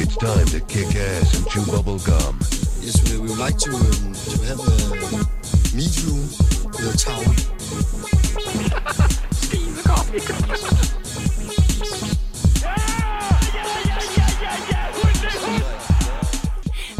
[0.00, 2.40] It's time to kick ass and chew bubble gum.
[2.80, 6.26] Yes, we, we would like to, um, to have a meet room
[6.72, 7.34] with a towel.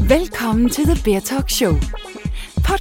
[0.08, 1.97] Velkommen til The Bear Talk Show.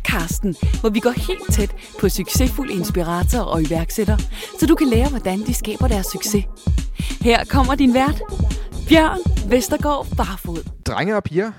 [0.08, 4.20] Podcasten, hvor vi går helt tæt på succesfulde inspiratorer og iværksættere,
[4.60, 6.46] så du kan lære, hvordan de skaber deres succes.
[7.22, 8.22] Her kommer din vært,
[8.90, 10.64] Bjørn Vestergaard Barfod.
[10.86, 11.52] Drenge og piger,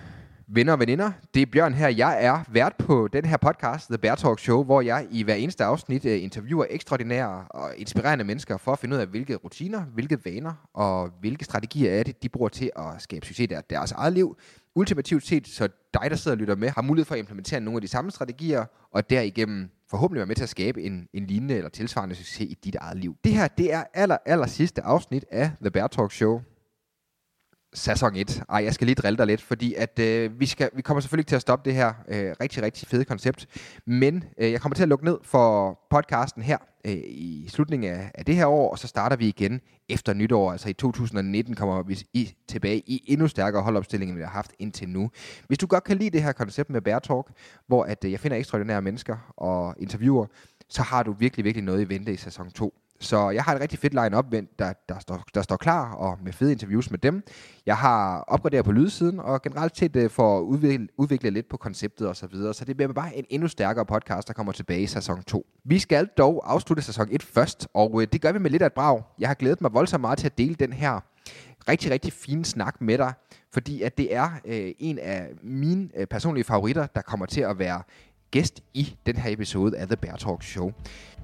[0.48, 1.88] venner og veninder, det er Bjørn her.
[1.88, 5.34] Jeg er vært på den her podcast, The Bear Talk Show, hvor jeg i hver
[5.34, 9.80] eneste afsnit øh, interviewer ekstraordinære og inspirerende mennesker for at finde ud af, hvilke rutiner,
[9.80, 13.92] hvilke vaner og hvilke strategier er det, de bruger til at skabe succes i deres
[13.92, 14.36] eget liv.
[14.78, 17.76] Ultimativt set, så dig, der sidder og lytter med, har mulighed for at implementere nogle
[17.76, 21.54] af de samme strategier, og derigennem forhåbentlig være med til at skabe en, en lignende
[21.54, 23.16] eller tilsvarende succes i dit eget liv.
[23.24, 26.40] Det her, det er aller, aller sidste afsnit af The Bear Talk Show
[27.74, 28.42] sæson 1.
[28.48, 31.20] Ej, jeg skal lige drille dig lidt, fordi at øh, vi, skal, vi kommer selvfølgelig
[31.20, 33.46] ikke til at stoppe det her øh, rigtig, rigtig fede koncept,
[33.86, 38.10] men øh, jeg kommer til at lukke ned for podcasten her øh, i slutningen af,
[38.14, 41.82] af det her år, og så starter vi igen efter nytår, altså i 2019 kommer
[41.82, 45.10] vi i, tilbage i endnu stærkere holdopstilling, end vi har haft indtil nu.
[45.46, 47.26] Hvis du godt kan lide det her koncept med Bear Talk,
[47.66, 50.26] hvor at, øh, jeg finder ekstraordinære mennesker og interviewer,
[50.68, 52.74] så har du virkelig, virkelig noget i vente i sæson 2.
[53.00, 54.24] Så jeg har et rigtig fedt line-up,
[54.58, 57.22] der, der, står, der står klar, og med fede interviews med dem.
[57.66, 61.56] Jeg har opgraderet på lydsiden, og generelt set uh, for at udvikle, udvikle lidt på
[61.56, 62.14] konceptet osv.
[62.14, 62.54] Så, videre.
[62.54, 65.46] så det bliver bare en endnu stærkere podcast, der kommer tilbage i sæson 2.
[65.64, 68.66] Vi skal dog afslutte sæson 1 først, og uh, det gør vi med lidt af
[68.66, 69.02] et brag.
[69.18, 71.00] Jeg har glædet mig voldsomt meget til at dele den her
[71.68, 73.12] rigtig, rigtig fine snak med dig,
[73.52, 77.58] fordi at det er øh, en af mine øh, personlige favoritter, der kommer til at
[77.58, 77.82] være
[78.30, 80.72] gæst i den her episode af The Bear Talk Show.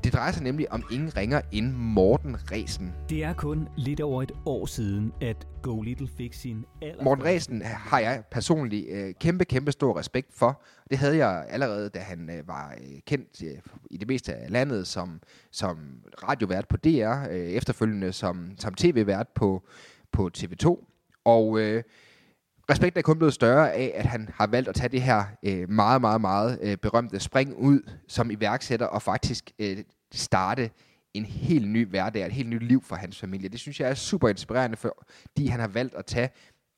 [0.04, 2.94] Det drejer sig nemlig om ingen ringer end Morten Resen.
[3.08, 7.04] Det er kun lidt over et år siden, at Go Little fik sin aller...
[7.04, 10.62] Morten Resen har jeg personligt øh, kæmpe, kæmpe stor respekt for.
[10.90, 13.58] Det havde jeg allerede, da han øh, var øh, kendt øh,
[13.90, 15.20] i det meste af landet som,
[15.50, 15.78] som
[16.28, 19.62] radiovært på DR, øh, efterfølgende som, som tv-vært på,
[20.12, 20.84] på TV2.
[21.24, 21.82] Og øh,
[22.70, 25.70] respekten er kun blevet større af, at han har valgt at tage det her øh,
[25.70, 29.76] meget, meget, meget øh, berømte spring ud som iværksætter og faktisk øh,
[30.14, 30.70] starte
[31.14, 33.48] en helt ny hverdag, et helt nyt liv for hans familie.
[33.48, 36.30] Det synes jeg er super inspirerende, fordi han har valgt at tage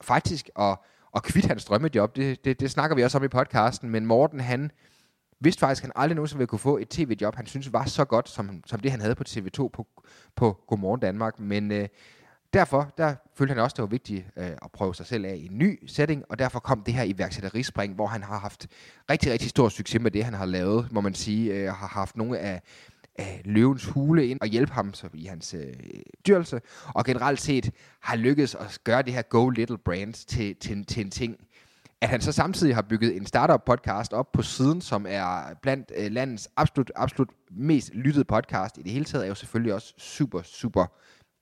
[0.03, 2.17] faktisk og, og kvitte hans drømmejob.
[2.17, 4.71] Det, det, det snakker vi også om i podcasten, men Morten han
[5.41, 8.05] vidste faktisk, at han aldrig nogensinde ville kunne få et tv-job, han synes var så
[8.05, 9.87] godt, som, som det han havde på TV2 på,
[10.37, 11.41] på Godmorgen Danmark.
[11.41, 11.89] Men øh,
[12.57, 15.47] derfor der følte han også, det var vigtigt øh, at prøve sig selv af i
[15.47, 18.67] en ny setting, og derfor kom det her iværksætterispring, hvor han har haft
[19.11, 22.17] rigtig, rigtig stor succes med det, han har lavet, må man sige, øh, har haft
[22.17, 22.63] nogle af
[23.19, 25.75] af løvens hule ind og hjælpe ham så i hans øh,
[26.27, 26.61] dyrelse,
[26.95, 31.05] og generelt set har lykkedes at gøre det her Go Little Brand til, til, til
[31.05, 31.37] en ting,
[32.01, 35.93] at han så samtidig har bygget en startup podcast op på siden, som er blandt
[35.97, 39.95] øh, landets absolut, absolut mest lyttede podcast i det hele taget, er jo selvfølgelig også
[39.99, 40.87] super, super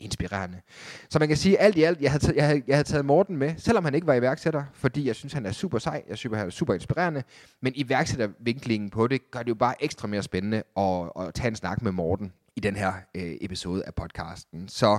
[0.04, 0.60] inspirerende.
[1.08, 3.04] Så man kan sige, alt i alt, jeg havde, taget, jeg, havde, jeg havde taget
[3.04, 6.18] Morten med, selvom han ikke var iværksætter, fordi jeg synes, han er super sej, jeg
[6.18, 7.22] synes, han er super inspirerende,
[7.62, 11.56] men iværksættervinklingen på det, gør det jo bare ekstra mere spændende at, at tage en
[11.56, 14.68] snak med Morten i den her øh, episode af podcasten.
[14.68, 14.98] Så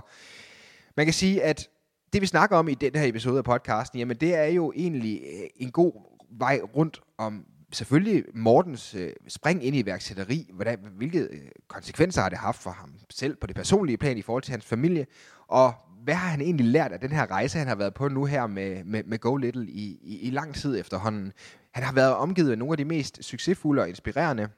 [0.97, 1.69] man kan sige, at
[2.13, 5.21] det vi snakker om i den her episode af podcasten, jamen det er jo egentlig
[5.23, 5.94] øh, en god
[6.29, 12.29] vej rundt om selvfølgelig Mortens øh, spring ind i iværksætteri, hvordan, hvilke øh, konsekvenser har
[12.29, 15.05] det haft for ham selv på det personlige plan i forhold til hans familie,
[15.47, 18.25] og hvad har han egentlig lært af den her rejse, han har været på nu
[18.25, 21.33] her med, med, med Go Little i, i, i lang tid efterhånden.
[21.71, 24.49] Han har været omgivet af nogle af de mest succesfulde og inspirerende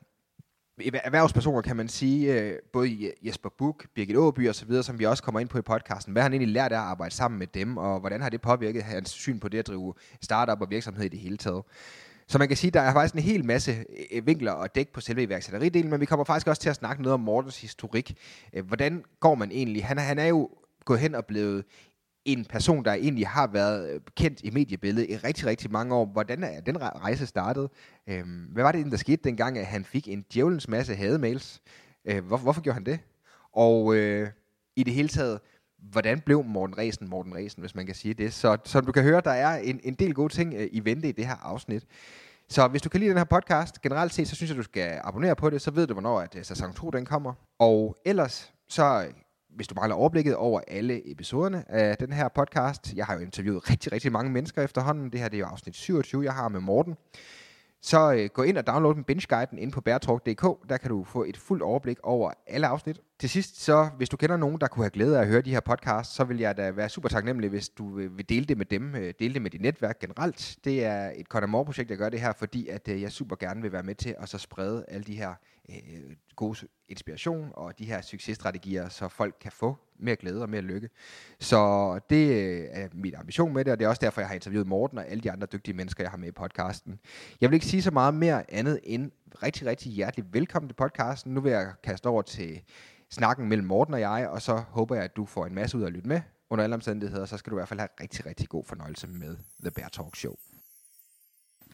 [1.04, 5.06] erhvervspersoner, kan man sige, øh, både Jesper Buch, Birgit Åby og så videre, som vi
[5.06, 6.12] også kommer ind på i podcasten.
[6.12, 8.42] Hvad har han egentlig lært af at arbejde sammen med dem, og hvordan har det
[8.42, 11.64] påvirket hans syn på det at drive startup og virksomhed i det hele taget?
[12.30, 14.90] Så man kan sige, at der er faktisk en hel masse øh, vinkler og dæk
[14.94, 18.16] på selve iværksætteridelen, men vi kommer faktisk også til at snakke noget om Mortens historik.
[18.54, 19.86] Øh, hvordan går man egentlig?
[19.86, 20.50] Han, han er jo
[20.86, 21.66] gået hen og blevet
[22.26, 26.06] en person, der egentlig har været øh, kendt i mediebilledet i rigtig, rigtig mange år.
[26.06, 27.70] Hvordan er den rejse startet?
[28.08, 31.62] Øhm, hvad var det, der skete dengang, at han fik en djævelens masse hademails?
[32.24, 33.00] Hvor, hvorfor gjorde han det?
[33.54, 34.30] Og øh,
[34.76, 35.40] i det hele taget,
[35.78, 38.34] hvordan blev Morten Resen Morten Resen, hvis man kan sige det?
[38.34, 41.12] Så som du kan høre, der er en, en del gode ting i vente i
[41.12, 41.86] det her afsnit.
[42.50, 45.02] Så hvis du kan lide den her podcast, generelt set, så synes jeg, du skal
[45.04, 47.34] abonnere på det, så ved du, hvornår at, øh, sæson 2 den kommer.
[47.60, 49.14] Og ellers, så øh,
[49.56, 53.70] hvis du mangler overblikket over alle episoderne af den her podcast, jeg har jo interviewet
[53.70, 56.60] rigtig, rigtig mange mennesker efterhånden, det her det er jo afsnit 27, jeg har med
[56.60, 56.96] Morten,
[57.82, 61.24] så øh, gå ind og download den binge-guiden ind på bærtalk.dk, der kan du få
[61.24, 64.84] et fuldt overblik over alle afsnit, til sidst, så hvis du kender nogen, der kunne
[64.84, 67.50] have glæde af at høre de her podcasts, så vil jeg da være super taknemmelig,
[67.50, 70.58] hvis du øh, vil dele det med dem, øh, dele det med dit netværk generelt.
[70.64, 73.72] Det er et Conamore-projekt, jeg gør det her, fordi at øh, jeg super gerne vil
[73.72, 75.34] være med til at så sprede alle de her
[75.70, 80.62] øh, god inspiration og de her successtrategier, så folk kan få mere glæde og mere
[80.62, 80.90] lykke.
[81.40, 81.60] Så
[82.10, 84.68] det øh, er min ambition med det, og det er også derfor, jeg har interviewet
[84.68, 87.00] Morten og alle de andre dygtige mennesker, jeg har med i podcasten.
[87.42, 89.12] Jeg vil ikke sige så meget mere andet end
[89.44, 91.34] rigtig, rigtig hjertelig velkommen til podcasten.
[91.34, 92.62] Nu vil jeg kaste over til
[93.10, 95.82] snakken mellem Morten og jeg, og så håber jeg, at du får en masse ud
[95.84, 96.22] af at lytte med.
[96.50, 99.38] Under alle omstændigheder, så skal du i hvert fald have rigtig, rigtig god fornøjelse med
[99.62, 100.36] The Bear Talk Show.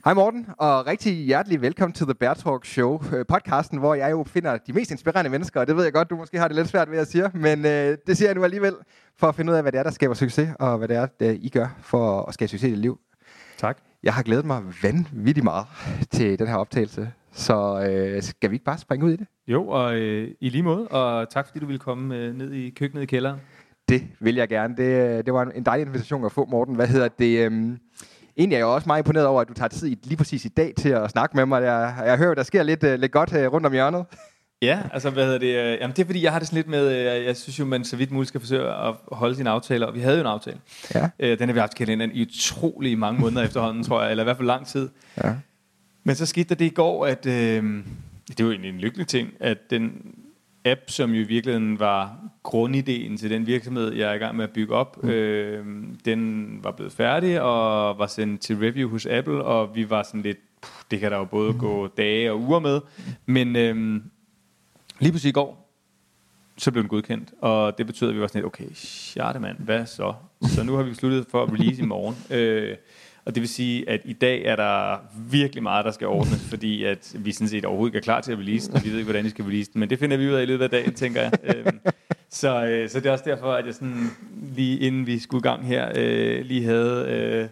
[0.05, 4.11] Hej Morten, og rigtig hjertelig velkommen til The Bear Talk Show, øh, podcasten, hvor jeg
[4.11, 6.55] jo finder de mest inspirerende mennesker, og det ved jeg godt, du måske har det
[6.55, 8.73] lidt svært ved at sige, men øh, det siger jeg nu alligevel,
[9.17, 11.05] for at finde ud af, hvad det er, der skaber succes, og hvad det er,
[11.05, 12.99] det I gør for at skabe succes i dit liv.
[13.57, 13.77] Tak.
[14.03, 15.65] Jeg har glædet mig vanvittigt meget
[16.11, 19.27] til den her optagelse, så øh, skal vi ikke bare springe ud i det?
[19.47, 22.69] Jo, og øh, i lige måde, og tak fordi du ville komme øh, ned i
[22.69, 23.39] køkkenet i kælderen.
[23.89, 24.75] Det vil jeg gerne.
[24.77, 26.75] Det, det var en dejlig invitation at få, Morten.
[26.75, 27.45] Hvad hedder det?
[27.45, 27.79] Øhm,
[28.37, 30.49] egentlig er jeg også meget imponeret over, at du tager tid i, lige præcis i
[30.49, 31.63] dag til at snakke med mig.
[31.63, 34.05] Jeg, jeg hører, der sker lidt, uh, lidt godt uh, rundt om hjørnet.
[34.61, 35.47] Ja, altså hvad hedder det?
[35.55, 37.65] øh, Jamen det er fordi, jeg har det sådan lidt med, øh, jeg synes jo,
[37.65, 40.27] man så vidt muligt skal forsøge at holde sine aftaler, og vi havde jo en
[40.27, 40.57] aftale.
[40.95, 41.09] Ja.
[41.19, 44.25] Øh, Den har vi haft kalenderen i utrolig mange måneder efterhånden, tror jeg, eller i
[44.25, 44.89] hvert fald lang tid.
[45.23, 45.33] Ja.
[46.03, 47.83] Men så skete der det i går, at øh,
[48.37, 49.91] det var egentlig en lykkelig ting, at den
[50.65, 54.43] app, som jo i virkeligheden var grundideen til den virksomhed, jeg er i gang med
[54.43, 55.09] at bygge op, mm.
[55.09, 55.65] øh,
[56.05, 60.21] den var blevet færdig og var sendt til review hos Apple, og vi var sådan
[60.21, 62.81] lidt, puh, det kan der jo både gå dage og uger med,
[63.25, 64.01] men øh,
[64.99, 65.63] lige pludselig i går,
[66.57, 69.57] så blev den godkendt, og det betød, at vi var sådan lidt, okay, sjarte mand,
[69.59, 70.13] hvad så?
[70.41, 72.15] Så nu har vi besluttet for at release i morgen.
[72.31, 72.77] Øh,
[73.25, 74.97] og det vil sige, at i dag er der
[75.31, 78.31] virkelig meget, der skal ordnes, fordi at vi sådan set overhovedet ikke er klar til
[78.31, 80.29] at release den, vi ved ikke, hvordan vi skal release den, men det finder vi
[80.29, 81.31] ud af i løbet af dagen, tænker jeg.
[81.55, 81.79] Øhm,
[82.29, 84.11] så, øh, så det er også derfor, at jeg sådan,
[84.55, 87.47] lige inden vi skulle i gang her, øh, lige havde øh,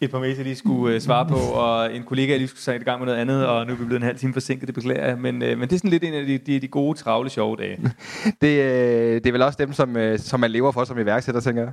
[0.00, 2.80] et par mails, jeg lige skulle øh, svare på, og en kollega, lige skulle sætte
[2.80, 4.74] i gang med noget andet, og nu er vi blevet en halv time forsinket, det
[4.74, 6.98] beklager jeg, men, øh, men det er sådan lidt en af de, de, de gode,
[6.98, 7.78] travle, sjove dage.
[8.42, 11.40] Det, øh, det er vel også dem, som, øh, som man lever for som iværksætter,
[11.40, 11.72] tænker jeg.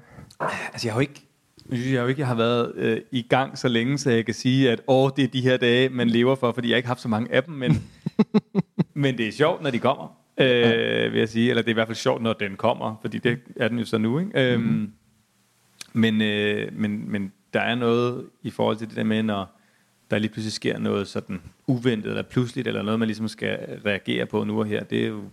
[0.74, 1.32] Altså, jeg har jo ikke,
[1.69, 4.25] jeg synes jeg jo ikke, jeg har været øh, i gang så længe, så jeg
[4.25, 6.88] kan sige, at åh, det er de her dage, man lever for, fordi jeg ikke
[6.88, 7.83] har haft så mange af dem, men,
[8.94, 11.50] men det er sjovt, når de kommer, øh, vil jeg sige.
[11.50, 13.86] Eller det er i hvert fald sjovt, når den kommer, fordi det er den jo
[13.86, 14.19] så nu.
[14.19, 14.54] Ikke?
[14.54, 14.92] Øhm,
[15.94, 19.60] men, øh, men, men der er noget i forhold til det der med, når
[20.12, 24.25] der lige pludselig sker noget sådan uventet eller pludseligt, eller noget, man ligesom skal reagere
[24.25, 24.83] på nu og her.
[24.83, 25.24] Det er jo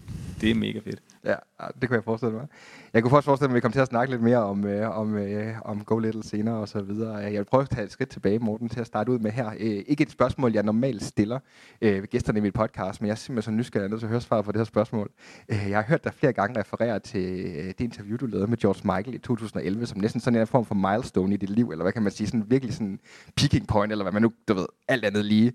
[0.40, 1.00] det er mega fedt.
[1.24, 2.46] Ja, ah, det kunne jeg forestille mig.
[2.92, 4.98] Jeg kunne faktisk forestille mig, at vi kommer til at snakke lidt mere om, øh,
[4.98, 7.14] om, øh, om Go Little senere og så videre.
[7.14, 9.50] Jeg vil prøve at tage et skridt tilbage, Morten, til at starte ud med her.
[9.60, 11.38] Øh, ikke et spørgsmål, jeg normalt stiller
[11.82, 14.00] øh, ved gæsterne i mit podcast, men jeg er simpelthen så nysgerrig, at jeg nødt
[14.00, 15.10] til at høre svaret på det her spørgsmål.
[15.48, 18.58] Øh, jeg har hørt dig flere gange referere til øh, det interview, du lavede med
[18.58, 21.82] George Michael i 2011, som næsten sådan en form for milestone i dit liv, eller
[21.82, 23.00] hvad kan man sige, sådan virkelig sådan
[23.36, 25.52] peaking point, eller hvad man nu, du ved, alt andet lige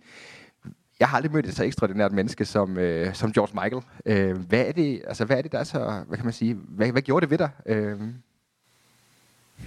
[1.00, 3.84] jeg har aldrig mødt et så ekstraordinært menneske som, øh, som George Michael.
[4.06, 6.54] Øh, hvad er det, altså hvad er det, der er så, hvad kan man sige,
[6.54, 7.50] hvad, hvad gjorde det ved dig?
[7.66, 8.00] Øh,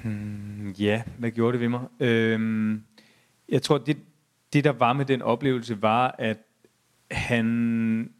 [0.02, 1.80] Hmm, ja, hvad gjorde det ved mig?
[2.00, 2.78] Øh,
[3.48, 3.96] jeg tror, det,
[4.52, 6.38] det der var med den oplevelse, var, at
[7.10, 8.10] han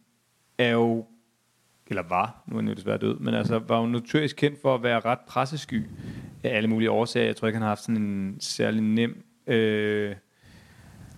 [0.57, 1.05] er jo,
[1.87, 4.75] eller var, nu er han jo desværre død, men altså var jo notorisk kendt for
[4.75, 5.85] at være ret pressesky
[6.43, 7.25] af alle mulige årsager.
[7.25, 10.15] Jeg tror ikke, han har haft sådan en særlig nem øh,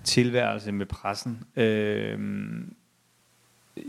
[0.04, 1.44] tilværelse med pressen.
[1.56, 2.20] Øh,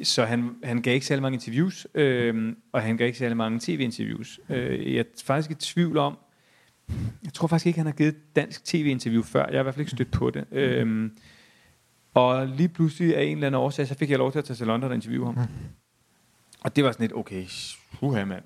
[0.03, 3.61] så han, han gav ikke særlig mange interviews, øh, og han gav ikke særlig mange
[3.63, 4.41] tv-interviews.
[4.49, 6.19] Øh, jeg er faktisk i tvivl om,
[7.25, 9.47] jeg tror faktisk ikke, han har givet et dansk tv-interview før.
[9.47, 10.45] Jeg har i hvert fald ikke stødt på det.
[10.53, 11.13] Øhm,
[12.15, 14.57] og lige pludselig af en eller anden årsag, så fik jeg lov til at tage
[14.57, 15.37] til London og interviewe ham.
[16.61, 17.45] Og det var sådan lidt, okay,
[18.01, 18.45] uha mand.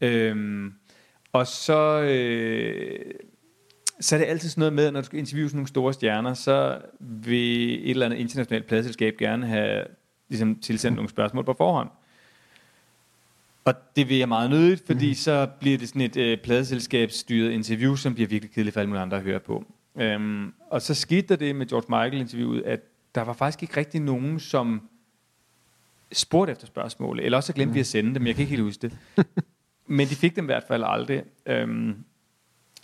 [0.00, 0.72] øhm,
[1.32, 3.14] og så, øh,
[4.00, 5.92] så er det altid sådan noget med, at når du skal interviewe sådan nogle store
[5.92, 9.84] stjerner, så vil et eller andet internationalt pladselskab gerne have
[10.28, 11.88] ligesom, tilsendt nogle spørgsmål på forhånd.
[13.64, 15.14] Og det vil jeg meget nødigt, fordi mm.
[15.14, 19.02] så bliver det sådan et øh, pladeselskabsstyret interview, som bliver virkelig kedeligt for alle mulige
[19.02, 19.64] andre at høre på.
[19.96, 22.80] Øhm, og så skete der det med George Michael-interviewet, at
[23.14, 24.88] der var faktisk ikke rigtig nogen, som
[26.12, 28.62] spurgte efter spørgsmål, eller også så glemte vi at sende dem, jeg kan ikke helt
[28.62, 28.98] huske det.
[29.86, 31.22] Men de fik dem i hvert fald aldrig.
[31.46, 31.96] Øhm,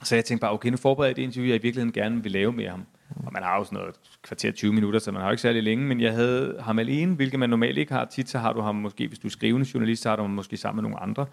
[0.02, 2.32] så jeg tænkte bare, okay, nu forbereder jeg det interview, jeg i virkeligheden gerne vil
[2.32, 2.86] lave med ham.
[3.16, 5.62] Og man har jo sådan noget kvarter 20 minutter, så man har jo ikke særlig
[5.62, 8.04] længe, men jeg havde ham alene, hvilket man normalt ikke har.
[8.04, 10.30] Tit så har du ham måske, hvis du er skrivende journalist, så har du ham
[10.30, 11.26] måske sammen med nogle andre,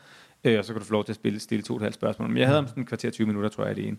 [0.43, 1.95] øh, og så kan du få lov til at spille, stille to og et halvt
[1.95, 2.27] spørgsmål.
[2.29, 3.97] Men jeg havde ham sådan kvarter 20 minutter, tror jeg, alene.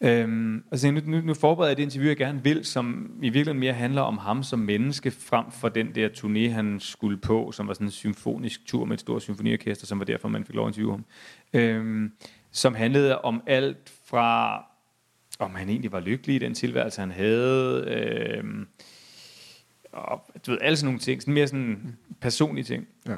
[0.00, 3.60] Øhm, altså nu, nu, nu forbereder jeg det interview, jeg gerne vil, som i virkeligheden
[3.60, 7.68] mere handler om ham som menneske, frem for den der turné, han skulle på, som
[7.68, 10.66] var sådan en symfonisk tur med et stort symfoniorkester, som var derfor, man fik lov
[10.66, 11.04] at interviewe ham.
[11.52, 12.12] Øhm,
[12.54, 14.64] som handlede om alt fra,
[15.38, 18.68] om han egentlig var lykkelig i den tilværelse, han havde, øhm,
[19.92, 22.86] og du ved, alle sådan nogle ting, sådan mere sådan personlige ting.
[23.08, 23.16] Ja.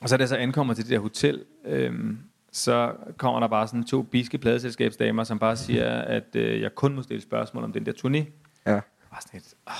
[0.00, 2.18] Og så da jeg så ankommer til det der hotel, øhm,
[2.52, 6.94] så kommer der bare sådan to biske pladeselskabsdamer, som bare siger, at øh, jeg kun
[6.94, 8.18] må stille spørgsmål om den der turné.
[8.66, 8.72] Ja.
[8.72, 9.72] Jeg var sådan lidt, oh,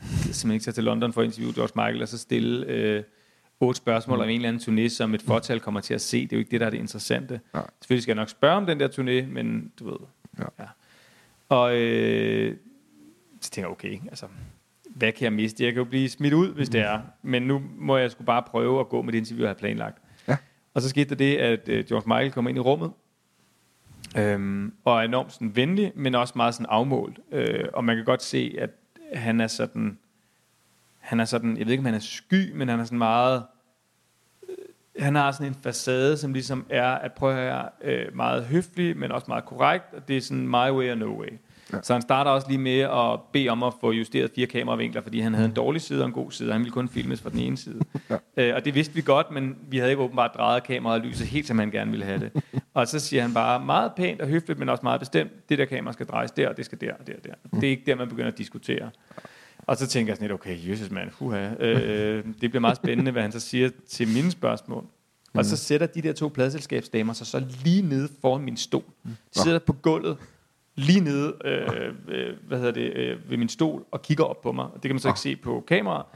[0.00, 3.02] jeg simpelthen ikke tage til London for at interviewe George Michael, og så stille øh,
[3.60, 4.22] otte spørgsmål mm.
[4.22, 6.22] om en eller anden turné, som et fortal kommer til at se.
[6.22, 7.40] Det er jo ikke det, der er det interessante.
[7.54, 7.60] Ja.
[7.80, 9.98] Selvfølgelig skal jeg nok spørge om den der turné, men du ved.
[10.38, 10.44] Ja.
[10.58, 10.64] ja.
[11.48, 12.56] Og øh,
[13.40, 14.26] så tænker jeg, okay, altså,
[14.90, 15.64] hvad kan jeg miste?
[15.64, 17.00] Jeg kan jo blive smidt ud, hvis det er.
[17.22, 20.02] Men nu må jeg sgu bare prøve at gå med det interview, jeg har planlagt.
[20.28, 20.36] Ja.
[20.74, 22.92] Og så skete der det, at øh, George Michael kom ind i rummet,
[24.16, 27.18] øhm, og er enormt sådan venlig, men også meget sådan afmålt.
[27.32, 28.70] Øh, og man kan godt se, at
[29.14, 29.98] han er sådan,
[31.08, 33.42] han er sådan, jeg ved ikke, om han er sky, men han er sådan meget,
[34.48, 38.44] øh, han har sådan en facade, som ligesom er, at prøve at høre, øh, meget
[38.44, 41.28] høflig, men også meget korrekt, og det er sådan my way or no way.
[41.72, 41.78] Ja.
[41.82, 45.20] Så han starter også lige med at bede om at få justeret fire kameravinkler, fordi
[45.20, 47.30] han havde en dårlig side og en god side, og han ville kun filmes fra
[47.30, 47.80] den ene side.
[48.10, 48.16] Ja.
[48.36, 51.26] Øh, og det vidste vi godt, men vi havde ikke åbenbart drejet kameraet og lyset
[51.26, 52.44] helt, som han gerne ville have det.
[52.74, 55.64] og så siger han bare meget pænt og høfligt, men også meget bestemt, det der
[55.64, 57.58] kamera skal drejes der, og det skal der og der og der.
[57.60, 58.90] Det er ikke der, man begynder at diskutere.
[59.68, 61.54] Og så tænker jeg sådan lidt, okay, Jesus mand, huha.
[61.54, 64.84] Øh, det bliver meget spændende, hvad han så siger til mine spørgsmål.
[65.34, 68.82] Og så sætter de der to pladselskabsdamer sig så lige nede foran min stol.
[69.04, 70.16] De sidder på gulvet,
[70.74, 74.52] lige nede øh, øh, hvad hedder det, øh, ved min stol, og kigger op på
[74.52, 74.64] mig.
[74.64, 76.06] Og det kan man så ikke se på kamera.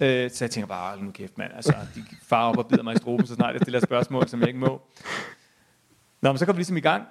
[0.00, 2.94] Øh, så jeg tænker bare, nu kæft mand, altså, de farer op og bider mig
[2.94, 4.82] i struben, så snart jeg stiller spørgsmål, som jeg ikke må.
[6.20, 7.04] Nå, men så kommer vi ligesom i gang.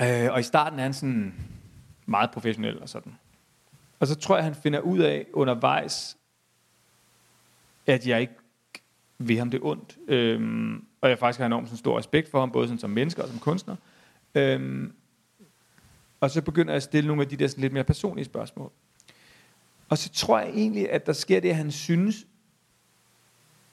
[0.00, 1.34] Øh, og i starten er han sådan
[2.06, 3.12] meget professionel og sådan.
[4.00, 6.16] Og så tror jeg, han finder ud af undervejs,
[7.86, 8.34] at jeg ikke
[9.18, 9.98] vil ham det ondt.
[10.08, 13.22] Øhm, og jeg faktisk har enormt sådan stor respekt for ham, både sådan som menneske
[13.22, 13.76] og som kunstner.
[14.34, 14.92] Øhm,
[16.20, 18.72] og så begynder jeg at stille nogle af de der sådan lidt mere personlige spørgsmål.
[19.88, 22.26] Og så tror jeg egentlig, at der sker det, at han synes,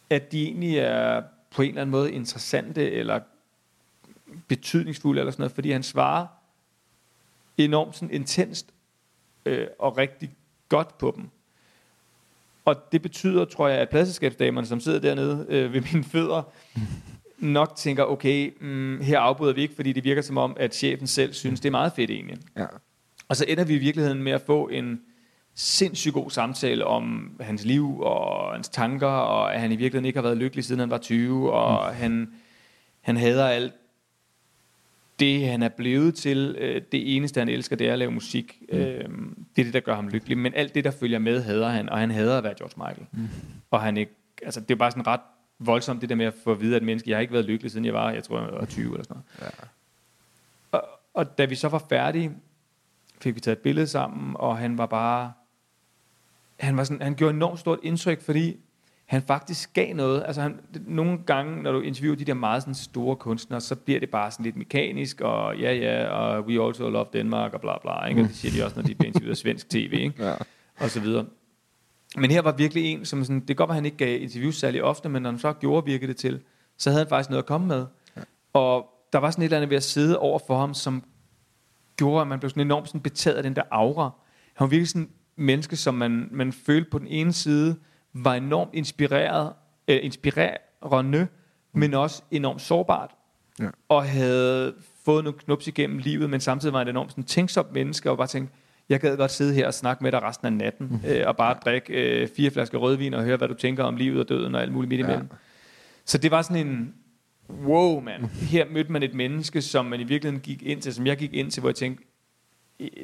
[0.09, 3.19] at de egentlig er på en eller anden måde interessante, eller
[4.47, 6.27] betydningsfulde, eller sådan noget, fordi han svarer
[7.57, 8.73] enormt sådan intenst
[9.45, 10.35] øh, og rigtig
[10.69, 11.29] godt på dem.
[12.65, 16.43] Og det betyder, tror jeg, at pladselskabsdamerne, som sidder dernede øh, ved mine fødder,
[17.37, 21.07] nok tænker, okay, mm, her afbryder vi ikke, fordi det virker som om, at chefen
[21.07, 22.37] selv synes, det er meget fedt egentlig.
[22.57, 22.65] Ja.
[23.27, 25.01] Og så ender vi i virkeligheden med at få en
[25.55, 30.17] sindssygt god samtale om hans liv og hans tanker, og at han i virkeligheden ikke
[30.17, 31.97] har været lykkelig, siden han var 20, og mm.
[31.97, 32.33] han,
[33.01, 33.73] han hader alt
[35.19, 36.55] det, han er blevet til.
[36.59, 38.61] Øh, det eneste, han elsker, det er at lave musik.
[38.71, 38.77] Mm.
[38.77, 39.03] Øh,
[39.55, 40.37] det er det, der gør ham lykkelig.
[40.37, 43.07] Men alt det, der følger med, hader han, og han hader at være George Michael.
[43.11, 43.27] Mm.
[43.71, 45.21] Og han ikke, altså, det er bare sådan ret
[45.59, 47.71] voldsomt, det der med at få at vide, at menneske, jeg har ikke været lykkelig,
[47.71, 49.53] siden jeg var, jeg tror, jeg var 20 eller sådan noget.
[49.61, 49.67] Ja.
[50.71, 52.31] Og, og da vi så var færdige,
[53.21, 55.33] fik vi taget et billede sammen, og han var bare,
[56.59, 58.57] han, var sådan, han gjorde enormt stort indtryk, fordi
[59.05, 60.23] han faktisk gav noget.
[60.25, 63.99] Altså han, nogle gange, når du interviewer de der meget sådan store kunstnere, så bliver
[63.99, 67.77] det bare sådan lidt mekanisk, og ja, ja, og we also love Denmark, og bla
[67.81, 68.21] bla, ikke?
[68.21, 70.23] Og det siger de også, når de bliver interviewet af svensk tv, ikke?
[70.23, 70.33] Ja.
[70.79, 71.25] og så videre.
[72.17, 74.55] Men her var virkelig en, som sådan, det kan godt være, han ikke gav interviews
[74.55, 76.39] særlig ofte, men når han så gjorde virkede det til,
[76.77, 77.85] så havde han faktisk noget at komme med.
[78.17, 78.21] Ja.
[78.53, 81.03] Og der var sådan et eller andet ved at sidde over for ham, som
[81.97, 84.11] gjorde, at man blev sådan enormt sådan betaget af den der aura.
[84.53, 87.75] Han var virkelig sådan en menneske, som man, man følte på den ene side,
[88.15, 89.53] var enormt inspireret,
[89.87, 91.27] øh, inspirerende,
[91.73, 93.11] men også enormt sårbart.
[93.59, 93.69] Ja.
[93.89, 94.73] Og havde
[95.05, 98.27] fået nogle knups igennem livet, men samtidig var han enormt sådan, tænksomt menneske, og bare
[98.27, 98.55] tænkte,
[98.89, 101.09] jeg gad godt sidde her og snakke med dig resten af natten, mm.
[101.09, 104.19] øh, og bare drikke øh, fire flasker rødvin, og høre, hvad du tænker om livet
[104.19, 105.27] og døden, og alt muligt midt imellem.
[105.31, 105.37] Ja.
[106.05, 106.93] Så det var sådan en,
[107.65, 111.07] wow mand, her mødte man et menneske, som man i virkeligheden gik ind til, som
[111.07, 112.03] jeg gik ind til, hvor jeg tænkte,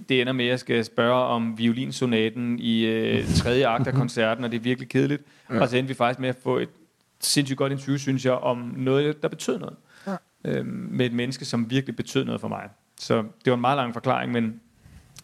[0.09, 4.43] det ender med, at jeg skal spørge om violinsonaten i øh, tredje akt af koncerten,
[4.43, 5.23] og det er virkelig kedeligt.
[5.49, 5.61] Ja.
[5.61, 6.69] Og så endte vi faktisk med at få et
[7.19, 9.75] sindssygt godt interview, synes jeg, om noget, der betød noget.
[10.07, 10.15] Ja.
[10.45, 12.69] Øhm, med et menneske, som virkelig betød noget for mig.
[12.99, 14.61] Så det var en meget lang forklaring, men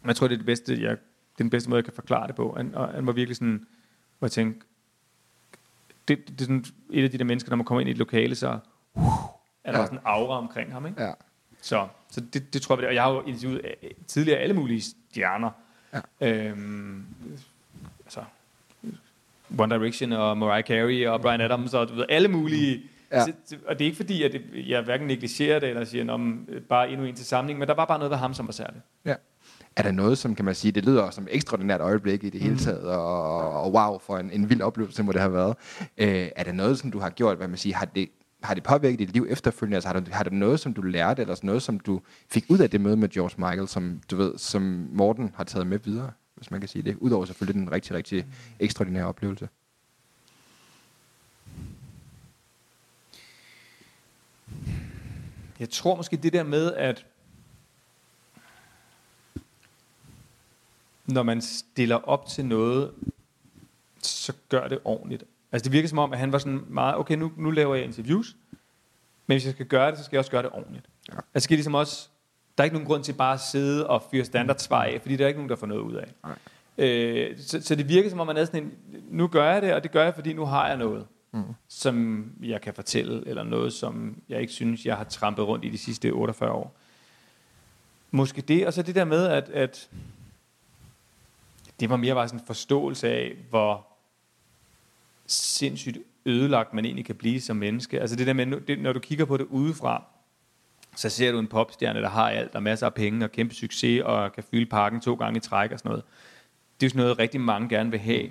[0.06, 0.98] jeg tror, det er det bedste, jeg, det er
[1.38, 2.54] den bedste måde, jeg kan forklare det på.
[2.58, 3.68] Han, og han var virkelig sådan,
[4.20, 4.68] hvor jeg tænkte,
[6.08, 7.98] det, det er sådan et af de der mennesker, når man kommer ind i et
[7.98, 8.60] lokale, så
[8.94, 9.04] uh,
[9.64, 9.86] er der ja.
[9.86, 10.86] sådan en aura omkring ham.
[10.86, 11.04] Ikke?
[11.04, 11.12] Ja.
[11.62, 12.88] Så, så det, det tror jeg, det.
[12.88, 15.50] og jeg har jo interviewet øh, tidligere alle mulige stjerner.
[15.94, 16.50] Ja.
[16.50, 17.06] Øhm,
[18.06, 18.24] altså,
[19.58, 23.26] One Direction og Mariah Carey og Brian Adams og du ved, alle mulige Ja.
[23.26, 26.90] Så, og det er ikke fordi, at jeg hverken negligerer det, eller siger, om bare
[26.90, 28.84] endnu en til samling, men der var bare noget ved ham, som var særligt.
[29.06, 29.16] Ja.
[29.76, 32.42] Er der noget, som kan man sige, det lyder som et ekstraordinært øjeblik i det
[32.42, 35.56] hele taget, og, og wow, for en, en vild oplevelse må det have været.
[35.98, 38.10] Øh, er der noget, som du har gjort, hvad man siger, har det,
[38.44, 39.76] har det påvirket dit liv efterfølgende?
[39.76, 42.60] Altså, har, du, har der noget, som du lærte, eller noget, som du fik ud
[42.60, 46.12] af det møde med George Michael, som du ved, som Morten har taget med videre,
[46.36, 46.96] hvis man kan sige det?
[46.96, 48.26] Udover selvfølgelig den rigtig, rigtig
[48.60, 49.50] ekstraordinære oplevelse.
[55.60, 57.06] Jeg tror måske det der med, at
[61.06, 62.92] når man stiller op til noget,
[64.02, 65.24] så gør det ordentligt.
[65.58, 67.84] Altså det virker som om, at han var sådan meget, okay, nu, nu laver jeg
[67.84, 68.36] interviews,
[69.28, 70.86] men hvis jeg skal gøre det, så skal jeg også gøre det ordentligt.
[71.10, 71.18] Ja.
[71.34, 72.10] Altså skal ligesom også,
[72.58, 75.24] der er ikke nogen grund til bare at sidde og fyre standardsvar af, fordi der
[75.24, 76.14] er ikke nogen, der får noget ud af.
[76.24, 76.38] Nej.
[76.88, 78.72] Øh, så, så det virker som om, man er sådan en,
[79.10, 81.44] nu gør jeg det, og det gør jeg, fordi nu har jeg noget, mm.
[81.68, 85.70] som jeg kan fortælle, eller noget, som jeg ikke synes, jeg har trampet rundt i
[85.70, 86.76] de sidste 48 år.
[88.12, 89.90] Måske det, og så det der med, at, at
[91.80, 93.88] det var mere bare sådan en forståelse af, hvor
[95.28, 98.02] sindssygt ødelagt man egentlig kan blive som menneske.
[98.02, 100.04] Altså det der med, det, når du kigger på det udefra,
[100.96, 104.02] så ser du en popstjerne, der har alt, og masser af penge, og kæmpe succes,
[104.06, 106.04] og kan fylde parken to gange i træk og sådan noget.
[106.80, 108.30] Det er jo sådan noget, rigtig mange gerne vil have.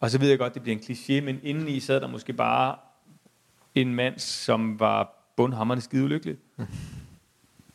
[0.00, 2.76] Og så ved jeg godt, det bliver en kliché, men indeni sad der måske bare
[3.74, 6.36] en mand, som var bundhammerende skide ulykkelig.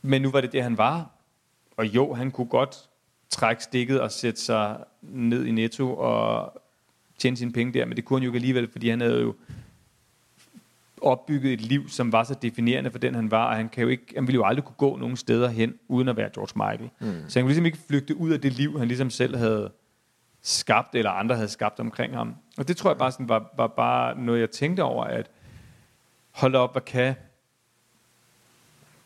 [0.01, 1.10] Men nu var det det, han var.
[1.78, 2.90] Og jo, han kunne godt
[3.30, 6.61] trække stikket og sætte sig ned i netto og
[7.22, 9.36] tjene sine penge der, men det kunne han jo ikke alligevel, fordi han havde jo
[11.01, 13.90] opbygget et liv, som var så definerende for den, han var, og han, kan jo
[13.90, 16.90] ikke, han ville jo aldrig kunne gå nogen steder hen, uden at være George Michael.
[17.00, 17.30] Mm.
[17.30, 19.72] Så han kunne ligesom ikke flygte ud af det liv, han ligesom selv havde
[20.42, 22.36] skabt, eller andre havde skabt omkring ham.
[22.58, 25.30] Og det tror jeg bare sådan var, var bare noget, jeg tænkte over, at
[26.32, 27.16] hold op, hvad kan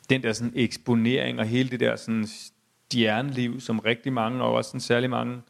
[0.10, 4.68] den der sådan eksponering og hele det der sådan stjerneliv, som rigtig mange, og også
[4.68, 5.42] sådan særlig mange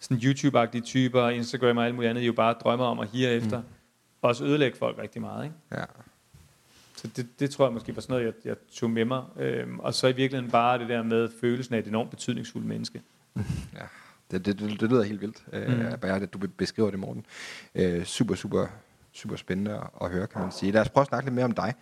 [0.00, 3.58] sådan YouTube-agtige typer, Instagram og alt muligt andet, jo bare drømmer om at hire efter,
[3.58, 3.66] mm.
[4.22, 5.44] også ødelægge folk rigtig meget.
[5.44, 5.56] Ikke?
[5.72, 5.84] Ja.
[6.96, 9.22] Så det, det tror jeg måske var sådan noget, jeg, jeg tog med mig.
[9.36, 13.02] Øhm, og så i virkeligheden bare det der med følelsen af et enormt betydningsfuldt menneske.
[13.74, 13.84] Ja,
[14.30, 15.58] det, det, det, det lyder helt vildt, mm.
[15.58, 17.26] øh, bare at du be- beskriver det, Morten.
[17.74, 18.66] Øh, super, super,
[19.12, 20.72] super spændende at, høre, kan man sige.
[20.72, 21.74] Lad os prøve at snakke lidt mere om dig.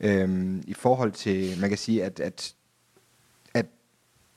[0.00, 2.54] Øh, I forhold til, man kan sige, at, at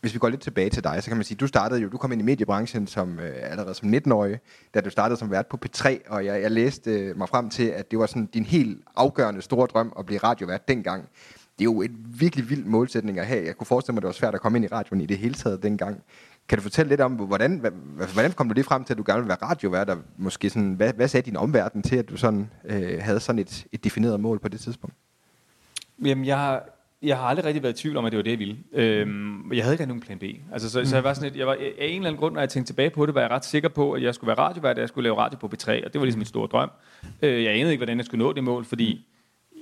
[0.02, 1.98] hvis vi går lidt tilbage til dig, så kan man sige, du startede jo, du
[1.98, 4.40] kom ind i mediebranchen som øh, allerede som 19-årig,
[4.74, 7.64] da du startede som vært på P3, og jeg, jeg læste øh, mig frem til,
[7.64, 11.10] at det var sådan din helt afgørende store drøm at blive radiovært dengang.
[11.60, 13.46] Det er jo en virkelig vild målsætning at have.
[13.46, 15.18] Jeg kunne forestille mig, at det var svært at komme ind i radioen i det
[15.18, 16.04] hele taget dengang.
[16.50, 17.66] Kan du fortælle lidt om, hvordan,
[18.14, 20.74] hvordan kom du lige frem til, at du gerne ville være radiovært, og måske sådan,
[20.74, 24.20] hvad, hvad sagde din omverden til, at du sådan, øh, havde sådan et, et defineret
[24.20, 24.96] mål på det tidspunkt?
[26.06, 26.64] Jamen, jeg har,
[27.02, 28.58] jeg har aldrig rigtig været i tvivl om, at det var det, jeg ville.
[28.74, 30.24] Øhm, jeg havde ikke nogen plan B.
[30.54, 32.42] Altså, så, så jeg var sådan lidt, jeg var, af en eller anden grund, når
[32.42, 34.78] jeg tænkte tilbage på det, var jeg ret sikker på, at jeg skulle være radiovært,
[34.78, 36.72] at jeg skulle lave radio på B3, og det var ligesom en stor drøm.
[37.22, 39.06] Øh, jeg anede ikke, hvordan jeg skulle nå det mål, fordi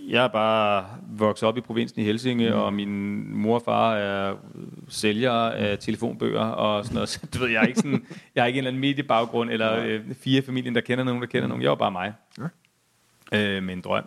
[0.08, 4.36] jeg er bare vokset op i provinsen i Helsinge, og min mor og far er
[4.90, 7.10] sælger af telefonbøger og sådan noget.
[7.14, 9.84] Så du ved, jeg er ikke, sådan, jeg har ikke en eller anden mediebaggrund, eller
[9.84, 11.62] øh, fire familien, der kender nogen, der kender nogen.
[11.62, 12.14] Jeg var bare mig.
[13.32, 14.04] Øh, med en drøm.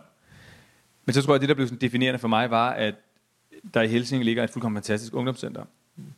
[1.05, 2.95] Men så tror jeg, at det, der blev sådan definerende for mig, var, at
[3.73, 5.65] der i Helsinge ligger et fuldkommen fantastisk ungdomscenter,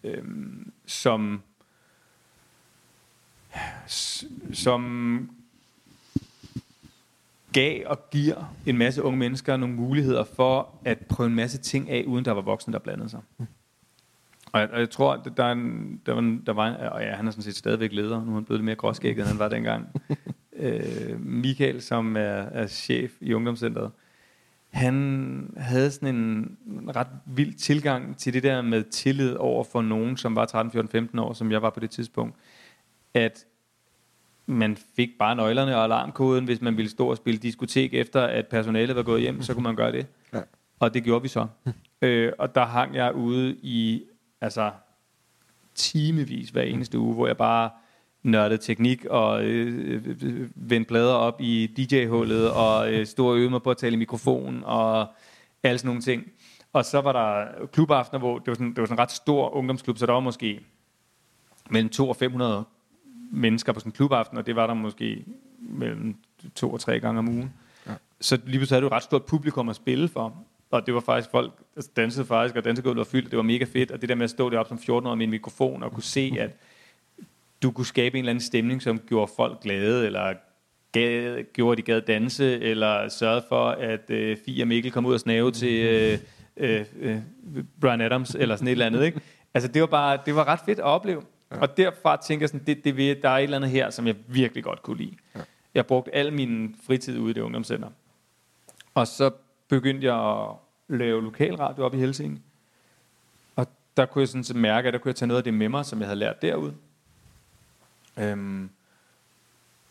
[0.03, 1.41] øhm, som,
[4.53, 5.29] som
[7.53, 11.89] gav og giver en masse unge mennesker nogle muligheder for at prøve en masse ting
[11.89, 13.21] af, uden der var voksne, der blandede sig.
[14.51, 16.75] Og jeg, og jeg tror, at der, er en, der, var en, der var en,
[16.75, 19.21] og ja, han er sådan set stadigvæk leder, nu er han blevet lidt mere gråskægget,
[19.21, 19.87] end han var dengang.
[20.55, 23.91] øh, Michael, som er, er chef i ungdomscenteret,
[24.73, 26.57] han havde sådan en
[26.95, 30.89] ret vild tilgang til det der med tillid over for nogen, som var 13, 14,
[30.89, 32.35] 15 år, som jeg var på det tidspunkt,
[33.13, 33.45] at
[34.45, 38.47] man fik bare nøglerne og alarmkoden, hvis man ville stå og spille diskotek efter, at
[38.47, 40.07] personalet var gået hjem, så kunne man gøre det.
[40.33, 40.41] Ja.
[40.79, 41.47] Og det gjorde vi så.
[42.01, 44.03] øh, og der hang jeg ude i
[44.41, 44.71] altså
[45.75, 47.69] timevis hver eneste uge, hvor jeg bare
[48.23, 50.01] nørdede teknik og øh,
[50.71, 54.61] øh, plader op i DJ-hullet og øh, stod og mig på at tale i mikrofon
[54.65, 55.07] og
[55.63, 56.23] alle sådan nogle ting.
[56.73, 59.55] Og så var der klubaftener, hvor det var sådan, det var sådan en ret stor
[59.55, 60.59] ungdomsklub, så der var måske
[61.69, 62.63] mellem 2 og 500
[63.31, 65.25] mennesker på sådan en klubaften, og det var der måske
[65.59, 66.15] mellem
[66.55, 67.53] to og tre gange om ugen.
[67.87, 67.91] Ja.
[68.21, 70.35] Så lige pludselig havde du et ret stort publikum at spille for.
[70.71, 73.43] Og det var faktisk folk, der dansede faktisk, og dansegulvet var fyldt, og det var
[73.43, 73.91] mega fedt.
[73.91, 76.03] Og det der med at stå deroppe som 14 år med en mikrofon, og kunne
[76.03, 76.51] se, at
[77.63, 80.33] du kunne skabe en eller anden stemning, som gjorde folk glade, eller
[80.91, 85.05] gad, gjorde, at de gad danse, eller sørgede for, at øh, Fie og Mikkel kom
[85.05, 86.19] ud og snave til øh,
[86.57, 87.17] øh, øh,
[87.81, 89.03] Brian Adams, eller sådan et eller andet.
[89.05, 89.21] Ikke?
[89.53, 91.21] Altså, det var bare, det var ret fedt at opleve.
[91.51, 91.59] Ja.
[91.61, 94.07] Og derfra tænker jeg sådan, det, det, vil- der er et eller andet her, som
[94.07, 95.15] jeg virkelig godt kunne lide.
[95.35, 95.39] Ja.
[95.75, 97.87] Jeg brugte al min fritid ude i det ungdomscenter.
[98.93, 99.31] Og så
[99.67, 100.47] begyndte jeg at
[100.97, 102.41] lave lokalradio op i Helsinge.
[103.55, 105.53] Og der kunne jeg sådan set mærke, at der kunne jeg tage noget af det
[105.53, 106.73] med mig, som jeg havde lært derude.
[108.17, 108.69] Øhm,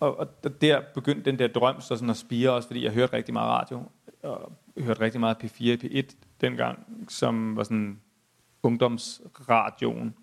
[0.01, 0.29] og, og
[0.61, 3.49] der begyndte den der drøm så sådan at spire også, fordi jeg hørte rigtig meget
[3.49, 3.83] radio.
[4.23, 8.01] Og hørte rigtig meget P4 og P1 dengang, som var sådan
[8.63, 10.15] ungdomsradioen,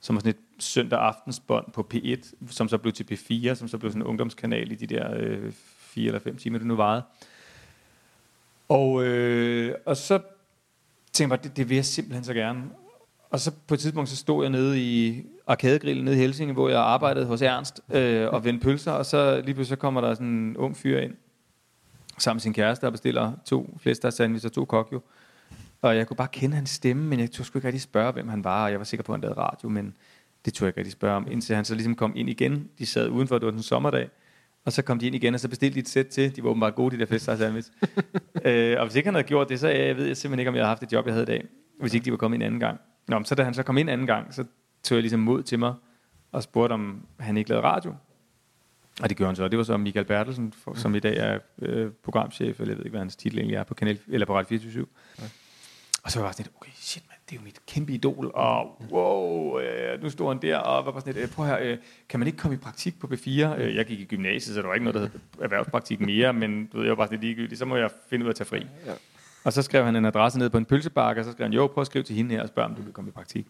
[0.00, 3.78] som var sådan et søndag aftensbånd på P1, som så blev til P4, som så
[3.78, 7.02] blev sådan en ungdomskanal i de der øh, fire eller fem timer, det nu varede.
[8.68, 10.18] Og, øh, og så
[11.12, 12.64] tænkte jeg bare, det, det vil jeg simpelthen så gerne.
[13.30, 16.68] Og så på et tidspunkt, så stod jeg nede i Arkadegrillen nede i Helsinge, hvor
[16.68, 20.14] jeg arbejdede hos Ernst øh, og vendte pølser, og så lige pludselig så kommer der
[20.14, 21.14] sådan en ung fyr ind,
[22.18, 25.02] sammen med sin kæreste, og bestiller to flæster sandwich og to kokjo.
[25.82, 28.28] Og jeg kunne bare kende hans stemme, men jeg turde sgu ikke rigtig spørge, hvem
[28.28, 29.96] han var, og jeg var sikker på, at han lavede radio, men
[30.44, 32.68] det turde jeg ikke rigtig spørge om, indtil han så ligesom kom ind igen.
[32.78, 34.08] De sad udenfor, det var en sommerdag,
[34.64, 36.36] og så kom de ind igen, og så bestilte de et sæt til.
[36.36, 37.70] De var åbenbart gode, de der flæster sandwich.
[38.44, 40.48] øh, og hvis ikke han havde gjort det, så jeg, jeg ved jeg simpelthen ikke,
[40.48, 41.44] om jeg havde haft det job, jeg havde i dag,
[41.80, 42.80] hvis ikke de var kommet en anden gang.
[43.08, 44.44] Nå, men så da han så kom ind anden gang, så
[44.84, 45.74] tog jeg ligesom mod til mig,
[46.32, 47.94] og spurgte, om han ikke lavede radio.
[49.02, 49.48] Og det gjorde han så.
[49.48, 52.84] Det var så Michael Bertelsen, for, som i dag er øh, programchef, eller jeg ved
[52.84, 54.86] ikke, hvad hans titel egentlig er, på, kanal, eller på Radio 24
[55.18, 55.28] okay.
[56.02, 58.30] Og så var jeg sådan lidt, okay, shit man, det er jo mit kæmpe idol,
[58.34, 61.58] og wow, øh, nu står han der, og var bare sådan lidt, øh, prøv her,
[61.60, 63.28] øh, kan man ikke komme i praktik på B4?
[63.28, 66.66] Øh, jeg gik i gymnasiet, så der var ikke noget, der hed erhvervspraktik mere, men
[66.66, 68.36] du ved, jeg var bare sådan lidt ligegyldig, så må jeg finde ud af at
[68.36, 68.66] tage fri.
[68.86, 68.92] Ja.
[69.44, 71.66] Og så skrev han en adresse ned på en pølsebakke, og så skrev han, jo,
[71.66, 73.46] prøv at skrive til hende her og spørg, om du vil komme i praktik.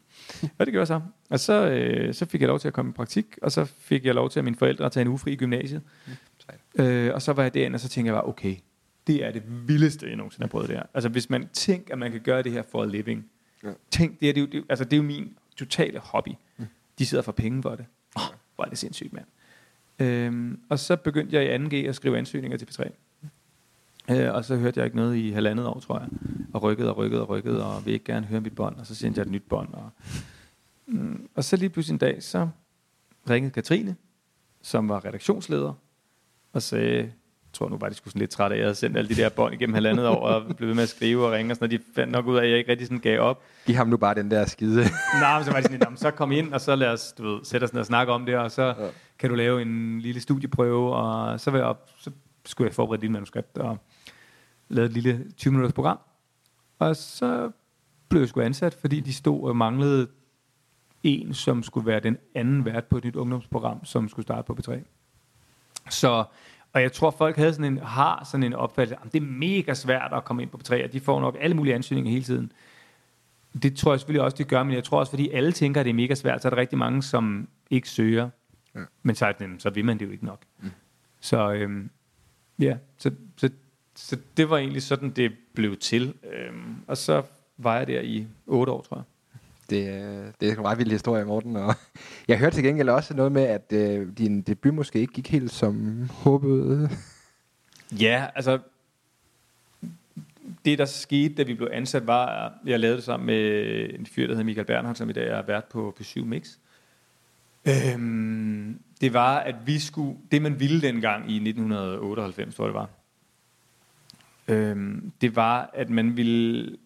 [0.58, 1.00] og det gjorde jeg så.
[1.30, 4.04] Og så, øh, så fik jeg lov til at komme i praktik, og så fik
[4.04, 5.82] jeg lov til at mine forældre at tage en uge fri i gymnasiet.
[6.78, 8.56] Øh, og så var jeg derinde, og så tænkte jeg bare, okay,
[9.06, 10.82] det er det vildeste, jeg nogensinde har prøvet det her.
[10.94, 13.26] Altså hvis man tænker, at man kan gøre det her for a living.
[13.64, 13.68] Ja.
[13.90, 16.28] Tænk, det er, det, er det, er- altså, det er jo min totale hobby.
[16.56, 16.64] Mm.
[16.98, 17.86] De sidder for penge for det.
[18.16, 18.22] Oh,
[18.54, 19.24] hvor er det sindssygt, mand.
[19.98, 22.90] Øhm, og så begyndte jeg i 2G at skrive ansøgninger til P3.
[24.10, 26.08] Øh, og så hørte jeg ikke noget i halvandet år, tror jeg.
[26.54, 28.76] Og rykkede og rykkede og rykkede, og ville ikke gerne høre mit bånd.
[28.76, 29.68] Og så sendte jeg et nyt bånd.
[29.74, 29.90] Og,
[30.86, 32.48] mm, og så lige pludselig en dag, så
[33.30, 33.96] ringede Katrine,
[34.62, 35.72] som var redaktionsleder,
[36.52, 37.10] og sagde, jeg
[37.52, 39.14] tror nu bare, de skulle sådan lidt trætte af, at jeg havde sendt alle de
[39.14, 41.68] der bånd igennem halvandet år, og blev ved med at skrive og ringe, og sådan
[41.68, 41.80] noget.
[41.86, 43.42] De fandt nok ud af, at jeg ikke rigtig sådan gav op.
[43.66, 44.84] Giv ham nu bare den der skide.
[45.20, 47.12] Nej, men så var de sådan, "Nå, men så kom ind, og så lad os
[47.12, 48.74] du ved, sætte os ned og snakke om det, og så ja.
[49.18, 52.10] kan du lave en lille studieprøve, og så, vil jeg op, så
[52.44, 53.78] skulle jeg forberede dit manuskript, og
[54.68, 55.98] lave et lille 20-minutters program.
[56.78, 57.50] Og så
[58.08, 60.08] blev jeg sgu ansat, fordi de stod og manglede
[61.02, 64.56] en, som skulle være den anden vært på et nyt ungdomsprogram, som skulle starte på
[64.60, 64.78] B3.
[65.90, 66.24] Så,
[66.72, 69.74] og jeg tror, folk havde sådan en, har sådan en opfattelse, at det er mega
[69.74, 72.52] svært at komme ind på B3, og de får nok alle mulige ansøgninger hele tiden.
[73.62, 75.84] Det tror jeg selvfølgelig også, de gør, men jeg tror også, fordi alle tænker, at
[75.84, 78.30] det er mega svært, så er der rigtig mange, som ikke søger.
[78.74, 78.80] Ja.
[79.02, 80.40] Men så, så vil man det jo ikke nok.
[80.60, 80.70] Mm.
[81.20, 81.90] Så øhm,
[82.58, 83.50] ja, så, så,
[83.96, 86.14] så det var egentlig sådan, det blev til.
[86.32, 87.22] Øhm, og så
[87.56, 89.04] var jeg der i otte år, tror jeg.
[89.70, 91.56] Det, øh, det er en meget vild historie, Morten.
[91.56, 91.74] Og
[92.28, 95.50] jeg hørte til gengæld også noget med, at øh, din debut måske ikke gik helt
[95.50, 96.90] som håbet.
[98.00, 98.58] Ja, altså
[100.64, 104.06] det der skete, da vi blev ansat, var, at jeg lavede det sammen med en
[104.06, 106.56] fyr, der hedder Michael Bernhardt, som i dag er vært på P7 Mix.
[107.68, 112.74] Øhm, det var, at vi skulle, det man ville dengang i 1998, tror jeg det
[112.74, 112.88] var,
[114.48, 116.76] øhm, det var, at man ville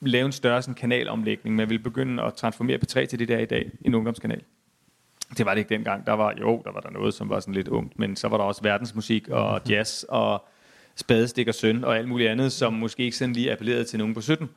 [0.00, 1.56] lave en større sådan, kanalomlægning.
[1.56, 4.42] Man ville begynde at transformere P3 til det der i dag, en ungdomskanal.
[5.38, 6.06] Det var det ikke dengang.
[6.06, 8.36] Der var, jo, der var der noget, som var sådan lidt ungt, men så var
[8.36, 10.44] der også verdensmusik og jazz og
[10.96, 14.14] spadestik og søn og alt muligt andet, som måske ikke sådan lige appellerede til nogen
[14.14, 14.48] på 17.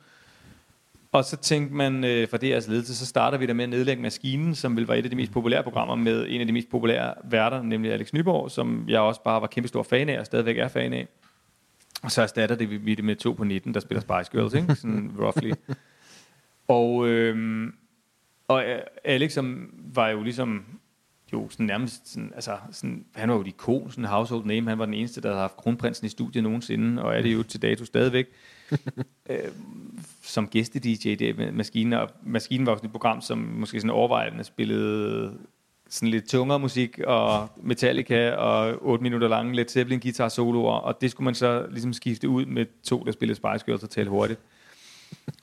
[1.12, 4.02] Og så tænkte man øh, fra DR's ledelse, så starter vi der med at nedlægge
[4.02, 6.70] Maskinen, som vil være et af de mest populære programmer med en af de mest
[6.70, 10.26] populære værter, nemlig Alex Nyborg, som jeg også bare var kæmpe stor fan af og
[10.26, 11.08] stadigvæk er fan af.
[12.02, 14.74] Og så erstatter det vi det med to på 19, der spiller Spice Girls, ikke?
[14.74, 15.52] Sådan roughly.
[16.68, 17.74] Og, øhm,
[18.48, 20.64] og øh, Alex som var jo ligesom
[21.32, 24.78] jo sådan nærmest sådan, altså sådan, han var jo et ikon, sådan household name, han
[24.78, 27.62] var den eneste, der havde haft kronprinsen i studiet nogensinde, og er det jo til
[27.62, 28.26] dato stadigvæk.
[29.30, 29.38] øh,
[30.22, 33.90] som gæste-DJ det med Maskinen, og Maskinen var jo sådan et program, som måske sådan
[33.90, 35.38] overvejende spillede
[35.92, 41.00] sådan lidt tungere musik, og Metallica, og 8 minutter lange Led Zeppelin guitar soloer, og
[41.00, 44.10] det skulle man så ligesom skifte ud med to, der spillede Spice Girls og talte
[44.10, 44.40] hurtigt.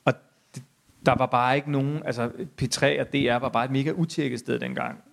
[0.06, 0.14] Og
[0.56, 0.64] det,
[1.06, 2.32] der var bare ikke nogen, altså
[2.62, 5.04] P3 og DR var bare et mega utjekket sted dengang.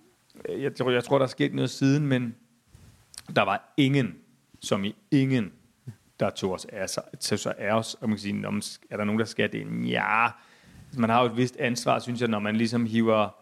[0.49, 2.35] Jeg tror, jeg tror der er sket noget siden, men
[3.35, 4.15] Der var ingen,
[4.61, 5.51] som i ingen,
[6.19, 8.45] der tog os af, sig, tog sig af os, og man kan sige,
[8.89, 9.89] er der nogen, der skal det?
[9.89, 10.27] Ja,
[10.97, 13.35] man har jo et vist ansvar, synes jeg, når man ligesom hiver,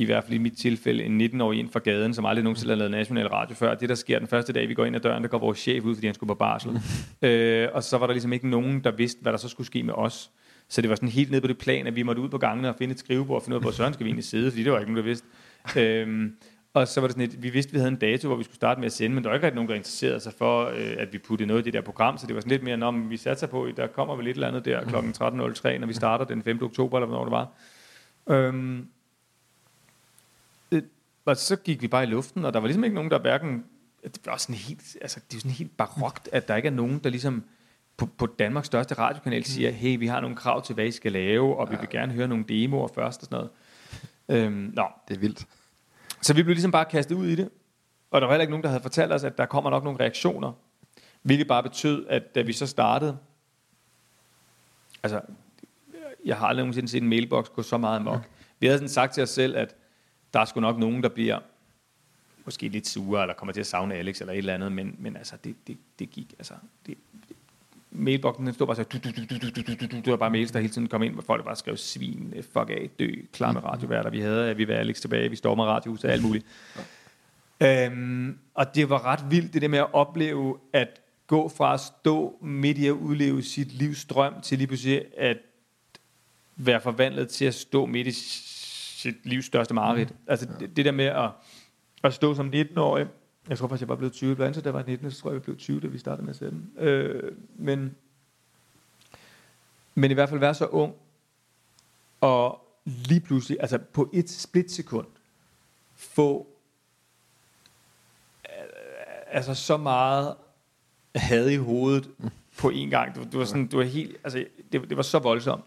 [0.00, 2.76] i hvert fald i mit tilfælde, en 19-årig ind fra gaden, som aldrig nogensinde har
[2.76, 3.74] lavet national radio før.
[3.74, 5.84] Det, der sker den første dag, vi går ind ad døren, der går vores chef
[5.84, 6.80] ud, fordi han skulle på barsel.
[7.28, 9.82] øh, og så var der ligesom ikke nogen, der vidste, hvad der så skulle ske
[9.82, 10.30] med os.
[10.68, 12.68] Så det var sådan helt ned på det plan, at vi måtte ud på gangene
[12.68, 14.64] og finde et skrivebord og finde ud af, hvor søren skal vi egentlig sidde, fordi
[14.64, 15.26] det var ikke nogen, der vidste.
[15.76, 16.36] Øhm,
[16.74, 18.56] og så var det sådan et, vi vidste, vi havde en dato, hvor vi skulle
[18.56, 20.94] starte med at sende, men der var ikke rigtig nogen, der interesserede sig for, øh,
[20.98, 22.92] at vi puttede noget i det der program, så det var sådan lidt mere, når
[22.92, 24.94] vi satte sig på, der kommer vel et eller andet der kl.
[24.94, 26.62] 13.03, når vi starter den 5.
[26.62, 27.48] oktober, eller hvornår det var.
[28.36, 28.84] Øhm, øh,
[31.24, 33.64] og så gik vi bare i luften, og der var ligesom ikke nogen, der hverken...
[34.04, 36.98] Det var sådan helt, altså, det er sådan helt barokt, at der ikke er nogen,
[36.98, 37.44] der ligesom
[37.96, 41.12] på, på Danmarks største radiokanal siger, hey, vi har nogle krav til, hvad I skal
[41.12, 43.50] lave, og vi vil gerne høre nogle demoer først og sådan noget.
[44.28, 45.46] Øhm, nå, Det er vildt.
[46.22, 47.50] så vi blev ligesom bare kastet ud i det.
[48.10, 50.00] Og der var heller ikke nogen, der havde fortalt os, at der kommer nok nogle
[50.00, 50.52] reaktioner.
[51.22, 53.18] Hvilket bare betød, at da vi så startede,
[55.02, 55.20] altså,
[56.24, 58.20] jeg har aldrig nogensinde set en mailbox gå så meget amok.
[58.60, 59.74] Vi havde sådan sagt til os selv, at
[60.34, 61.38] der er sgu nok nogen, der bliver
[62.44, 65.16] måske lidt sure, eller kommer til at savne Alex, eller et eller andet, men, men
[65.16, 66.54] altså, det, det, det gik, altså,
[66.86, 66.98] det,
[67.90, 70.30] mailboxen den stod bare så, du, du, du, du, du, du, du, du, var bare
[70.30, 73.10] mails, der hele tiden kom ind, hvor folk bare skrev svin, eh, fuck af, dø,
[73.32, 76.46] klar med radioværter, vi havde, at vi var Alex tilbage, vi stormer radiohuset, alt muligt.
[77.62, 81.80] Øhm, og det var ret vildt, det der med at opleve, at gå fra at
[81.80, 85.38] stå midt i at udleve sit livs drøm, til lige pludselig at
[86.56, 88.10] være forvandlet til at stå midt i
[89.00, 90.14] sit livs største mareridt.
[90.26, 91.30] Altså det, det der med at,
[92.02, 93.06] at stå som 19-årig,
[93.48, 95.30] jeg tror faktisk, jeg var blevet 20, blandt andet, da jeg var 19, så tror
[95.30, 96.62] jeg, jeg blev 20, da vi startede med at sende.
[96.78, 97.96] Øh, men,
[99.94, 100.94] men i hvert fald være så ung,
[102.20, 105.06] og lige pludselig, altså på et splitsekund,
[105.94, 106.46] få
[108.44, 108.64] øh,
[109.26, 110.34] altså så meget
[111.14, 112.10] had i hovedet
[112.58, 113.14] på en gang.
[113.14, 115.64] Du, du var sådan, du var helt, altså det, det var så voldsomt.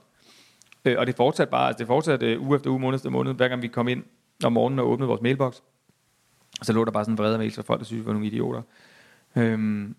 [0.86, 3.34] Øh, og det fortsatte bare, altså det fortsatte øh, uge efter uge, måned efter måned,
[3.34, 4.04] hver gang vi kom ind
[4.44, 5.56] om morgenen og åbnede vores mailbox.
[6.62, 8.28] Så lå der bare sådan en vrede mails fra folk, der synes, vi var nogle
[8.28, 8.62] idioter.
[9.36, 9.96] Øhm,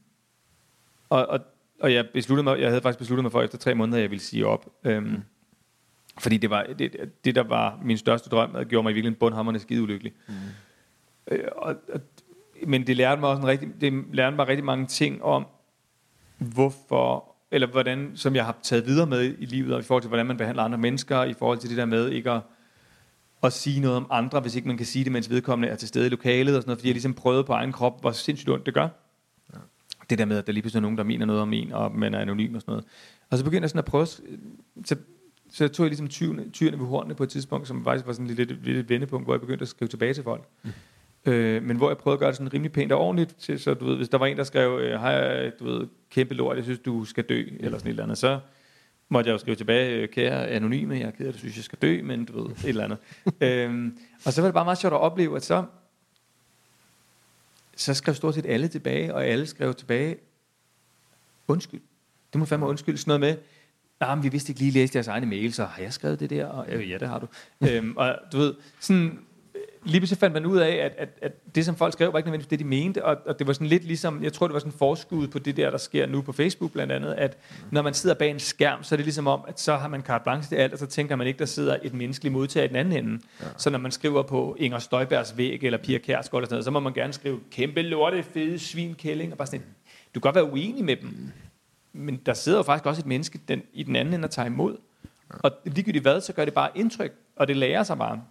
[1.09, 1.41] og, og,
[1.81, 4.11] og jeg, besluttede mig, jeg havde faktisk besluttet mig for efter tre måneder, at jeg
[4.11, 4.67] ville sige op.
[4.85, 5.23] Øhm, mm.
[6.19, 9.19] Fordi det, var, det, det, der var min største drøm, og gjorde mig i virkeligheden
[9.19, 10.13] bundhammerende skide ulykkelig.
[10.29, 10.35] Mm.
[11.31, 12.01] Øh, og, og,
[12.67, 15.47] men det lærte mig også en rigtig, det lærte mig rigtig mange ting om,
[16.39, 20.09] hvorfor, eller hvordan, som jeg har taget videre med i livet, og i forhold til,
[20.09, 22.41] hvordan man behandler andre mennesker, i forhold til det der med ikke at,
[23.43, 25.89] at sige noget om andre, hvis ikke man kan sige det, mens vedkommende er til
[25.89, 28.51] stede i lokalet, og sådan noget, fordi jeg ligesom prøvede på egen krop, hvor sindssygt
[28.51, 28.89] ondt det gør.
[29.55, 29.59] Ja.
[30.11, 31.95] Det der med, at der lige pludselig er nogen, der mener noget om en, og
[31.95, 32.85] man er anonym og sådan noget.
[33.31, 34.97] Og så begyndte jeg sådan at prøve, så,
[35.51, 38.27] så tog jeg ligesom tyren, tyrene ved hornene på et tidspunkt, som faktisk var sådan
[38.27, 40.49] lidt, lidt, lidt et vendepunkt, hvor jeg begyndte at skrive tilbage til folk.
[40.63, 40.71] Mm.
[41.27, 43.75] Øh, men hvor jeg prøvede at gøre det sådan rimelig pænt og ordentligt, til, så
[43.75, 46.65] du ved, hvis der var en, der skrev, øh, hej, du ved, kæmpe lort, jeg
[46.65, 48.41] synes, du skal dø, eller sådan et eller andet, så
[49.09, 51.65] måtte jeg jo skrive tilbage, øh, kære anonyme, jeg er ked af, du synes, jeg
[51.65, 52.99] skal dø, men du ved, et eller andet.
[53.41, 55.65] øhm, og så var det bare meget sjovt at opleve, at så,
[57.77, 60.17] så skrev stort set alle tilbage, og alle skrev tilbage,
[61.49, 61.81] undskyld.
[62.33, 63.45] Det må fandme undskyld, sådan noget med,
[64.01, 66.31] ah, men vi vidste ikke lige læse jeres egne mail, så har jeg skrevet det
[66.31, 66.47] der?
[66.47, 67.27] Og, øh, ja, det har du.
[67.69, 69.21] øhm, og du ved, sådan,
[69.85, 72.29] lige pludselig fandt man ud af, at, at, at det, som folk skrev, var ikke
[72.29, 74.61] nødvendigvis det, de mente, og, og det var sådan lidt ligesom, jeg tror, det var
[74.61, 77.37] sådan en forskud på det der, der sker nu på Facebook blandt andet, at
[77.71, 80.03] når man sidder bag en skærm, så er det ligesom om, at så har man
[80.03, 82.69] carte blanche til alt, og så tænker man ikke, der sidder et menneskeligt modtager i
[82.69, 83.21] den anden ende.
[83.41, 83.47] Ja.
[83.57, 86.71] Så når man skriver på Inger Støjbergs væg, eller Pia Kjærsgaard, eller sådan noget, så
[86.71, 89.65] må man gerne skrive, kæmpe lorte, fede svin, kælling, og bare sådan,
[90.15, 91.31] du kan godt være uenig med dem,
[91.93, 94.47] men der sidder jo faktisk også et menneske den, i den anden ende og tager
[94.47, 94.77] imod.
[95.29, 98.23] Og ligegyldigt hvad, så gør det bare indtryk, og det lærer sig bare.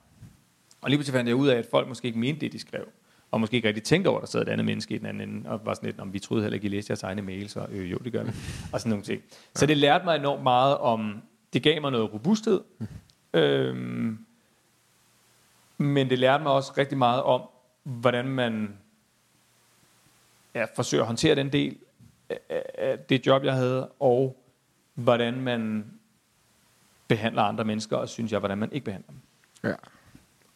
[0.84, 2.86] Og lige pludselig fandt jeg ud af, at folk måske ikke mente det, de skrev.
[3.32, 5.30] Og måske ikke rigtig tænkte over, at der sad et andet menneske i den anden
[5.30, 7.52] ende, og var sådan lidt, om vi troede heller ikke, I læste jeres egne mails,
[7.52, 8.32] så øh, jo, det gør vi.
[8.74, 9.22] og sådan nogle ting.
[9.56, 11.22] Så det lærte mig enormt meget om,
[11.54, 12.62] det gav mig noget robusthed,
[13.34, 14.26] øhm,
[15.78, 17.42] men det lærte mig også rigtig meget om,
[17.84, 18.78] hvordan man
[20.56, 21.78] ja, forsøger at håndtere den del
[22.30, 24.44] af, af det job, jeg havde, og
[24.94, 25.86] hvordan man
[27.08, 29.20] behandler andre mennesker, og synes jeg, hvordan man ikke behandler dem.
[29.70, 29.76] Ja.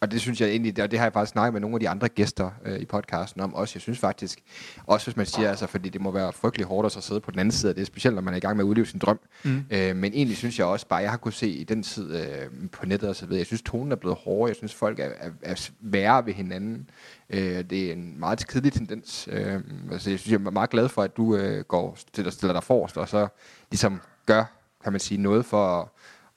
[0.00, 1.88] Og det synes jeg egentlig, og det har jeg faktisk snakket med nogle af de
[1.88, 3.72] andre gæster øh, i podcasten om også.
[3.76, 4.42] Jeg synes faktisk,
[4.86, 7.30] også hvis man siger, altså, fordi det må være frygtelig hårdt at så sidde på
[7.30, 8.98] den anden side af det, specielt når man er i gang med at udleve sin
[8.98, 9.20] drøm.
[9.44, 9.64] Mm.
[9.70, 12.68] Øh, men egentlig synes jeg også bare, jeg har kunnet se i den tid øh,
[12.72, 15.08] på nettet og så videre, jeg synes tonen er blevet hårdere, jeg synes folk er,
[15.20, 16.90] er, er værre ved hinanden.
[17.30, 19.28] Øh, det er en meget kedelig tendens.
[19.32, 19.60] Øh,
[19.92, 22.62] altså, jeg synes, jeg er meget glad for, at du øh, går stiller, stiller dig
[22.62, 23.28] forrest, og så
[23.70, 24.44] ligesom gør,
[24.82, 25.88] kan man sige, noget for at,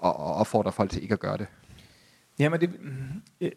[0.03, 1.47] at, at opfordre folk til ikke at gøre det.
[2.41, 2.69] Jamen, det,
[3.41, 3.51] øh,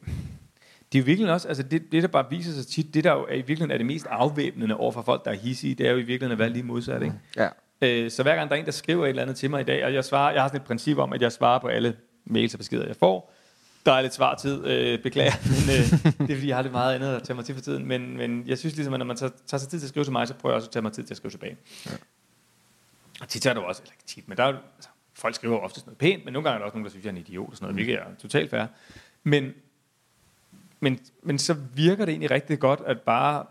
[0.93, 3.13] det er jo virkelig også, altså det, det der bare viser sig tit, det der
[3.13, 5.87] jo er i virkeligheden er det mest afvæbnende over for folk, der er hissige, det
[5.87, 7.15] er jo i virkeligheden at være lige modsat, ikke?
[7.37, 7.49] Ja.
[7.83, 9.65] Øh, så hver gang der er en, der skriver et eller andet til mig i
[9.65, 11.97] dag, og jeg, svarer, jeg har sådan et princip om, at jeg svarer på alle
[12.25, 13.35] mails og beskeder, jeg får.
[13.87, 16.95] Der er lidt svartid, øh, beklager, men øh, det er fordi, jeg har lidt meget
[16.95, 17.87] andet at tage mig til for tiden.
[17.87, 20.05] Men, men jeg synes ligesom, at når man tager, tager sig tid til at skrive
[20.05, 21.57] til mig, så prøver jeg også at tage mig tid til at skrive tilbage.
[21.87, 21.91] Ja.
[23.21, 25.81] Og tit er jo også, eller ikke tit, men der er, altså, folk skriver ofte
[25.81, 27.21] sådan noget pænt, men nogle gange er der også nogen, der synes, jeg er en
[27.21, 28.67] idiot og sådan noget, hvilket er totalt fair.
[29.23, 29.53] Men,
[30.81, 33.47] men, men så virker det egentlig rigtig godt, at bare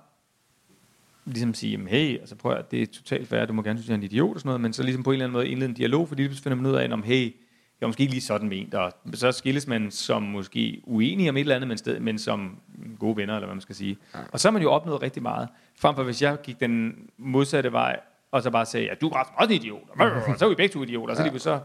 [1.26, 3.90] ligesom sige, jamen, hey, altså prøv at det er totalt fair, du må gerne synes,
[3.90, 5.48] jeg er en idiot og sådan noget, men så ligesom på en eller anden måde
[5.48, 7.36] indlede en dialog, fordi så finder man ud af, om hey,
[7.82, 11.38] jeg er måske ikke lige sådan ment, og så skilles man som måske uenig om
[11.38, 12.60] et eller andet, men, sted, men som
[13.00, 13.98] gode venner, eller hvad man skal sige.
[14.32, 15.48] Og så har man jo opnået rigtig meget.
[15.80, 18.00] Frem for hvis jeg gik den modsatte vej,
[18.34, 20.74] og så bare sagde, at du er også en idiot, og så er vi begge
[20.74, 21.60] to idioter, og så, lige så,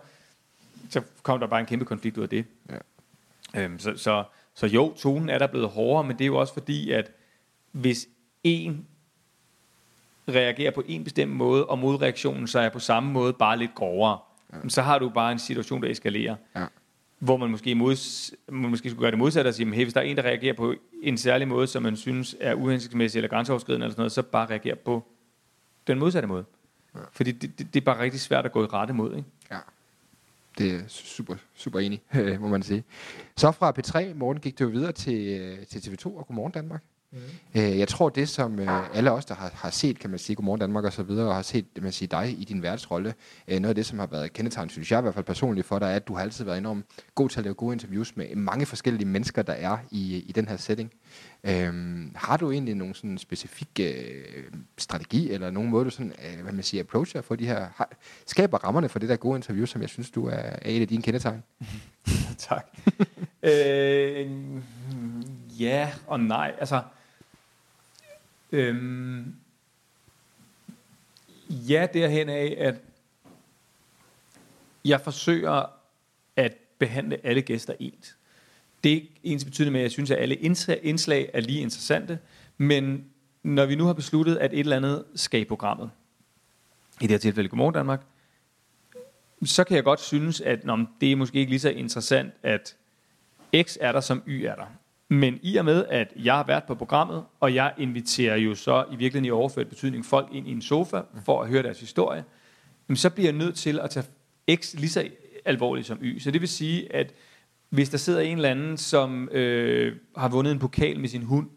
[0.91, 2.45] så kom der bare en kæmpe konflikt ud af det.
[3.57, 6.53] Øhm, så, så, så jo, tonen er der blevet hårdere, men det er jo også
[6.53, 7.11] fordi, at
[7.73, 8.09] hvis
[8.45, 8.87] en
[10.29, 14.19] reagerer på en bestemt måde, og modreaktionen så er på samme måde bare lidt grovere,
[14.53, 14.69] ja.
[14.69, 16.37] så har du bare en situation, der eskalerer.
[16.57, 16.67] Ja.
[17.19, 20.01] Hvor man måske, mods, man måske skulle gøre det modsatte og sige, hey, hvis der
[20.01, 23.85] er en, der reagerer på en særlig måde, som man synes er uhensigtsmæssig eller grænseoverskridende
[23.85, 25.05] eller sådan noget, så bare reagere på
[25.87, 26.45] den modsatte måde.
[26.99, 27.05] Ja.
[27.13, 29.17] Fordi det, det, det, er bare rigtig svært at gå i rette mod.
[29.17, 29.29] Ikke?
[29.51, 29.59] Ja.
[30.59, 32.03] Det er super, super enig,
[32.41, 32.85] må man sige.
[33.37, 36.83] Så fra P3, morgen gik det jo videre til, øh, til TV2 og Godmorgen Danmark.
[37.13, 37.19] Mm.
[37.55, 40.37] Øh, jeg tror, det som øh, alle os, der har, har set, kan man sige,
[40.37, 43.15] Godmorgen Danmark og så videre, og har set man sige, dig i din værtsrolle,
[43.49, 45.79] øh, noget af det, som har været kendetegn, synes jeg i hvert fald personligt for
[45.79, 48.37] dig, er, at du har altid været enormt god til at lave gode interviews med
[48.37, 50.93] mange forskellige mennesker, der er i, i den her setting.
[51.45, 54.45] Øhm, har du egentlig nogen sådan specifik øh,
[54.79, 57.91] strategi, eller nogen måde, du sådan, øh, hvad man siger, approacher for de her, har,
[58.27, 60.89] skaber rammerne for det der gode interview, som jeg synes, du er, er et af
[60.89, 61.43] dine kendetegn?
[62.49, 62.67] tak.
[63.43, 64.31] øh,
[65.61, 66.55] ja og nej.
[66.59, 66.83] Altså,
[68.53, 69.35] øhm,
[71.51, 72.75] ja, derhen af, at
[74.85, 75.67] jeg forsøger
[76.37, 78.17] at behandle alle gæster ens.
[78.85, 82.19] Det er ikke ens betydende med, at jeg synes, at alle indslag er lige interessante,
[82.59, 83.05] men
[83.43, 85.91] når vi nu har besluttet, at et eller andet skal i programmet,
[87.01, 88.01] i det her tilfælde Godmorgen Danmark,
[89.45, 92.77] så kan jeg godt synes, at nå, det er måske ikke lige så interessant, at
[93.63, 94.67] X er der, som Y er der.
[95.11, 98.85] Men i og med, at jeg har været på programmet, og jeg inviterer jo så
[98.93, 102.25] i virkeligheden i overført betydning folk ind i en sofa for at høre deres historie,
[102.89, 104.07] jamen, så bliver jeg nødt til at tage
[104.57, 105.09] X lige så
[105.45, 106.19] alvorligt som Y.
[106.19, 107.15] Så det vil sige, at
[107.71, 111.49] hvis der sidder en eller anden, som øh, har vundet en pokal med sin hund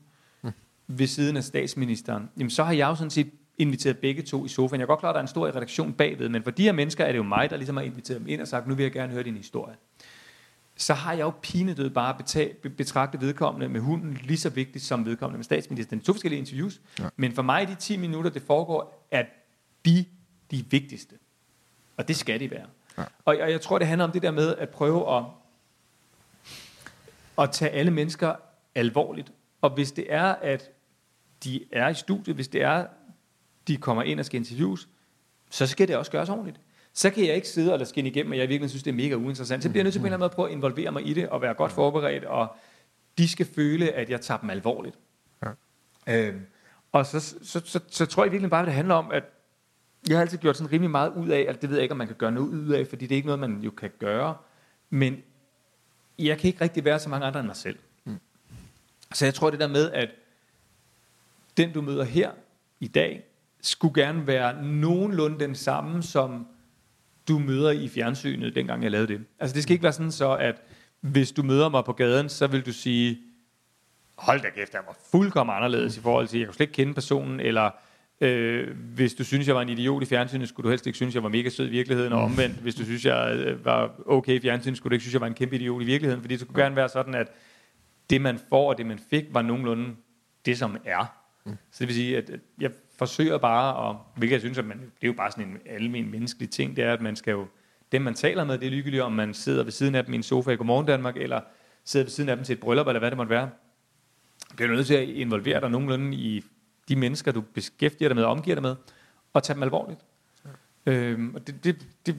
[0.87, 4.47] ved siden af statsministeren, jamen, så har jeg jo sådan set inviteret begge to i
[4.47, 4.79] sofaen.
[4.79, 6.71] Jeg er godt klar, at der er en stor redaktion bagved, men for de her
[6.71, 8.83] mennesker er det jo mig, der ligesom har inviteret dem ind og sagt, nu vil
[8.83, 9.75] jeg gerne høre din historie
[10.81, 12.17] så har jeg jo pinedød bare
[12.77, 15.99] betragtet vedkommende med hunden lige så vigtigt som vedkommende med statsministeren.
[15.99, 17.09] Det er to forskellige interviews, ja.
[17.15, 19.23] men for mig de 10 minutter, det foregår, er
[19.85, 20.05] de
[20.51, 21.15] de vigtigste.
[21.97, 22.67] Og det skal de være.
[22.97, 23.03] Ja.
[23.25, 25.23] Og, og jeg tror, det handler om det der med at prøve at,
[27.37, 28.35] at tage alle mennesker
[28.75, 29.31] alvorligt.
[29.61, 30.71] Og hvis det er, at
[31.43, 32.87] de er i studiet, hvis det er,
[33.67, 34.87] de kommer ind og skal interviews,
[35.49, 36.59] så skal det også gøres ordentligt.
[36.93, 38.95] Så kan jeg ikke sidde og lade skinne igennem, og jeg virkelig synes, det er
[38.95, 39.63] mega uinteressant.
[39.63, 41.07] Så bliver jeg nødt til på en eller anden måde at prøve at involvere mig
[41.07, 42.55] i det, og være godt forberedt, og
[43.17, 44.95] de skal føle, at jeg tager dem alvorligt.
[45.45, 45.51] Ja.
[46.07, 46.45] Øhm,
[46.91, 49.23] og så, så, så, så, så tror jeg virkelig bare, at det handler om, at
[50.09, 51.97] jeg har altid gjort sådan rimelig meget ud af, at det ved jeg ikke, om
[51.97, 54.35] man kan gøre noget ud af, fordi det er ikke noget, man jo kan gøre.
[54.89, 55.23] Men
[56.19, 57.79] jeg kan ikke rigtig være så mange andre end mig selv.
[58.05, 58.19] Mm.
[59.13, 60.09] Så jeg tror det der med, at
[61.57, 62.31] den du møder her
[62.79, 63.25] i dag,
[63.61, 66.47] skulle gerne være nogenlunde den samme, som
[67.27, 69.21] du møder i fjernsynet, dengang jeg lavede det.
[69.39, 70.61] Altså det skal ikke være sådan så, at
[71.01, 73.19] hvis du møder mig på gaden, så vil du sige,
[74.17, 76.93] hold da kæft, jeg var fuldkommen anderledes i forhold til, jeg kunne slet ikke kende
[76.93, 77.69] personen, eller
[78.21, 81.15] øh, hvis du synes, jeg var en idiot i fjernsynet, skulle du helst ikke synes,
[81.15, 84.33] jeg var mega sød i virkeligheden, og omvendt, hvis du synes, jeg øh, var okay
[84.33, 86.41] i fjernsynet, skulle du ikke synes, jeg var en kæmpe idiot i virkeligheden, fordi det
[86.41, 87.27] skulle gerne være sådan, at
[88.09, 89.95] det man får, og det man fik, var nogenlunde
[90.45, 91.17] det, som er.
[91.71, 92.31] Så det vil sige, at
[92.61, 95.57] jeg forsøger bare, og, hvilket jeg synes, at man, det er jo bare sådan en
[95.65, 97.47] almen menneskelig ting, det er, at man skal jo,
[97.91, 100.17] dem man taler med, det er ligegyldigt, om man sidder ved siden af dem i
[100.17, 101.41] en sofa i Godmorgen Danmark, eller
[101.83, 103.49] sidder ved siden af dem til et bryllup, eller hvad det måtte være.
[104.51, 106.43] Du bliver nødt til at involvere dig nogenlunde i
[106.87, 108.75] de mennesker, du beskæftiger dig med og omgiver dig med,
[109.33, 109.99] og tage dem alvorligt.
[110.85, 110.91] Ja.
[110.91, 112.15] Øhm, og det, det, det,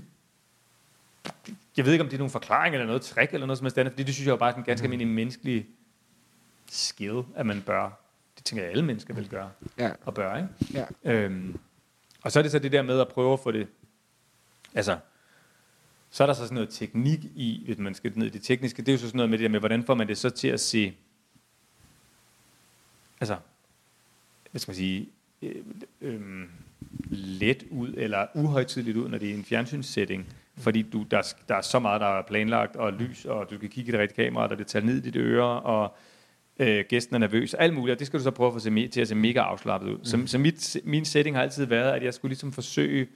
[1.77, 3.79] jeg ved ikke, om det er nogen forklaring eller noget trick eller noget som helst
[3.79, 5.67] andet, fordi det synes jeg jo bare er en ganske almindelig menneskelig
[6.71, 8.02] skill, at man bør.
[8.43, 9.91] Det tænker jeg, alle mennesker vil gøre Ja.
[10.05, 10.49] og bør, ikke?
[11.05, 11.13] Ja.
[11.13, 11.59] Øhm,
[12.23, 13.69] og så er det så det der med at prøve at få det,
[14.75, 14.99] altså,
[16.11, 18.83] så er der så sådan noget teknik i, hvis man skal ned i det tekniske,
[18.83, 20.31] det er jo så sådan noget med det der med, hvordan får man det så
[20.31, 20.95] til at se
[23.21, 23.37] altså,
[24.51, 25.09] hvad skal man sige,
[25.43, 25.65] øh,
[26.01, 26.21] øh,
[27.11, 30.27] let ud, eller uhøjtidligt ud, når det er en fjernsynssætning.
[30.59, 33.59] Fordi du, der, er- der er så meget, der er planlagt, og lys, og du
[33.59, 35.97] kan kigge i det rigtige kamera, der det tager ned i dit øre, og
[36.59, 38.89] øh, gæsten er nervøs, alt muligt, og det skal du så prøve at få se
[38.89, 39.99] til at se mega afslappet ud.
[40.03, 43.07] Så, så mit, min setting har altid været, at jeg skulle ligesom forsøge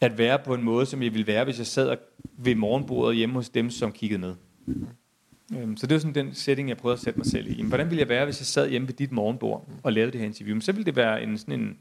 [0.00, 1.96] at være på en måde, som jeg ville være, hvis jeg sad
[2.36, 4.34] ved morgenbordet hjemme hos dem, som kiggede med.
[5.56, 7.52] Øhm, Så det var sådan den setting, jeg prøvede at sætte mig selv i.
[7.52, 10.20] Jamen, hvordan ville jeg være, hvis jeg sad hjemme ved dit morgenbord og lavede det
[10.20, 10.54] her interview?
[10.54, 11.76] Men så ville det være en, sådan en,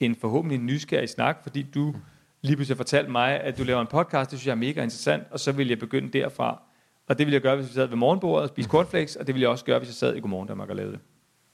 [0.00, 1.94] en forhåbentlig nysgerrig snak, fordi du
[2.42, 5.22] lige pludselig fortalte mig, at du laver en podcast, det synes jeg er mega interessant,
[5.30, 6.62] og så ville jeg begynde derfra.
[7.06, 9.34] Og det ville jeg gøre, hvis jeg sad ved morgenbordet og spiste cornflakes, og det
[9.34, 11.00] ville jeg også gøre, hvis jeg sad i Godmorgen Danmark og lavede det.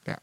[0.09, 0.15] Ja.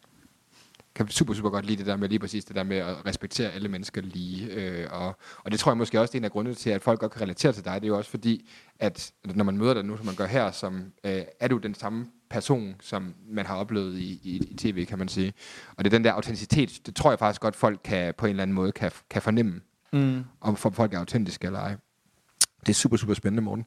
[0.96, 3.52] Kan super, super godt lide det der med lige præcis det der med at respektere
[3.52, 4.52] alle mennesker lige.
[4.54, 6.82] Øh, og, og det tror jeg måske også, det er en af grundene til, at
[6.82, 7.76] folk godt kan relatere til dig.
[7.76, 8.50] Det er jo også fordi,
[8.80, 11.74] at når man møder dig nu, som man gør her, som, øh, er du den
[11.76, 15.34] samme person, som man har oplevet i, i, i tv, kan man sige.
[15.78, 18.30] Og det er den der autenticitet, det tror jeg faktisk godt, folk kan, på en
[18.30, 19.62] eller anden måde kan, kan fornemme,
[19.92, 20.24] Mm.
[20.42, 21.76] om folk er autentiske eller ej.
[22.60, 23.66] Det er super, super spændende, Morten.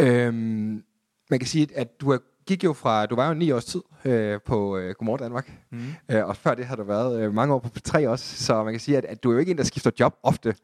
[0.00, 0.82] Øhm,
[1.30, 3.80] man kan sige, at du er, gik jo fra, du var jo ni års tid
[4.04, 5.78] øh, på øh, Godmorgen Danmark, Mm.
[6.10, 8.72] øh, og før det har du været øh, mange år på P3 også, så man
[8.72, 10.48] kan sige, at, at du er jo ikke en, der skifter job ofte.
[10.48, 10.56] Det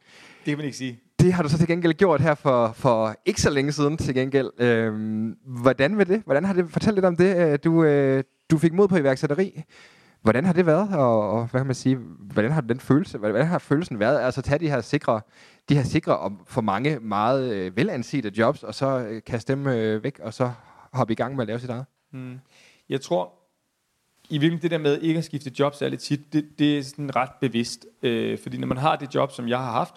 [0.45, 1.01] kan man ikke sige.
[1.21, 4.15] Det har du så til gengæld gjort her for, for ikke så længe siden til
[4.15, 4.51] gengæld.
[4.59, 6.23] Øhm, hvordan med det?
[6.25, 6.71] Hvordan har det?
[6.71, 7.37] Fortæl lidt om det.
[7.53, 9.63] Øh, Du, øh, du fik mod på iværksætteri.
[10.23, 13.47] Hvordan har det været, og, og hvad kan man sige, hvordan har den følelse, hvordan
[13.47, 15.21] har følelsen været, altså tage de her sikre,
[15.69, 19.67] de her sikre og for mange meget øh, velansete jobs, og så øh, kaste dem
[19.67, 20.53] øh, væk, og så
[20.93, 21.85] hoppe i gang med at lave sit eget?
[22.13, 22.39] Mm.
[22.89, 23.33] Jeg tror,
[24.31, 27.17] i virkeligheden det der med ikke at skifte job særligt tit, det, det er sådan
[27.17, 27.87] ret bevidst.
[28.03, 29.95] Øh, fordi når man har det job, som jeg har haft,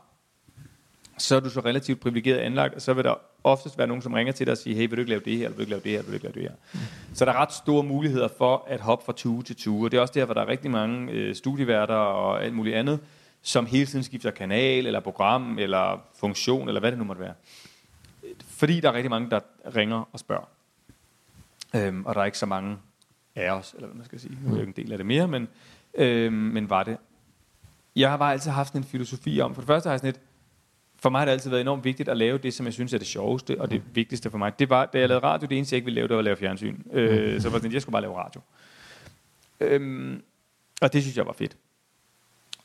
[1.17, 4.13] så er du så relativt privilegeret anlagt, og så vil der oftest være nogen, som
[4.13, 5.61] ringer til dig og siger, hey, vil du ikke lave det her, eller vil du
[5.61, 6.79] ikke lave det her, eller vil du ikke lave det her.
[6.79, 7.15] Mm.
[7.15, 9.97] Så der er ret store muligheder for at hoppe fra tue til tue, og det
[9.97, 12.99] er også derfor, der er rigtig mange øh, studieværter og alt muligt andet,
[13.41, 17.33] som hele tiden skifter kanal, eller program, eller funktion, eller hvad det nu måtte være.
[18.45, 19.39] Fordi der er rigtig mange, der
[19.75, 20.49] ringer og spørger.
[21.75, 22.77] Øhm, og der er ikke så mange
[23.35, 24.37] af os, eller hvad man skal sige.
[24.43, 25.47] Nu er jeg jo ikke en del af det mere, men,
[25.93, 26.97] øhm, men var det.
[27.95, 30.19] Jeg har bare altid haft en filosofi om, for det første har jeg sådan et,
[30.95, 32.97] for mig har det altid været enormt vigtigt at lave det, som jeg synes er
[32.97, 34.59] det sjoveste og det vigtigste for mig.
[34.59, 36.23] Det var, da jeg lavede radio, det eneste jeg ikke ville lave, det var at
[36.23, 36.77] lave fjernsyn.
[36.91, 38.41] Øh, så var det sådan, jeg skulle bare lave radio.
[39.59, 40.23] Øhm,
[40.81, 41.57] og det synes jeg var fedt.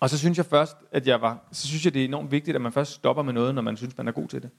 [0.01, 2.55] Og så synes jeg først, at jeg var, så synes jeg, det er enormt vigtigt,
[2.55, 4.51] at man først stopper med noget, når man synes, man er god til det.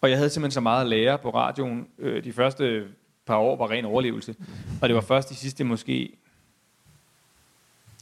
[0.00, 1.88] Og jeg havde simpelthen så meget at lære på radioen.
[1.98, 2.88] Øh, de første
[3.26, 4.34] par år var ren overlevelse.
[4.82, 6.16] Og det var først de sidste måske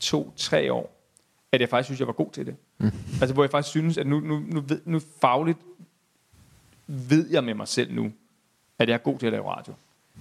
[0.01, 0.95] to-tre år,
[1.53, 2.57] at jeg faktisk synes, jeg var god til det.
[2.79, 2.91] Mm.
[3.21, 5.59] Altså hvor jeg faktisk synes, at nu, nu, nu, ved, nu fagligt
[6.87, 8.13] ved jeg med mig selv nu,
[8.79, 9.75] at jeg er god til at lave radio.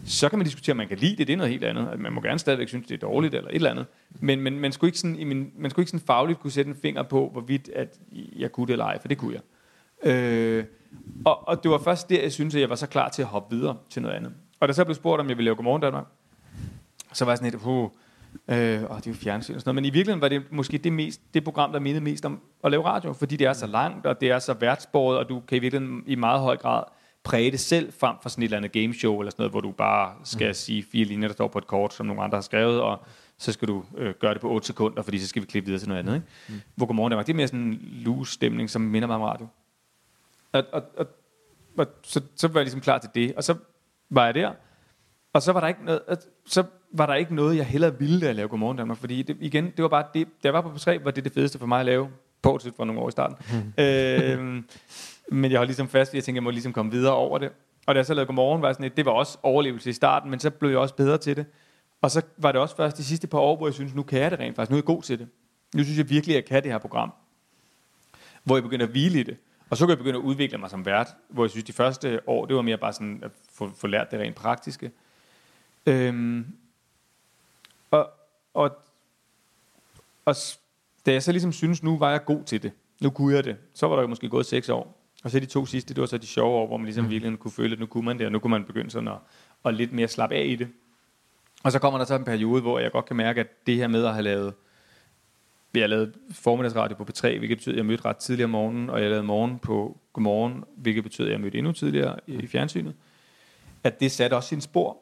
[0.05, 1.87] Så kan man diskutere, om man kan lide det, det er noget helt andet.
[1.87, 3.85] At Man må gerne stadigvæk synes, det er dårligt eller et eller andet.
[4.19, 6.69] Men, men man, skulle ikke sådan, i min, man skulle ikke sådan fagligt kunne sætte
[6.69, 7.99] en finger på, hvorvidt at
[8.35, 9.41] jeg kunne det eller ej, for det kunne jeg.
[10.03, 10.65] Øh,
[11.25, 13.27] og, og det var først der, jeg synes, at jeg var så klar til at
[13.27, 14.31] hoppe videre til noget andet.
[14.59, 16.05] Og da så blev spurgt, om jeg ville lave Godmorgen Danmark,
[17.13, 17.83] så var jeg sådan lidt, uh,
[18.47, 19.75] øh, og det er jo fjernsyn og sådan noget.
[19.75, 22.71] Men i virkeligheden var det måske det, mest, det program, der mindede mest om at
[22.71, 25.57] lave radio, fordi det er så langt, og det er så værtsbordet, og du kan
[25.57, 26.83] i virkeligheden i meget høj grad
[27.27, 29.71] præge det selv frem for sådan et eller andet gameshow, eller sådan noget, hvor du
[29.71, 30.53] bare skal mm.
[30.53, 32.99] sige fire linjer, der står på et kort, som nogle andre har skrevet, og
[33.37, 35.79] så skal du øh, gøre det på 8 sekunder, fordi så skal vi klippe videre
[35.79, 36.15] til noget andet.
[36.15, 36.27] Ikke?
[36.49, 36.61] Mm.
[36.75, 39.47] Hvor Godmorgen Danmark, det er mere sådan en loose stemning, som minder mig om radio.
[40.51, 41.07] Og, og, og,
[41.77, 43.55] og så, så var jeg ligesom klar til det, og så
[44.09, 44.51] var jeg der,
[45.33, 46.63] og så var der ikke noget, at- så
[46.93, 49.65] var der ikke noget, jeg hellere ville, da jeg lavede Godmorgen Danmark, fordi det, igen,
[49.65, 51.79] det var bare det, da jeg var på P3, var det det fedeste for mig
[51.79, 52.09] at lave,
[52.41, 53.35] bortset fra nogle år i starten.
[53.77, 54.65] øhm,
[55.31, 57.51] men jeg har ligesom fast, jeg tænkte, jeg må ligesom komme videre over det.
[57.87, 60.29] Og da jeg så lavede Godmorgen, var sådan, et, det var også overlevelse i starten,
[60.29, 61.45] men så blev jeg også bedre til det.
[62.01, 64.19] Og så var det også først de sidste par år, hvor jeg synes, nu kan
[64.19, 65.27] jeg det rent faktisk, nu er jeg god til det.
[65.75, 67.13] Nu synes jeg virkelig, at jeg kan det her program.
[68.43, 69.37] Hvor jeg begynder at hvile i det.
[69.69, 72.29] Og så kan jeg begynde at udvikle mig som vært, hvor jeg synes, de første
[72.29, 74.91] år, det var mere bare sådan at få, få lært det rent praktiske.
[75.85, 76.45] Øhm,
[77.91, 78.09] og,
[78.53, 78.77] og,
[80.25, 80.35] og
[81.05, 82.71] da jeg så ligesom synes, nu var jeg god til det,
[83.01, 84.96] nu kunne jeg det, så var der jo måske gået seks år.
[85.23, 87.39] Og så de to sidste, det var så de sjove år, hvor man ligesom virkelig
[87.39, 89.17] kunne føle, at nu kunne man det, og nu kunne man begynde sådan at,
[89.65, 90.67] at lidt mere slappe af i det.
[91.63, 93.87] Og så kommer der så en periode, hvor jeg godt kan mærke, at det her
[93.87, 94.53] med at have lavet,
[95.73, 98.89] jeg har lavet formiddagsradio på P3, hvilket betyder, at jeg mødte ret tidligere om morgenen,
[98.89, 102.47] og jeg lavede morgen på Godmorgen, hvilket betyder, at jeg mødte endnu tidligere i, i
[102.47, 102.95] fjernsynet.
[103.83, 104.97] At det satte også sin spor.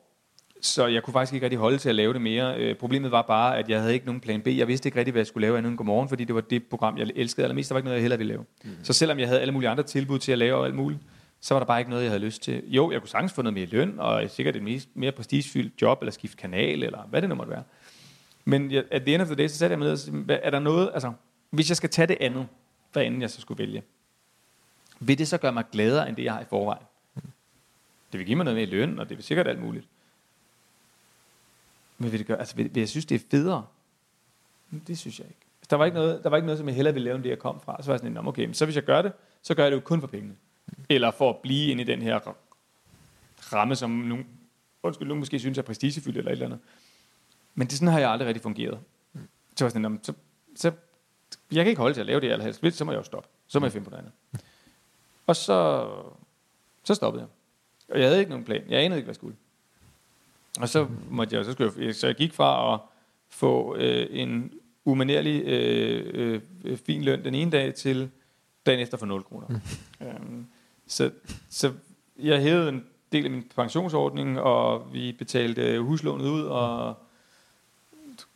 [0.66, 2.58] Så jeg kunne faktisk ikke rigtig holde til at lave det mere.
[2.58, 4.48] Øh, problemet var bare, at jeg havde ikke nogen plan B.
[4.48, 6.64] Jeg vidste ikke rigtig, hvad jeg skulle lave andet end Godmorgen, fordi det var det
[6.64, 7.70] program, jeg elskede allermest.
[7.70, 8.46] Der var ikke noget, jeg hellere ville lave.
[8.64, 8.70] Mm.
[8.84, 11.02] Så selvom jeg havde alle mulige andre tilbud til at lave og alt muligt,
[11.42, 12.64] så var der bare ikke noget, jeg havde lyst til.
[12.68, 16.02] Jo, jeg kunne sagtens få noget mere løn, og sikkert et mere, mere prestigefyldt job,
[16.02, 17.64] eller skifte kanal, eller hvad det nu måtte være.
[18.46, 20.34] Men jeg, at the end of the day, så satte jeg mig ned og sagde,
[20.34, 21.12] er der noget, altså,
[21.50, 22.48] hvis jeg skal tage det andet,
[22.94, 23.84] hvad end jeg så skulle vælge,
[25.00, 26.84] vil det så gøre mig gladere, end det jeg har i forvejen?
[28.12, 29.88] Det vil give mig noget mere i løn, og det vil sikkert alt muligt.
[31.98, 33.66] Men vil det gøre, altså vil, vil jeg synes, det er federe?
[34.88, 35.40] Det synes jeg ikke.
[35.70, 37.30] Der var ikke noget, der var ikke noget som jeg hellere ville lave, end det
[37.30, 37.78] jeg kom fra.
[37.82, 39.72] Så var jeg sådan, "Nå, okay, men så hvis jeg gør det, så gør jeg
[39.72, 40.36] det jo kun for pengene.
[40.90, 42.20] Eller for at blive inde i den her
[43.54, 44.28] ramme, som nogen,
[44.84, 46.60] undskyld, nogen måske synes er prestigefyldt eller et eller andet.
[47.56, 48.80] Men det sådan har jeg aldrig rigtig fungeret.
[49.56, 50.14] Så var jeg sådan, så,
[50.56, 50.72] så,
[51.52, 53.04] jeg kan ikke holde til at lave det, jeg helst vil, så må jeg jo
[53.04, 53.30] stoppe.
[53.48, 54.14] Så må jeg finde på noget andet.
[55.28, 55.90] Og så,
[56.84, 57.30] så stoppede jeg.
[57.96, 58.64] Og jeg havde ikke nogen plan.
[58.70, 59.36] Jeg anede ikke, hvad jeg skulle.
[60.62, 62.80] Og så måtte jeg, så, skulle jeg, så jeg gik fra at
[63.30, 64.54] få øh, en
[64.86, 68.10] umanerlig øh, øh, øh, fin løn den ene dag til
[68.66, 69.48] dagen efter for 0 kroner.
[70.02, 70.48] øhm,
[70.88, 71.12] så,
[71.50, 71.74] så
[72.20, 76.98] jeg hævede en del af min pensionsordning, og vi betalte huslånet ud, og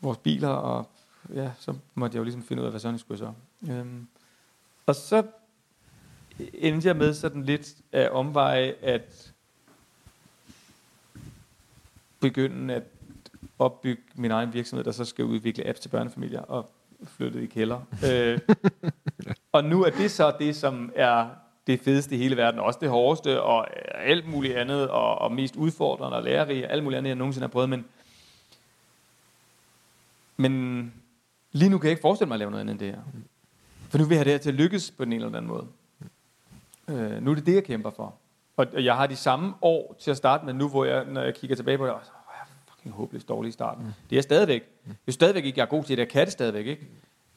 [0.01, 0.89] vores biler, og
[1.34, 3.32] ja, så måtte jeg jo ligesom finde ud af, hvad sådan jeg skulle så.
[3.72, 4.07] Øhm,
[4.86, 5.24] og så
[6.53, 9.34] endte jeg med sådan lidt af omveje at
[12.20, 12.84] begynde at
[13.59, 16.70] opbygge min egen virksomhed, der så skal udvikle apps til børnefamilier, og
[17.03, 17.82] flyttede i kælder.
[18.11, 18.39] øh,
[19.51, 21.30] og nu er det så det, som er
[21.67, 23.67] det fedeste i hele verden, også det hårdeste, og
[24.07, 27.51] alt muligt andet, og, og mest udfordrende og lærerige, alt muligt andet, jeg nogensinde har
[27.51, 27.86] prøvet, men,
[30.38, 30.93] men
[31.51, 33.01] lige nu kan jeg ikke forestille mig at lave noget andet end det her.
[33.89, 35.51] For nu vil jeg have det her til at lykkes på den ene eller anden
[35.51, 35.67] måde.
[36.88, 38.15] Øh, nu er det det, jeg kæmper for.
[38.60, 41.22] Og, og jeg har de samme år til at starte med nu, hvor jeg, når
[41.22, 43.84] jeg kigger tilbage på det, så, "Åh, jeg er fucking håbløst dårlig i starten.
[43.84, 43.91] Mm.
[44.10, 44.64] Det er jeg stadigvæk.
[44.88, 46.88] Jeg er stadigvæk ikke, jeg er god til det, jeg kan det stadigvæk ikke.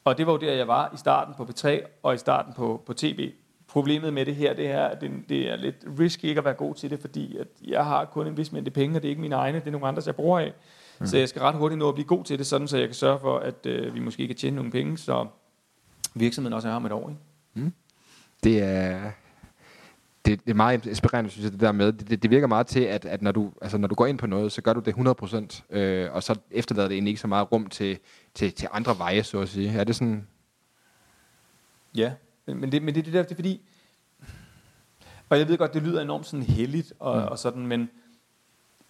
[0.05, 1.69] Og det var jo der, jeg var i starten på P3
[2.03, 3.33] og i starten på, på tv.
[3.69, 6.55] Problemet med det her, det er, at det, det er lidt risky ikke at være
[6.55, 9.11] god til det, fordi at jeg har kun en vis mængde penge, og det er
[9.11, 10.53] ikke mine egne, det er nogle andres, jeg bruger af.
[11.01, 11.07] Mm.
[11.07, 12.95] Så jeg skal ret hurtigt nå at blive god til det, sådan så jeg kan
[12.95, 15.27] sørge for, at øh, vi måske kan tjene nogle penge, så
[16.15, 17.09] virksomheden også er her om et år.
[17.09, 17.71] Ikke?
[18.45, 19.11] Det er,
[20.25, 21.93] det, det er meget inspirerende, synes jeg, det der med.
[21.93, 24.19] Det, det, det virker meget til, at, at når, du, altså, når du går ind
[24.19, 24.95] på noget, så gør du det
[25.73, 27.99] 100%, øh, og så efterlader det egentlig ikke så meget rum til,
[28.35, 29.79] til, til andre veje, så at sige.
[29.81, 30.27] Er det sådan...
[31.95, 32.13] Ja,
[32.47, 33.61] men, det, men det, er det der, det er fordi,
[35.29, 37.27] og jeg ved godt, det lyder enormt sådan heldigt og, mm.
[37.27, 37.91] og sådan, men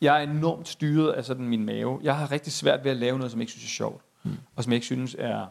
[0.00, 2.00] jeg er enormt styret af sådan min mave.
[2.02, 4.30] Jeg har rigtig svært ved at lave noget, som jeg ikke synes er sjovt, mm.
[4.56, 5.46] og som jeg ikke synes er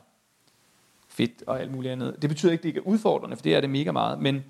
[1.07, 2.21] fedt og alt muligt andet.
[2.21, 4.43] Det betyder ikke, at det ikke er udfordrende, for det er det mega meget, men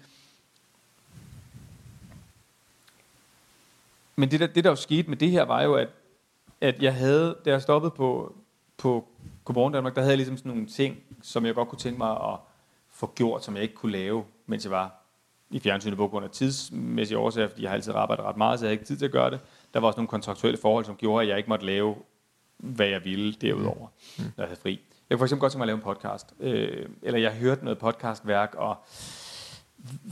[4.22, 5.90] men det der, det der jo skete med det her, var jo, at,
[6.62, 8.36] at jeg havde, da jeg stoppede på,
[8.78, 9.08] på
[9.46, 12.12] Godmorgen Danmark, der havde jeg ligesom sådan nogle ting, som jeg godt kunne tænke mig
[12.12, 12.38] at
[12.90, 15.04] få gjort, som jeg ikke kunne lave, mens jeg var
[15.50, 18.66] i fjernsynet på grund af tidsmæssige årsager, fordi jeg har altid arbejdet ret meget, så
[18.66, 19.40] jeg havde ikke tid til at gøre det.
[19.74, 21.96] Der var også nogle kontraktuelle forhold, som gjorde, at jeg ikke måtte lave,
[22.58, 24.24] hvad jeg ville derudover, mm.
[24.24, 24.80] når jeg havde fri.
[25.10, 27.64] Jeg kunne for eksempel godt tænke mig at lave en podcast, øh, eller jeg hørte
[27.64, 28.76] noget podcastværk, og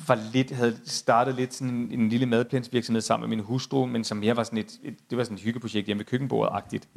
[0.07, 4.03] var lidt, havde startet lidt sådan en, en lille madplansvirksomhed sammen med min hustru, men
[4.03, 6.87] som mere var sådan et, et det var sådan et hyggeprojekt hjemme ved køkkenbordet-agtigt.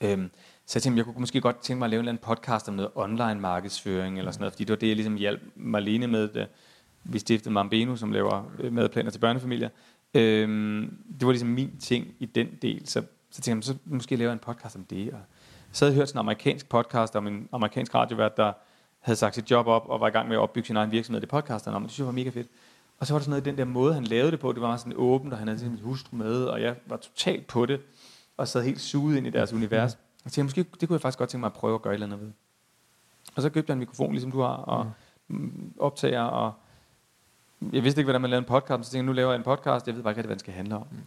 [0.00, 0.30] Øhm,
[0.66, 2.68] så jeg tænkte, jeg kunne måske godt tænke mig at lave en eller anden podcast
[2.68, 6.06] om noget online markedsføring eller sådan noget, fordi det var det, jeg ligesom hjalp Marlene
[6.06, 6.46] med, da
[7.04, 9.68] vi stiftede Mambeno, som laver øh, madplaner til børnefamilier.
[10.14, 14.16] Øhm, det var ligesom min ting i den del, så, så tænkte jeg, så måske
[14.16, 15.12] lave en podcast om det.
[15.12, 15.20] Og
[15.72, 18.52] så havde jeg hørt sådan en amerikansk podcast om en amerikansk radiovært, der
[19.08, 21.20] havde sagt sit job op og var i gang med at opbygge sin egen virksomhed.
[21.20, 22.48] Det podcastede han om, det synes jeg var mega fedt.
[22.98, 24.62] Og så var der sådan noget i den der måde, han lavede det på, det
[24.62, 27.80] var sådan åbent, og han havde sin hustru med, og jeg var totalt på det,
[28.36, 29.98] og sad helt suget ind i deres univers.
[30.24, 31.94] Og tænkte, måske det kunne jeg faktisk godt tænke mig at prøve at gøre et
[31.94, 32.32] eller andet ved.
[33.36, 34.92] Og så købte jeg en mikrofon, ligesom du har, og
[35.28, 35.72] mm.
[35.78, 36.52] optager, og
[37.72, 39.44] jeg vidste ikke, hvordan man lavede en podcast, så tænkte jeg, nu laver jeg en
[39.44, 40.86] podcast, jeg ved bare ikke hvad den skal handle om.
[40.90, 40.98] Mm.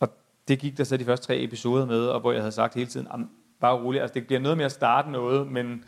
[0.00, 0.08] Og
[0.48, 2.86] det gik der så de første tre episoder med, og hvor jeg havde sagt hele
[2.86, 5.84] tiden, "Am, bare roligt, altså det bliver noget med at starte noget, men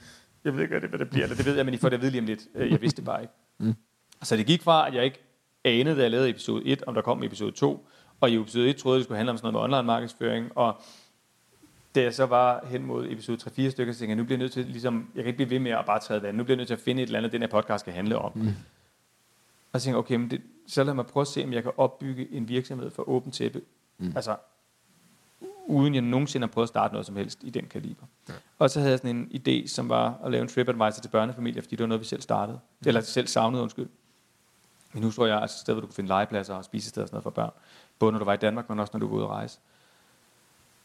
[0.46, 2.00] jeg ved ikke, hvad det, bliver, eller det ved jeg, men I får det at
[2.02, 2.40] vide lige om lidt.
[2.54, 3.34] Øh, Jeg vidste det bare ikke.
[3.58, 3.74] Mm.
[4.22, 5.18] Så det gik fra, at jeg ikke
[5.64, 7.86] anede, da jeg lavede episode 1, om der kom episode 2,
[8.20, 10.58] og i episode 1 troede jeg, det skulle handle om sådan noget med online markedsføring,
[10.58, 10.80] og
[11.94, 14.42] da jeg så var hen mod episode 3-4 stykker, så tænkte jeg, nu bliver jeg
[14.44, 16.54] nødt til, ligesom, jeg kan ikke blive ved med at bare træde vand, nu bliver
[16.54, 18.32] jeg nødt til at finde et eller andet, den her podcast skal handle om.
[18.34, 18.48] Mm.
[19.72, 21.62] Og så tænkte jeg, okay, men det, så lad mig prøve at se, om jeg
[21.62, 23.60] kan opbygge en virksomhed for åbent tæppe.
[23.98, 24.12] Mm.
[24.16, 24.36] Altså,
[25.66, 28.06] uden jeg nogensinde har prøvet at starte noget som helst i den kaliber.
[28.28, 28.34] Ja.
[28.58, 31.62] Og så havde jeg sådan en idé, som var at lave en TripAdvisor til børnefamilier,
[31.62, 32.58] fordi det var noget, vi selv startede.
[32.80, 32.88] Mm.
[32.88, 33.88] Eller selv savnede, undskyld.
[34.92, 37.08] Min hustru og jeg altså et sted, hvor du kan finde legepladser og spisesteder og
[37.08, 37.50] sådan noget for børn.
[37.98, 39.58] Både når du var i Danmark, men også når du var ude at rejse.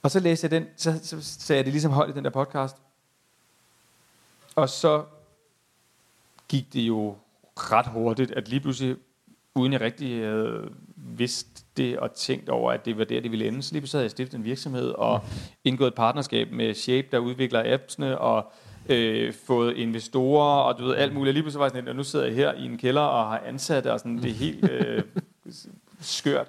[0.01, 2.29] Og så læste jeg den, så, så sagde jeg det ligesom højt i den der
[2.29, 2.77] podcast.
[4.55, 5.05] Og så
[6.47, 7.17] gik det jo
[7.55, 8.97] ret hurtigt, at lige pludselig
[9.55, 10.69] uden jeg rigtig havde
[11.03, 13.63] vidst det og tænkt over, at det var der, det ville ende.
[13.63, 15.25] Så lige pludselig havde jeg stiftet en virksomhed og
[15.63, 18.51] indgået et partnerskab med Shape, der udvikler appsene, og
[18.89, 21.33] øh, fået investorer, og du ved, alt muligt.
[21.33, 23.39] Lige pludselig var jeg sådan, at nu sidder jeg her i en kælder og har
[23.39, 25.03] ansatte, og sådan, det er helt øh,
[26.01, 26.47] skørt.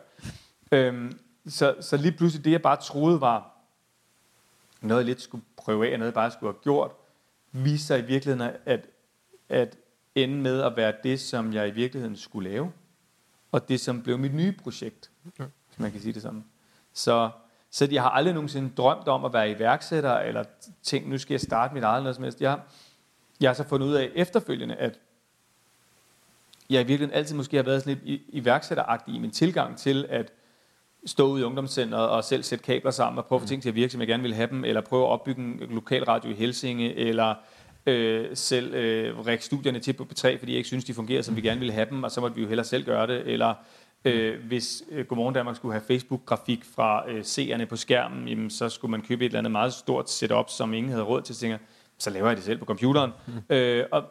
[0.72, 3.52] Øhm, så, så lige pludselig det, jeg bare troede var
[4.80, 6.90] noget, jeg lidt skulle prøve af, noget, jeg bare skulle have gjort,
[7.52, 8.86] viste sig i virkeligheden at,
[9.48, 9.76] at
[10.14, 12.72] ende med at være det, som jeg i virkeligheden skulle lave,
[13.52, 15.44] og det, som blev mit nye projekt, okay.
[15.68, 16.44] hvis man kan sige det sådan.
[16.92, 17.30] Så,
[17.70, 20.44] så jeg har aldrig nogensinde drømt om at være iværksætter, eller
[20.82, 22.40] tænkt, nu skal jeg starte mit eget noget som helst.
[22.40, 22.60] Jeg,
[23.40, 24.98] jeg har så fundet ud af efterfølgende, at
[26.70, 30.32] jeg i virkeligheden altid måske har været sådan lidt iværksætteragtig i min tilgang til at
[31.06, 33.68] stå ude i ungdomscenteret og selv sætte kabler sammen og prøve at få ting til
[33.68, 36.30] at virke, som jeg gerne vil have dem, eller prøve at opbygge en lokal radio
[36.30, 37.34] i Helsinge, eller
[37.86, 41.36] øh, selv øh, række studierne til på P3, fordi jeg ikke synes, de fungerer, som
[41.36, 43.54] vi gerne ville have dem, og så måtte vi jo hellere selv gøre det, eller
[44.04, 48.68] øh, hvis øh, Godmorgen Danmark skulle have Facebook-grafik fra øh, seerne på skærmen, jamen, så
[48.68, 51.58] skulle man købe et eller andet meget stort setup, som ingen havde råd til, så
[51.98, 53.10] så laver jeg det selv på computeren.
[53.26, 53.54] Mm.
[53.56, 54.04] Øh, og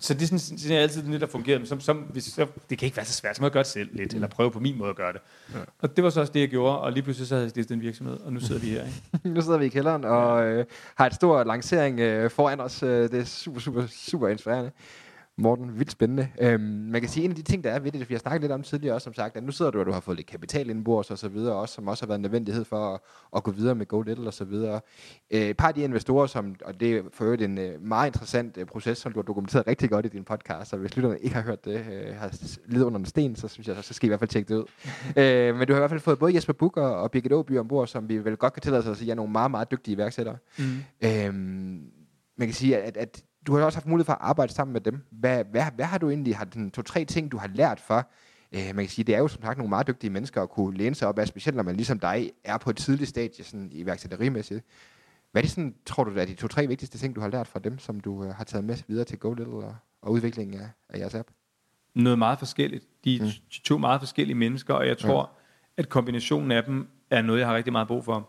[0.00, 1.58] så det er sådan, sådan er altid det, der fungerer.
[1.58, 3.62] Men som, som, hvis, så, det kan ikke være så svært, så må jeg gøre
[3.62, 5.20] det selv lidt, eller prøve på min måde at gøre det.
[5.54, 5.58] Ja.
[5.78, 7.74] Og det var så også det, jeg gjorde, og lige pludselig så havde jeg stiftet
[7.74, 8.84] en virksomhed, og nu sidder vi her.
[8.84, 9.28] Ikke?
[9.34, 12.82] nu sidder vi i kælderen, og øh, har et stort lancering øh, foran os.
[12.82, 14.70] Øh, det er super, super, super inspirerende.
[15.40, 16.28] Morten, vildt spændende.
[16.40, 18.40] Øhm, man kan sige, en af de ting, der er ved det, vi har snakket
[18.40, 20.26] lidt om tidligere også, som sagt, at nu sidder du, og du har fået lidt
[20.26, 23.00] kapital indbords og så videre, også, som også har været en nødvendighed for at,
[23.36, 24.80] at gå videre med Go Little og så videre.
[25.30, 28.08] Øh, et par af de investorer, som, og det er for øvrigt en uh, meget
[28.08, 31.18] interessant uh, proces, som du har dokumenteret rigtig godt i din podcast, og hvis lytterne
[31.18, 34.06] ikke har hørt det, uh, har lidet under en sten, så synes jeg, så skal
[34.06, 35.52] I i hvert fald tjekke det ud.
[35.52, 37.58] uh, men du har i hvert fald fået både Jesper Buch og, og Birgit Åby
[37.58, 39.94] ombord, som vi vel godt kan tillade os at sige, er nogle meget, meget dygtige
[39.94, 40.36] iværksættere.
[40.58, 40.64] Mm.
[41.04, 41.34] Uh,
[42.36, 44.80] man kan sige, at, at du har også haft mulighed for at arbejde sammen med
[44.80, 45.06] dem.
[45.10, 48.10] Hvad, hvad, hvad har du egentlig, har den to-tre ting, du har lært for?
[48.52, 50.76] Øh, man kan sige, det er jo som sagt nogle meget dygtige mennesker at kunne
[50.76, 53.68] læne sig op af, specielt når man ligesom dig er på et tidligt stadie sådan
[53.72, 54.64] iværksætterimæssigt.
[55.32, 57.58] Hvad er det sådan, tror du, er de to-tre vigtigste ting, du har lært fra
[57.58, 60.68] dem, som du øh, har taget med videre til Go Little og, og udviklingen af,
[60.88, 61.28] af jeres app?
[61.94, 62.84] Noget meget forskelligt.
[63.04, 63.30] De er mm.
[63.64, 65.82] to meget forskellige mennesker, og jeg tror, ja.
[65.82, 68.28] at kombinationen af dem er noget, jeg har rigtig meget brug for.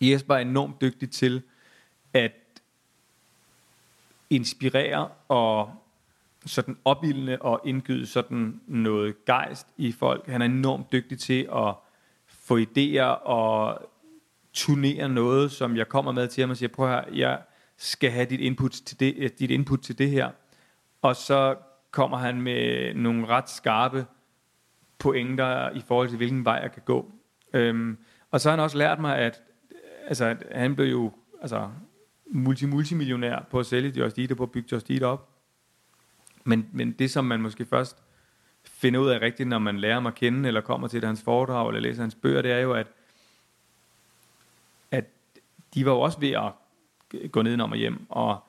[0.00, 1.42] Jesper er enormt dygtig til
[2.12, 2.32] at
[4.30, 5.70] inspirere og
[6.46, 10.26] sådan opildne og indgyde sådan noget gejst i folk.
[10.26, 11.74] Han er enormt dygtig til at
[12.26, 13.82] få idéer og
[14.52, 17.40] turnere noget, som jeg kommer med til ham og siger, prøv her, jeg
[17.76, 20.30] skal have dit input til det, øh, dit input til det her.
[21.02, 21.56] Og så
[21.90, 24.06] kommer han med nogle ret skarpe
[24.98, 27.12] pointer i forhold til, hvilken vej jeg kan gå.
[27.52, 27.98] Øhm,
[28.30, 29.42] og så har han også lært mig, at
[30.06, 31.70] altså, han blev jo altså,
[32.30, 35.28] multi-multimillionær på at sælge Just Eat og på at bygge Just Eat op.
[36.44, 38.02] Men, men det, som man måske først
[38.64, 41.68] finder ud af rigtigt, når man lærer ham at kende, eller kommer til hans foredrag,
[41.68, 42.86] eller læser hans bøger, det er jo, at,
[44.90, 45.04] at
[45.74, 46.52] de var jo også ved at
[47.32, 48.44] gå nedenom og hjem, og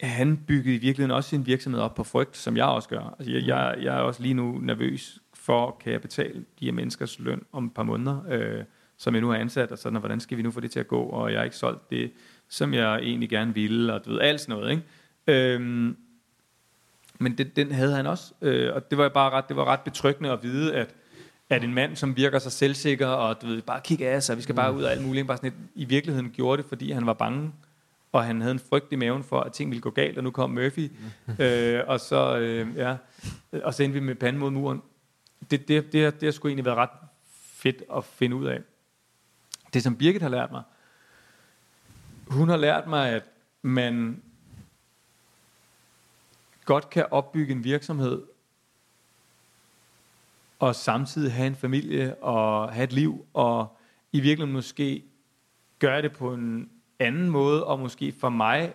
[0.00, 3.14] han byggede i virkeligheden også sin virksomhed op på frygt, som jeg også gør.
[3.18, 6.72] Altså, jeg, jeg, jeg er også lige nu nervøs for, kan jeg betale de her
[6.72, 8.64] menneskers løn om et par måneder, øh,
[8.96, 10.80] som jeg nu har ansat, og sådan, og hvordan skal vi nu få det til
[10.80, 12.12] at gå, og jeg har ikke solgt det
[12.48, 14.82] som jeg egentlig gerne ville, og du ved, alt sådan noget, ikke?
[15.26, 15.96] Øhm,
[17.18, 19.80] men det, den havde han også, øh, og det var bare ret, det var ret
[19.80, 20.94] betryggende at vide, at,
[21.50, 24.42] at en mand, som virker så selvsikker, og du ved, bare kigge af sig, vi
[24.42, 27.06] skal bare ud af alt muligt, bare sådan et, i virkeligheden gjorde det, fordi han
[27.06, 27.52] var bange,
[28.12, 30.30] og han havde en frygt i maven for, at ting ville gå galt, og nu
[30.30, 30.90] kom Murphy,
[31.38, 32.96] øh, og så, øh, ja,
[33.62, 34.82] og så endte vi med panden mod muren.
[35.50, 36.90] Det, det, det, det har sgu egentlig været ret
[37.32, 38.60] fedt at finde ud af.
[39.74, 40.62] Det, som Birgit har lært mig,
[42.30, 43.24] hun har lært mig, at
[43.62, 44.22] man
[46.64, 48.22] godt kan opbygge en virksomhed,
[50.58, 53.76] og samtidig have en familie, og have et liv, og
[54.12, 55.04] i virkeligheden måske
[55.78, 58.74] gøre det på en anden måde, og måske for mig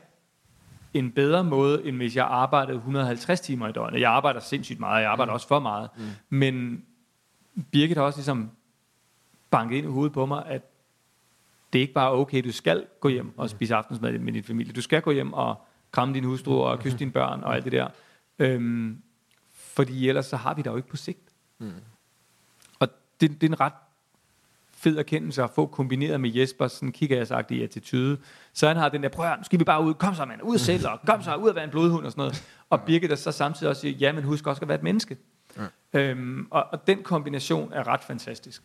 [0.93, 4.01] en bedre måde, end hvis jeg arbejdede 150 timer i døgnet.
[4.01, 5.33] Jeg arbejder sindssygt meget, jeg arbejder mm.
[5.33, 5.89] også for meget.
[5.97, 6.03] Mm.
[6.29, 6.85] Men
[7.71, 8.51] Birgit har også ligesom
[9.51, 10.61] banket ind i hovedet på mig, at
[11.73, 14.73] det er ikke bare okay, du skal gå hjem og spise aftensmad med din familie.
[14.73, 15.55] Du skal gå hjem og
[15.91, 17.87] kramme din hustru og kysse dine børn og alt det der.
[18.39, 19.01] Øhm,
[19.53, 21.29] fordi ellers så har vi det jo ikke på sigt.
[21.59, 21.71] Mm.
[22.79, 22.87] Og
[23.21, 23.73] det, det er en ret
[24.71, 28.17] fed erkendelse at få kombineret med Jespers sådan kigger jeg sagt i attitude.
[28.53, 30.57] Så han har den der, prøv nu skal vi bare ud, kom så mand, ud
[30.57, 32.43] selv, og kom så ud at være en blodhund og sådan noget.
[32.69, 35.17] Og Birgit der så samtidig også siger, ja, men husk også at være et menneske.
[35.57, 35.99] Ja.
[35.99, 38.63] Øhm, og, og den kombination er ret fantastisk.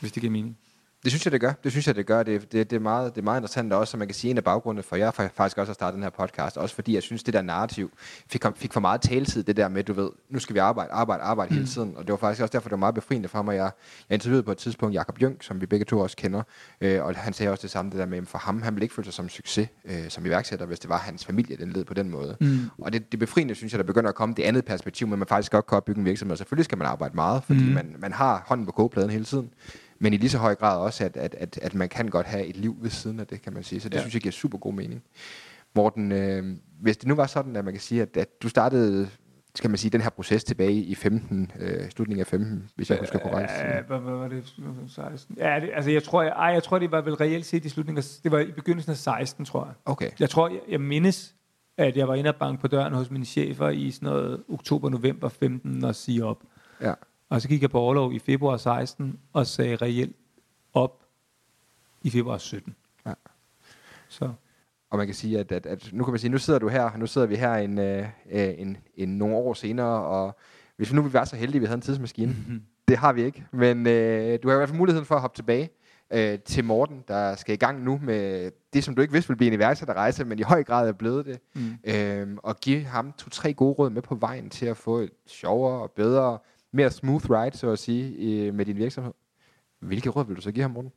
[0.00, 0.58] Hvis det giver mening.
[1.04, 1.52] Det synes jeg, det gør.
[1.64, 2.22] Det synes jeg, det gør.
[2.22, 4.36] Det, det, det, er, meget, det er meget interessant også, som man kan sige, en
[4.36, 7.22] af baggrundene for, jeg faktisk også har startet den her podcast, også fordi jeg synes,
[7.22, 7.90] det der narrativ
[8.28, 11.22] fik, fik for meget taletid, det der med, du ved, nu skal vi arbejde, arbejde,
[11.22, 11.56] arbejde mm.
[11.56, 13.56] hele tiden, og det var faktisk også derfor, det var meget befriende for mig.
[13.56, 13.70] Jeg,
[14.10, 16.42] jeg interviewede på et tidspunkt Jakob Jøng, som vi begge to også kender,
[16.80, 18.94] øh, og han sagde også det samme, det der med, for ham, han ville ikke
[18.94, 21.94] føle sig som succes øh, som iværksætter, hvis det var hans familie, den led på
[21.94, 22.36] den måde.
[22.40, 22.58] Mm.
[22.78, 25.28] Og det, det befriende, synes jeg, der begynder at komme det andet perspektiv, men man
[25.28, 26.36] faktisk godt kan opbygge en virksomhed.
[26.36, 27.74] Selvfølgelig skal man arbejde meget, fordi mm.
[27.74, 29.50] man, man har hånden på kogepladen hele tiden
[29.98, 32.46] men i lige så høj grad også, at, at, at, at man kan godt have
[32.46, 33.80] et liv ved siden af det, kan man sige.
[33.80, 34.00] Så det ja.
[34.00, 35.02] synes jeg giver super god mening.
[35.74, 39.08] Morten, øh, hvis det nu var sådan, at man kan sige, at, at du startede
[39.54, 42.98] skal man sige, den her proces tilbage i 15, øh, slutningen af 15, hvis jeg
[42.98, 43.50] husker korrekt.
[43.50, 44.54] Ja, hvad, hvad var det?
[44.88, 45.36] 16?
[45.38, 47.68] Ja, det, altså jeg tror, jeg, ej, jeg tror, det var vel reelt set i
[47.68, 49.74] slutningen af, det var i begyndelsen af 16, tror jeg.
[49.84, 50.10] Okay.
[50.20, 51.34] Jeg tror, jeg, jeg mindes,
[51.78, 55.28] at jeg var inde og banke på døren hos mine chefer i sådan noget oktober-november
[55.28, 56.42] 15 og sige op.
[56.80, 56.94] Ja.
[57.28, 60.16] Og så gik jeg på overlov i februar 16 og sagde reelt
[60.74, 61.04] op
[62.02, 62.76] i februar 17.
[63.06, 63.14] Ja.
[64.08, 64.32] Så.
[64.90, 66.96] Og man kan sige, at, at, at nu kan man sige, nu sidder du her,
[66.96, 70.38] nu sidder vi her en, øh, en, en nogle år senere, og
[70.76, 72.62] hvis vi nu ville være så heldige, at vi havde en tidsmaskine, mm-hmm.
[72.88, 75.36] det har vi ikke, men øh, du har i hvert fald muligheden for at hoppe
[75.36, 75.70] tilbage
[76.12, 79.38] øh, til Morten, der skal i gang nu med det, som du ikke vidste ville
[79.38, 81.78] blive en iværksætterrejse, men i høj grad er blevet det, mm.
[81.84, 85.82] øh, og give ham to-tre gode råd med på vejen til at få et sjovere
[85.82, 86.38] og bedre
[86.74, 89.12] mere smooth ride, så at sige, i, med din virksomhed.
[89.78, 90.92] Hvilke råd vil du så give ham, Morten?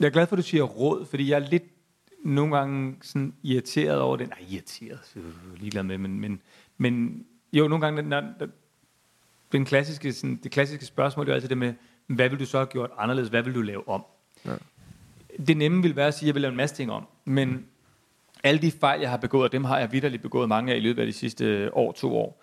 [0.00, 1.62] Jeg er glad for, at du siger råd, fordi jeg er lidt
[2.24, 4.28] nogle gange sådan irriteret over det.
[4.28, 6.40] Nej, irriteret, så er ligeglad med, men, men,
[6.78, 8.48] men jo, nogle gange, når, når,
[9.52, 11.74] den klassiske, sådan, det klassiske spørgsmål det er altid det med,
[12.06, 13.28] hvad vil du så have gjort anderledes?
[13.28, 14.04] Hvad vil du lave om?
[14.44, 14.54] Ja.
[15.46, 17.06] Det nemme vil være at sige, at jeg vil lave en masse ting om.
[17.24, 17.66] Men
[18.44, 20.80] alle de fejl, jeg har begået, og dem har jeg vidderligt begået mange af i
[20.80, 22.42] løbet af de sidste år, to år,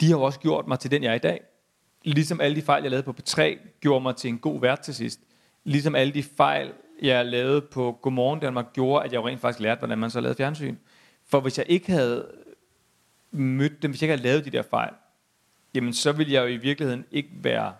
[0.00, 1.40] de har også gjort mig til den, jeg er i dag.
[2.02, 4.94] Ligesom alle de fejl, jeg lavede på P3, gjorde mig til en god vært til
[4.94, 5.20] sidst.
[5.64, 9.78] Ligesom alle de fejl, jeg lavede på Godmorgen Danmark, gjorde, at jeg rent faktisk lærte,
[9.78, 10.76] hvordan man så lavede fjernsyn.
[11.26, 12.26] For hvis jeg ikke havde
[13.30, 14.92] mødt dem, hvis jeg ikke havde lavet de der fejl,
[15.74, 17.72] jamen så ville jeg jo i virkeligheden ikke være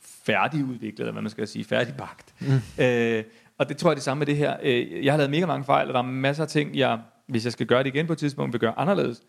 [0.00, 2.34] færdigudviklet, eller hvad man skal sige, færdigbagt.
[2.40, 2.84] Mm.
[2.84, 3.24] Øh,
[3.58, 4.56] og det tror jeg er det samme med det her.
[4.62, 7.44] Øh, jeg har lavet mega mange fejl, og der er masser af ting, jeg, hvis
[7.44, 9.22] jeg skal gøre det igen på et tidspunkt, vil gøre anderledes.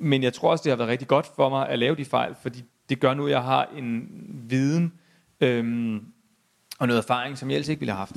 [0.00, 2.34] Men jeg tror også, det har været rigtig godt for mig at lave de fejl,
[2.42, 4.08] fordi det gør nu, at jeg har en
[4.48, 4.92] viden
[5.40, 6.04] øhm,
[6.78, 8.16] og noget erfaring, som jeg ellers ikke ville have haft.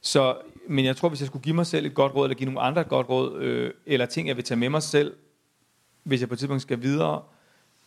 [0.00, 0.36] Så,
[0.68, 2.60] men jeg tror, hvis jeg skulle give mig selv et godt råd, eller give nogle
[2.60, 5.16] andre et godt råd, øh, eller ting, jeg vil tage med mig selv,
[6.02, 7.22] hvis jeg på et tidspunkt skal videre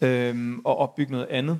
[0.01, 1.59] øh, og opbygge noget andet.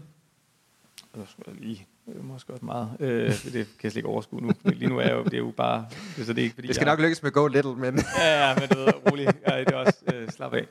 [1.16, 2.89] Så skal jeg lige måske også meget.
[2.99, 4.51] Øh, det kan jeg slet ikke overskue nu.
[4.66, 5.86] Lige nu er jeg jo, det er jo bare...
[6.18, 7.99] Det, så det, er ikke, fordi det skal jeg, nok lykkes med Go Little, men...
[8.20, 9.28] ja, ja, men du ved, rolig.
[9.47, 10.66] Ja, det er også øh, slap af.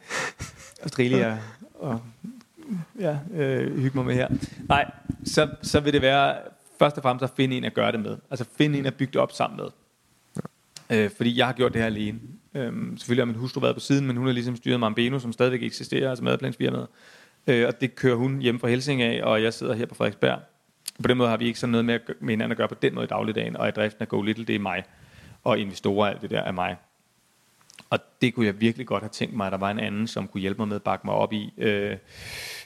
[0.83, 1.39] Australia
[1.75, 2.01] og
[3.01, 4.29] ja, øh, hygge mig med her.
[4.69, 4.91] Nej,
[5.25, 6.37] så, så vil det være
[6.79, 8.17] først og fremmest at finde en at gøre det med.
[8.31, 9.67] Altså finde en at bygge det op sammen med.
[10.99, 12.19] Øh, fordi jeg har gjort det her alene.
[12.55, 15.33] Øhm, selvfølgelig har min hustru været på siden, men hun har ligesom styret Mambeno, som
[15.33, 16.87] stadigvæk eksisterer, altså madplansfirmaet.
[17.47, 20.39] Øh, og det kører hun hjemme fra Helsing af, og jeg sidder her på Frederiksberg.
[21.03, 22.95] På den måde har vi ikke sådan noget med, med hinanden at gøre på den
[22.95, 24.85] måde i dagligdagen, og at driften af Go Little, det er mig,
[25.45, 26.77] og investorer alt det der er mig.
[27.91, 30.29] Og det kunne jeg virkelig godt have tænkt mig, at der var en anden, som
[30.29, 31.53] kunne hjælpe mig med at bakke mig op i.
[31.59, 31.97] Øh,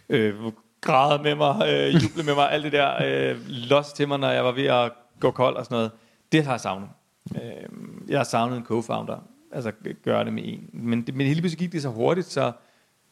[0.09, 0.35] øh,
[0.81, 4.31] græde med mig, øh, juble med mig, alt det der, øh, los til mig, når
[4.31, 5.91] jeg var ved at gå kold og sådan noget.
[6.33, 6.89] Det har jeg savnet.
[7.35, 7.69] Øh,
[8.09, 9.19] jeg har savnet en co-founder,
[9.53, 9.73] altså
[10.05, 10.71] gøre det med en.
[10.73, 12.53] Men, det, men lige pludselig gik det så hurtigt, så,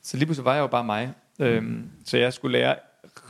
[0.02, 1.12] så lige pludselig var jeg jo bare mig.
[1.38, 1.62] Øh,
[2.04, 2.76] så jeg skulle lære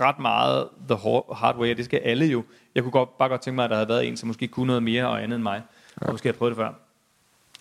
[0.01, 0.97] ret meget the
[1.35, 2.45] hard way, og det skal alle jo.
[2.75, 4.67] Jeg kunne godt, bare godt tænke mig, at der havde været en, som måske kunne
[4.67, 5.63] noget mere og andet end mig,
[5.97, 6.73] og måske have prøvet det før.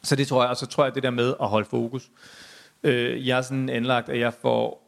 [0.03, 2.09] Så det tror jeg, og så tror jeg, det der med at holde fokus.
[2.83, 4.83] Øh, jeg er sådan anlagt, at jeg får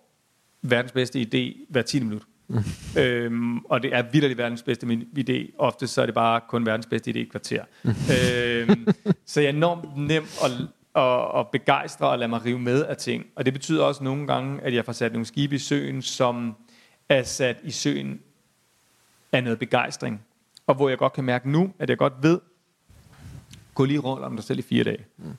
[0.62, 2.22] verdens bedste idé hver 10 minut.
[2.98, 5.56] Øhm, og det er vildt verdens bedste idé.
[5.58, 7.64] Ofte så er det bare kun verdens bedste idé i et kvarter.
[8.14, 8.88] Øhm,
[9.26, 10.52] så jeg er enormt nem at,
[11.04, 13.26] at, at begejstre og lade mig rive med af ting.
[13.36, 16.56] Og det betyder også nogle gange, at jeg får sat nogle skibe i søen, som
[17.10, 18.22] er sat i søen
[19.32, 20.26] af noget begejstring.
[20.68, 22.40] Og hvor jeg godt kan mærke nu, at jeg godt ved,
[23.74, 25.06] gå lige rundt om dig selv i fire dage.
[25.18, 25.34] Mm.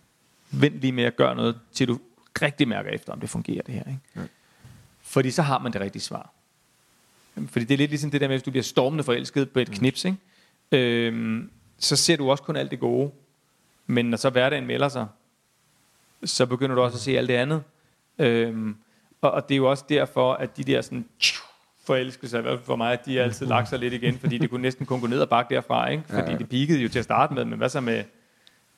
[0.50, 1.98] Vent lige med at gøre noget, til du
[2.42, 3.84] rigtig mærker efter, om det fungerer det her.
[3.86, 4.00] Ikke?
[4.14, 4.28] Mm.
[5.02, 6.32] Fordi så har man det rigtige svar.
[7.48, 9.68] Fordi det er lidt ligesom det der med, hvis du bliver stormende forelsket på et
[9.68, 9.74] mm.
[9.74, 10.18] knips, ikke?
[10.72, 13.12] Øhm, så ser du også kun alt det gode.
[13.86, 15.06] Men når så hverdagen melder sig,
[16.24, 17.62] så begynder du også at se alt det andet.
[18.18, 18.76] Øhm,
[19.20, 21.08] og, og det er jo også derfor, at de der sådan,
[21.86, 24.50] forelskelser, i hvert fald for mig, at de altid lagt sig lidt igen, fordi det
[24.50, 26.02] kunne næsten kun gå ned og bakke derfra, ikke?
[26.06, 26.38] fordi ja, ja.
[26.38, 28.04] det peakede jo til at starte med, men hvad så med,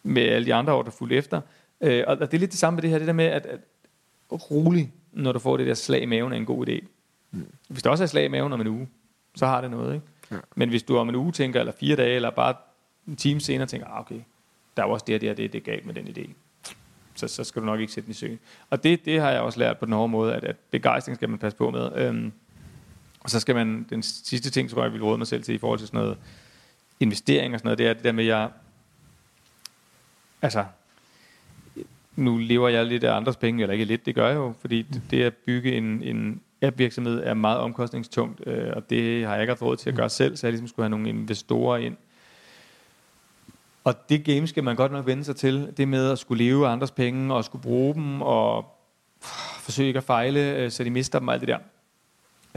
[0.02, 1.40] med alle de andre år, der fulgte efter.
[1.80, 3.60] Øh, og det er lidt det samme med det her, det der med, at, at
[4.50, 6.86] rolig, når du får det der slag i maven, er en god idé.
[7.30, 7.46] Mm.
[7.68, 8.88] Hvis der også er slag i maven om en uge,
[9.34, 9.94] så har det noget.
[9.94, 10.06] Ikke?
[10.30, 10.36] Ja.
[10.54, 12.54] Men hvis du om en uge tænker, eller fire dage, eller bare
[13.08, 14.20] en time senere tænker, ah, okay,
[14.76, 16.30] der er jo også det her, det her, det, det galt med den idé.
[17.14, 18.38] Så, så skal du nok ikke sætte den i søen.
[18.70, 21.28] Og det, det har jeg også lært på den hårde måde, at, at begejstring skal
[21.28, 21.90] man passe på med.
[21.94, 22.32] Øhm,
[23.20, 25.54] og så skal man, den sidste ting, tror jeg, jeg vil råde mig selv til
[25.54, 26.18] i forhold til sådan noget
[27.00, 28.50] investering og sådan noget, det er det der med, at jeg,
[30.42, 30.64] altså,
[32.16, 34.82] nu lever jeg lidt af andres penge, eller ikke lidt, det gør jeg jo, fordi
[34.82, 39.42] det, det at bygge en, en app-virksomhed er meget omkostningstungt, øh, og det har jeg
[39.42, 41.96] ikke haft råd til at gøre selv, så jeg ligesom skulle have nogle investorer ind.
[43.84, 46.66] Og det game skal man godt nok vende sig til, det med at skulle leve
[46.66, 48.64] af andres penge, og skulle bruge dem, og
[49.60, 51.58] forsøge ikke at fejle, øh, så de mister dem og alt det der.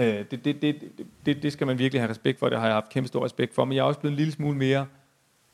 [0.01, 0.75] Øh, det, det, det,
[1.25, 3.55] det, det skal man virkelig have respekt for, det har jeg haft kæmpe stor respekt
[3.55, 4.85] for, men jeg er også blevet en lille smule mere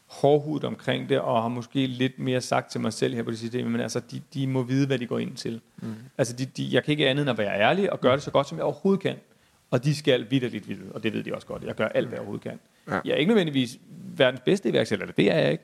[0.08, 3.40] hårdhudet omkring det, og har måske lidt mere sagt til mig selv her på det
[3.40, 5.62] sidste, men altså, de, de må vide, hvad de går ind til.
[5.82, 5.96] Mm.
[6.18, 8.32] Altså, de, de, jeg kan ikke andet end at være ærlig og gøre det så
[8.32, 9.16] godt, som jeg overhovedet kan.
[9.72, 11.64] Og de skal vidderligt vide, og det ved de også godt.
[11.64, 12.60] Jeg gør alt, hvad jeg overhovedet kan.
[12.88, 13.00] Ja.
[13.06, 13.78] Jeg er ikke nødvendigvis
[14.18, 15.64] verdens bedste iværksætter, det er jeg ikke.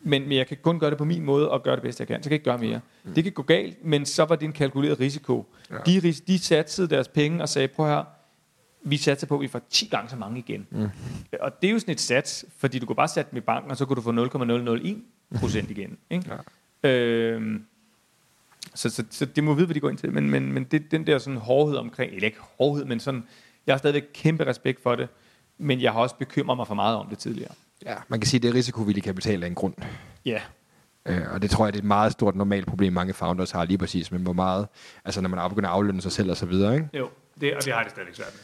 [0.00, 2.08] Men, men jeg kan kun gøre det på min måde og gøre det bedste, jeg
[2.08, 2.22] kan.
[2.22, 2.80] Så kan jeg ikke gøre mere.
[3.04, 3.14] Mm.
[3.14, 5.46] Det kan gå galt, men så var det en kalkuleret risiko.
[5.70, 5.76] Ja.
[5.86, 8.04] De, de satsede deres penge og sagde, prøv her,
[8.90, 10.66] vi satser på, at vi får 10 gange så mange igen.
[10.70, 10.88] Mm.
[11.40, 13.70] Og det er jo sådan et sats, fordi du kunne bare sætte dem i banken,
[13.70, 15.02] og så kunne du få 0,001
[15.40, 15.98] procent igen.
[16.10, 16.30] Ikke?
[16.82, 16.88] Ja.
[16.90, 17.64] Øhm,
[18.74, 20.12] så, så, så det må vide, hvad de går ind til.
[20.12, 23.24] Men, men, men det, den der sådan hårdhed omkring, eller ikke hårdhed, men sådan,
[23.66, 25.08] jeg har stadigvæk kæmpe respekt for det,
[25.58, 27.52] men jeg har også bekymret mig for meget om det tidligere.
[27.86, 29.74] Ja, man kan sige, at det er risikovillig kapital af en grund.
[30.24, 30.40] Ja,
[31.08, 33.64] Øh, og det tror jeg, det er et meget stort normalt problem, mange founders har
[33.64, 34.66] lige præcis, men hvor meget,
[35.04, 36.88] altså når man er begynder at aflønne sig selv og så videre, ikke?
[36.94, 37.08] jo,
[37.40, 38.40] det, og det har det stadigvæk svært med.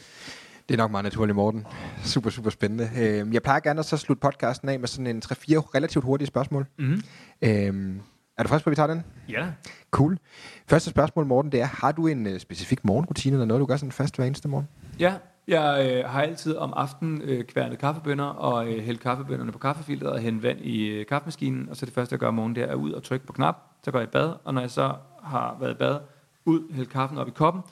[0.69, 1.67] Det er nok meget naturligt, Morten.
[2.05, 2.91] Super, super spændende.
[2.99, 5.35] Øh, jeg plejer gerne at så slutte podcasten af med sådan en 3-4
[5.75, 6.67] relativt hurtige spørgsmål.
[6.79, 7.03] Mm-hmm.
[7.43, 7.97] Øh,
[8.39, 9.05] er du frisk på, at vi tager den?
[9.29, 9.47] Ja,
[9.91, 10.19] Cool.
[10.67, 13.77] Første spørgsmål, Morten, det er, har du en øh, specifik morgenrutine, eller noget, du gør
[13.77, 14.69] sådan fast hver eneste morgen?
[14.99, 15.15] Ja,
[15.49, 20.12] jeg øh, har altid om aftenen øh, kværnet kaffebønner og øh, hældt kaffebønnerne på kaffefilteret
[20.12, 21.69] og hældt vand i øh, kaffemaskinen.
[21.69, 23.33] Og så det første, jeg gør om morgenen, det er at ud og trykke på
[23.33, 23.57] knap.
[23.85, 25.99] Så går jeg i bad, og når jeg så har været i bad,
[26.45, 27.62] ud, hældt kaffen op i koppen.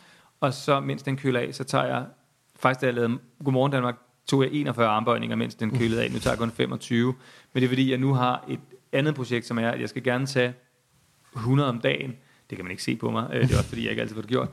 [0.40, 2.04] Og så, mens den køler af, så tager jeg,
[2.62, 3.94] faktisk da jeg lavede Godmorgen Danmark,
[4.26, 6.10] tog jeg 41 armbøjninger, mens den kølede af.
[6.10, 7.14] Nu tager jeg kun 25.
[7.52, 8.60] Men det er fordi, jeg nu har et
[8.92, 10.54] andet projekt, som er, at jeg skal gerne tage
[11.36, 12.16] 100 om dagen.
[12.50, 13.30] Det kan man ikke se på mig.
[13.32, 14.48] Øh, Det er også fordi, jeg ikke altid får det gjort.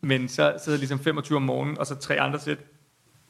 [0.00, 2.58] Men så sidder jeg ligesom 25 om morgenen, og så tre andre sæt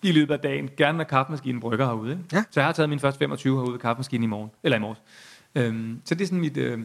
[0.03, 0.71] i løbet af dagen.
[0.77, 2.11] Gerne når kaffemaskinen brygger herude.
[2.11, 2.25] Ikke?
[2.33, 2.45] Ja.
[2.51, 4.51] Så jeg har taget min første 25 herude ved kaffemaskinen i morgen.
[4.63, 4.99] Eller i morges.
[5.55, 6.57] Øhm, så det er sådan mit...
[6.57, 6.79] Øh,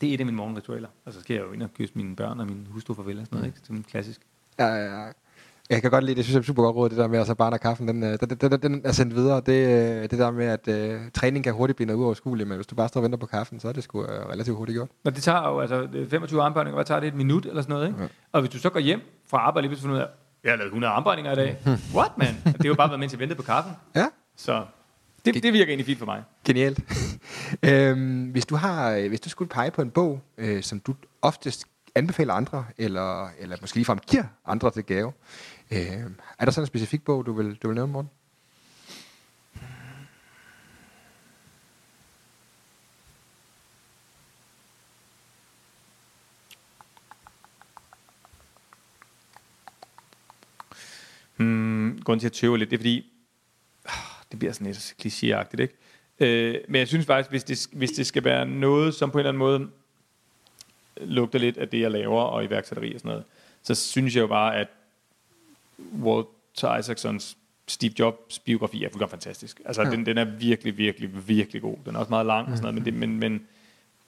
[0.00, 0.88] det er et af mine morgenritualer.
[1.04, 3.26] Og så skal jeg jo ind og kysse mine børn og min hustru farvel og
[3.26, 3.46] sådan noget.
[3.46, 3.58] Ikke?
[3.66, 4.20] Som klassisk.
[4.58, 5.12] Ja, ja, ja.
[5.70, 7.18] Jeg kan godt lide det, jeg synes jeg er super godt råd, det der med,
[7.18, 9.40] at så bare kaffen, den, øh, den, den, den, den er sendt videre.
[9.46, 12.66] Det, øh, det der med, at uh, træning kan hurtigt blive noget uoverskueligt, men hvis
[12.66, 14.88] du bare står og venter på kaffen, så er det sgu uh, relativt hurtigt gjort.
[15.04, 17.06] Men det tager jo altså det er 25 armbøjninger, hvad tager det?
[17.06, 18.02] Et minut eller sådan noget, ikke?
[18.02, 18.08] Ja.
[18.32, 19.00] Og hvis du så går hjem
[19.30, 20.06] fra arbejde, lige finder ud af,
[20.44, 21.56] jeg har lavet 100 armbøjninger i dag.
[21.96, 22.36] What, man?
[22.44, 23.72] Det er jo bare været, mens jeg ventede på kaffen.
[23.96, 24.06] Ja,
[24.36, 24.64] Så
[25.24, 26.22] det, det virker egentlig fint for mig.
[26.44, 26.80] genialt.
[27.62, 30.94] øhm, hvis, du har, øh, hvis du skulle pege på en bog, øh, som du
[31.22, 31.64] oftest
[31.94, 35.12] anbefaler andre, eller, eller måske ligefrem giver andre til gave,
[35.70, 35.78] øh,
[36.38, 38.10] er der sådan en specifik bog, du vil, du vil nævne, Morten?
[51.36, 53.12] Hmm, grunden til at tøve lidt, det er fordi,
[53.84, 53.92] ah,
[54.30, 55.74] det bliver sådan lidt klichéagtigt, ikke?
[56.20, 59.26] Øh, men jeg synes faktisk, hvis det, hvis det skal være noget, som på en
[59.26, 59.70] eller anden måde
[60.96, 63.24] lugter lidt af det, jeg laver, og iværksætteri og sådan noget,
[63.62, 64.68] så synes jeg jo bare, at
[66.02, 67.36] Walter Isaacsons
[67.68, 69.60] Steve Jobs biografi er fuldkommen fantastisk.
[69.64, 69.90] Altså, Ja.
[69.90, 71.76] den, den er virkelig, virkelig, virkelig god.
[71.86, 73.46] Den er også meget lang og sådan noget, men, det, men, men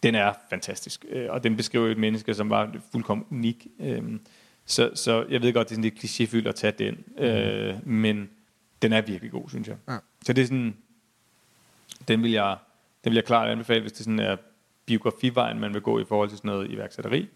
[0.03, 1.05] den er fantastisk.
[1.09, 3.66] Øh, Og den beskriver et menneske, som var fuldkommen unik.
[3.81, 4.21] Øhm,
[4.64, 8.31] Så, så jeg ved godt, det er sådan lidt klichéfyldt at tage den, øh, men
[8.83, 9.77] den er virkelig god, synes jeg.
[9.89, 9.97] Ja.
[10.27, 10.77] Så det er sådan,
[12.09, 12.57] den vil jeg,
[13.05, 14.37] den vil jeg klart anbefale, hvis det sådan er
[14.87, 17.29] biografivejen, man vil gå i forhold til sådan noget iværksætteri.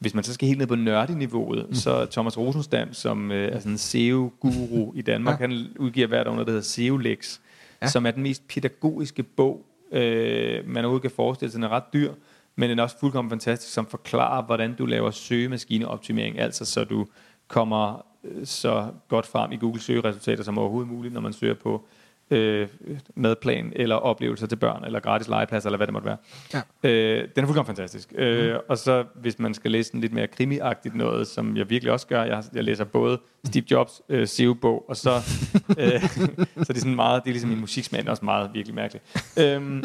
[0.00, 1.74] Hvis man så skal helt ned på nørdeniveauet, mm.
[1.74, 5.46] så Thomas Rosenstand, som øh, er sådan en SEO-guru i Danmark, Ja.
[5.46, 7.38] han udgiver hvert år noget, der hedder SEO-lex,
[7.80, 7.86] Ja.
[7.86, 7.90] ja.
[7.90, 11.58] som er den mest pædagogiske bog, øh, man overhovedet kan forestille sig.
[11.58, 12.12] Den er ret dyr,
[12.56, 17.06] men den er også fuldkommen fantastisk, som forklarer, hvordan du laver søgemaskineoptimering, altså så du
[17.48, 21.86] kommer øh, så godt frem i Google søgeresultater som overhovedet muligt, når man søger på
[22.30, 22.68] øh,
[23.14, 26.16] madplan, eller oplevelser til børn, eller gratis legeplads, eller hvad det måtte være.
[26.54, 26.88] Ja.
[26.88, 28.12] Øh, den er fuldkommen fantastisk.
[28.12, 28.18] Mm.
[28.18, 31.92] Øh, og så hvis man skal læse en lidt mere krimiagtigt noget, som jeg virkelig
[31.92, 35.10] også gør, jeg, jeg læser både Steve Jobs øh, SEO-bog, og så,
[35.78, 36.02] øh,
[36.64, 39.02] så det er sådan meget, det er ligesom min er også meget virkelig mærkelig.
[39.38, 39.84] Øhm,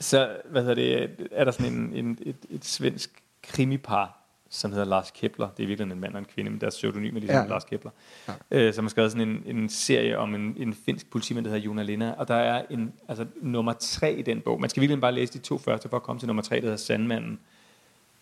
[0.00, 3.10] så hvad hedder det, er der sådan en, en, et, et svensk
[3.42, 4.23] krimipar,
[4.54, 5.48] som hedder Lars Kepler.
[5.56, 7.42] Det er virkelig en mand og en kvinde, men deres pseudonym er ligesom Ja.
[7.42, 7.48] ja.
[7.48, 7.90] Lars Kepler.
[8.28, 8.32] Ja.
[8.50, 11.64] Øh, som har skrevet sådan en, en serie om en, en finsk politimand, der hedder
[11.64, 12.14] Jona Linna.
[12.18, 14.60] Og der er en, altså, nummer tre i den bog.
[14.60, 16.62] Man skal virkelig bare læse de to første for at komme til nummer tre, der
[16.62, 17.38] hedder Sandmanden.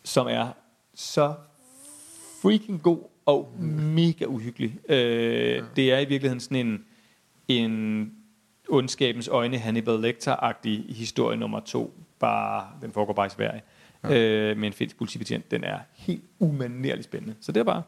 [0.04, 0.48] Som er
[0.94, 1.34] så
[2.42, 4.78] freaking god og mega uhyggelig.
[4.88, 6.84] Øh, det er i virkeligheden sådan en,
[7.48, 8.12] en
[8.68, 11.94] ondskabens øjne Hannibal Lecter-agtig historie nummer to.
[12.18, 13.62] Bare, den foregår bare i Sverige.
[14.04, 14.50] Ja.
[14.50, 15.50] Øh, med en finsk politibetjent.
[15.50, 17.34] Den er helt umanerligt spændende.
[17.40, 17.82] Så det er bare...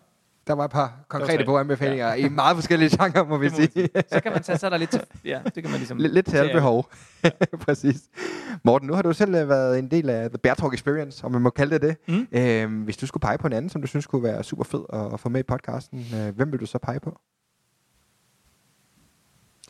[0.46, 2.14] Der var et par konkrete boganbefalinger ja.
[2.14, 3.88] i meget forskellige genrer, må vi sige.
[4.12, 5.00] Så kan man tage sig der lidt til...
[5.24, 5.98] Ja, det kan man ligesom...
[5.98, 6.90] Lidt, lidt til alle behov.
[7.66, 8.08] Præcis.
[8.64, 11.32] Morten, nu har du selv øh, været en del af The Bear Talk Experience, om
[11.32, 12.14] man må kalde det det.
[12.32, 12.38] Mm.
[12.38, 14.84] Øhm, hvis du skulle pege på en anden, som du synes kunne være super fed
[14.92, 17.18] at, at få med i podcasten, øh, hvem vil du så pege på?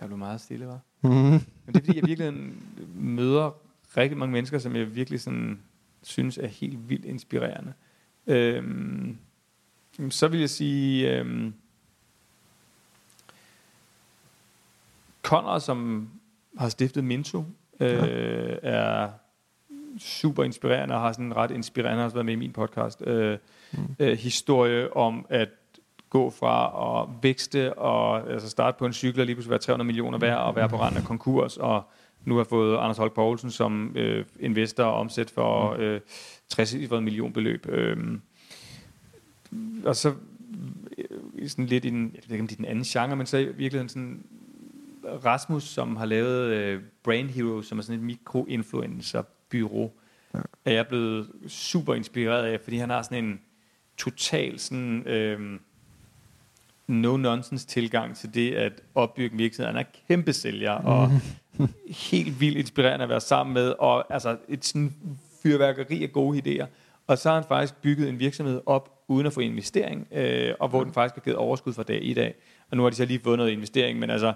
[0.01, 0.81] Der blev meget stille, var.
[1.03, 1.21] Mm-hmm.
[1.21, 2.53] Men det er fordi, jeg virkelig
[2.95, 3.51] møder
[3.97, 5.61] rigtig mange mennesker, som jeg virkelig sådan,
[6.05, 7.73] synes er helt vildt inspirerende.
[8.27, 9.19] Øhm,
[10.11, 11.55] så vil jeg sige, øhm,
[15.23, 16.09] Conrad, som
[16.59, 17.45] har stiftet Minto,
[17.81, 19.11] øh, er
[19.99, 22.53] super inspirerende og har sådan en ret inspirerende, han har også været med i min
[22.53, 23.39] podcast, øh,
[23.73, 23.97] mm.
[23.99, 25.49] øh, historie om at
[26.11, 29.87] gå fra at vækste og altså starte på en cykel og lige pludselig være 300
[29.87, 31.83] millioner værd og være på randen af konkurs og
[32.25, 36.01] nu har fået Anders Holk Poulsen som øh, investor og omsæt for øh,
[36.49, 37.67] 60 millionbeløb.
[37.69, 37.97] Øh,
[39.85, 40.15] og så
[40.99, 43.27] øh, sådan lidt i den, jeg ved ikke om det er den anden genre, men
[43.27, 44.25] så i virkeligheden sådan
[45.25, 49.93] Rasmus, som har lavet øh, Brain Hero, som er sådan et mikroinfluencer-byrå,
[50.35, 50.41] ja.
[50.65, 53.41] er jeg blevet super inspireret af, fordi han har sådan en
[53.97, 55.59] total sådan, øh,
[56.89, 59.73] no-nonsense tilgang til det at opbygge en virksomhed.
[59.73, 61.11] Han er kæmpe sælger, og
[62.11, 64.95] helt vildt inspirerende at være sammen med, og altså et sådan
[65.43, 66.67] fyrværkeri af gode idéer.
[67.07, 70.69] Og så har han faktisk bygget en virksomhed op, uden at få investering, øh, og
[70.69, 72.35] hvor den faktisk har givet overskud fra dag i dag.
[72.71, 74.33] Og nu har de så lige fået noget investering, men altså,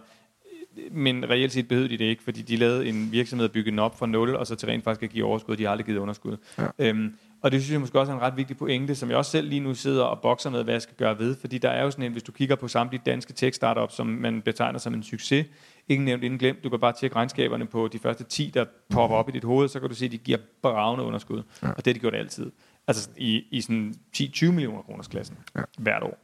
[0.91, 3.79] men reelt set behøvede de det ikke, fordi de lavede en virksomhed og byggede den
[3.79, 5.99] op fra nul, og så til rent faktisk at give overskud, de har aldrig givet
[5.99, 6.37] underskud.
[6.59, 6.67] Ja.
[6.79, 9.31] Øhm, og det synes jeg måske også er en ret vigtig pointe, som jeg også
[9.31, 11.83] selv lige nu sidder og bokser med, hvad jeg skal gøre ved, fordi der er
[11.83, 15.03] jo sådan en, hvis du kigger på samtlige danske tech-startups, som man betegner som en
[15.03, 15.47] succes,
[15.89, 19.17] ingen nævnt, ingen glemt, du kan bare tjekke regnskaberne på de første 10, der popper
[19.17, 21.69] op i dit hoved, så kan du se, at de giver bravende underskud, ja.
[21.69, 22.51] og det har de gjort altid.
[22.87, 25.63] Altså i, i sådan 10-20 millioner kroners klassen ja.
[25.79, 26.19] hvert år.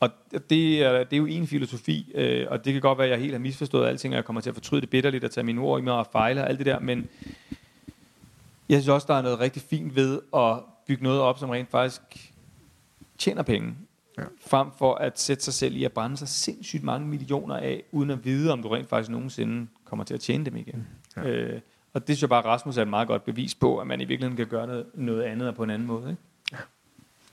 [0.00, 0.10] Og
[0.50, 3.20] det er, det er jo en filosofi, øh, og det kan godt være, at jeg
[3.20, 5.60] helt har misforstået alting, og jeg kommer til at fortryde det bitterligt og tage mine
[5.60, 7.08] ord i mig og fejle og alt det der, men
[8.72, 11.70] jeg synes også, der er noget rigtig fint ved at bygge noget op, som rent
[11.70, 12.32] faktisk
[13.18, 13.74] tjener penge,
[14.18, 14.22] ja.
[14.46, 18.10] frem for at sætte sig selv i at brænde sig sindssygt mange millioner af, uden
[18.10, 20.86] at vide, om du rent faktisk nogensinde kommer til at tjene dem igen.
[21.16, 21.22] Ja.
[21.22, 21.60] Øh,
[21.92, 24.04] og det synes jeg bare, Rasmus er et meget godt bevis på, at man i
[24.04, 26.10] virkeligheden kan gøre noget, noget andet og på en anden måde.
[26.10, 26.22] Ikke?
[26.52, 26.56] Ja.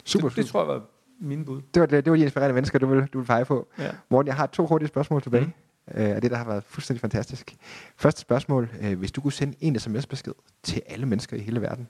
[0.06, 0.82] Super, det, det tror jeg var
[1.20, 1.62] mine bud.
[1.74, 3.68] Det var, det, det var de inspirerende mennesker, du vil, du vil pege på.
[3.78, 3.92] Ja.
[4.10, 5.46] Morten, jeg har to hurtige spørgsmål tilbage.
[5.46, 5.54] Mm.
[5.96, 7.56] Øh, det, der har været fuldstændig fantastisk.
[7.98, 8.70] Første spørgsmål.
[8.82, 10.34] Øh, hvis du kunne sende en sms-besked
[10.64, 11.88] til alle mennesker i hele verden,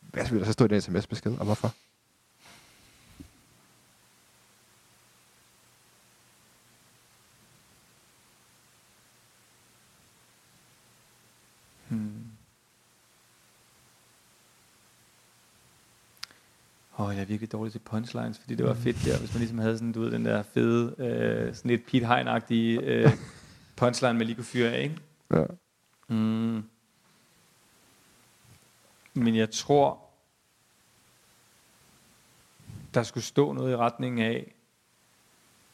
[0.00, 1.74] hvad ville der så stå i den sms-besked, og hvorfor?
[11.88, 12.10] Hmm.
[16.98, 19.38] Åh, oh, jeg er virkelig dårlig til punchlines, fordi det var fedt der, hvis man
[19.38, 23.10] ligesom havde sådan, du ved, den der fede, øh, sådan lidt Pete Hein-agtige øh,
[23.80, 25.00] punchline, man lige kunne fyre af, ikke?
[25.30, 25.44] Ja.
[26.08, 26.64] Mm.
[29.14, 30.00] Men jeg tror,
[32.94, 34.54] der skulle stå noget i retning af,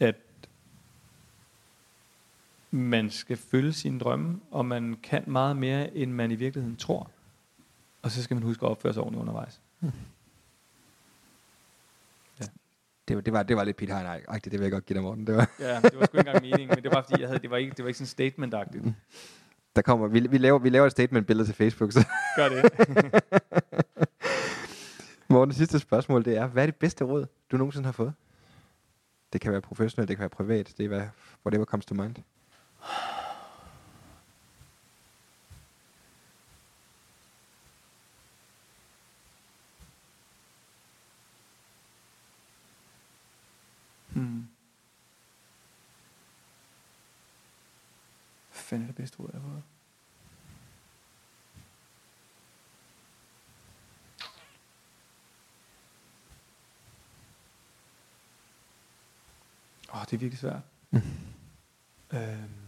[0.00, 0.16] at
[2.70, 7.10] man skal følge sine drømme, og man kan meget mere, end man i virkeligheden tror.
[8.02, 9.60] Og så skal man huske at opføre sig ordentligt undervejs.
[13.08, 15.02] Det, var- det, var, det var lidt Pete Hein-agtigt, det vil jeg godt give dig,
[15.02, 15.26] Morten.
[15.26, 17.40] Det var, Ja, det var sgu ikke engang meningen, men det var fordi, jeg havde,
[17.42, 18.92] det, var ikke, det var ikke sådan statement-agtigt.
[19.76, 21.92] der kommer, vi, vi, laver, vi laver et statement-billede til Facebook.
[21.92, 22.06] Så.
[22.36, 22.64] Gør det.
[25.28, 28.12] Morten, sidste spørgsmål, det er, hvad er det bedste råd, du nogensinde har fået?
[29.32, 31.02] Det kan være professionelt, det kan være privat, det er hvad,
[31.46, 32.14] whatever comes to mind.
[44.12, 44.48] Hmm.
[48.52, 49.62] Hvad fanden er det bedste ord, jeg har fået?
[59.90, 60.62] Åh, oh, det er virkelig svært.
[62.12, 62.66] øhm.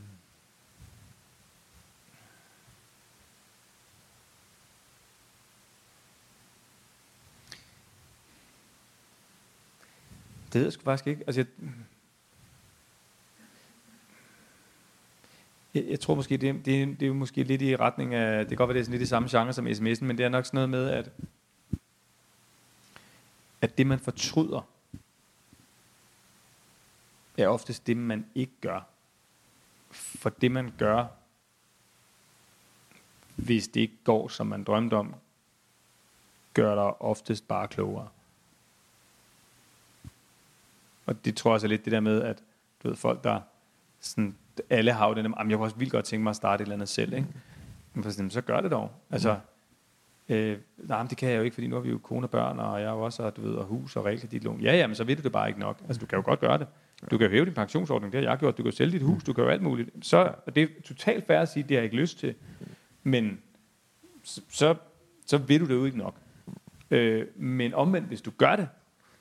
[10.52, 11.24] Det ved jeg sgu faktisk ikke.
[11.26, 11.70] Altså, jeg,
[15.78, 18.56] jeg, jeg tror måske, det, det, det er måske lidt i retning af, det kan
[18.56, 20.46] godt være, det er sådan lidt i samme genre som sms'en, men det er nok
[20.46, 21.10] sådan noget med, at,
[23.60, 24.68] at det, man fortryder,
[27.38, 28.80] er oftest det, man ikke gør.
[29.90, 31.06] For det, man gør,
[33.36, 35.14] hvis det ikke går, som man drømte om,
[36.54, 38.08] gør dig oftest bare klogere.
[41.06, 42.42] Og det tror jeg også er lidt det der med, at
[42.82, 43.40] du ved, folk, der
[44.00, 44.36] sådan,
[44.70, 46.64] alle har jo den, der, jeg kunne også vildt godt tænke mig at starte et
[46.64, 47.26] eller andet selv, ikke?
[47.94, 48.90] Men for sådan, så gør det dog.
[49.10, 49.36] Altså,
[50.28, 52.30] øh, nej, men det kan jeg jo ikke, fordi nu har vi jo kone og
[52.30, 54.60] børn, og jeg har jo også, og, du ved, og hus og realkreditlån.
[54.60, 55.78] Ja, ja, men så ved du det bare ikke nok.
[55.80, 56.66] Altså, du kan jo godt gøre det.
[57.10, 58.58] Du kan jo hæve din pensionsordning, det har jeg gjort.
[58.58, 59.90] Du kan jo sælge dit hus, du kan jo alt muligt.
[60.02, 62.34] Så og det er totalt fair at sige, det har jeg ikke lyst til.
[63.02, 63.38] Men
[64.24, 64.74] så, så,
[65.26, 66.14] så ved du det jo ikke nok.
[66.90, 68.68] Øh, men omvendt, hvis du gør det,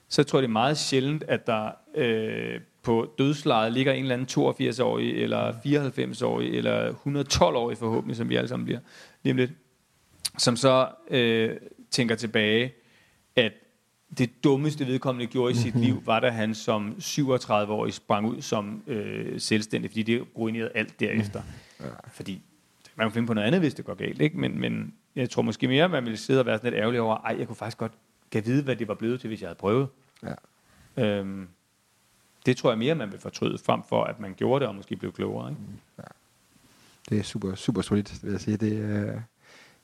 [0.08, 4.14] så tror jeg, det er meget sjældent, at der øh, på dødslejet ligger en eller
[4.14, 8.80] anden 82-årig, eller 94-årig, eller 112-årig forhåbentlig, som vi alle sammen bliver
[9.22, 9.50] lige om lidt,
[10.38, 11.56] som så øh,
[11.90, 12.74] tænker tilbage,
[13.36, 13.52] at
[14.18, 18.82] det dummeste vedkommende gjorde i sit liv, var da han som 37-årig sprang ud som
[18.86, 21.42] øh, selvstændig, fordi det ruinerede alt derefter.
[22.12, 22.42] Fordi
[22.96, 24.38] man kan finde på noget andet, hvis det går galt, ikke?
[24.38, 27.16] Men, men jeg tror måske mere, man ville sidde og være sådan lidt ærgerlig over,
[27.16, 27.92] ej, jeg kunne faktisk godt
[28.30, 29.88] kan vide, hvad det var blevet til, hvis jeg havde prøvet.
[30.22, 30.34] Ja.
[31.04, 31.48] Øhm,
[32.48, 34.96] det tror jeg mere, man vil fortryde, frem for at man gjorde det, og måske
[34.96, 35.50] blev klogere.
[35.50, 35.62] Ikke?
[35.62, 36.04] Mm,
[37.08, 38.56] det er super, super solidt, vil jeg sige.
[38.56, 39.20] Det, øh,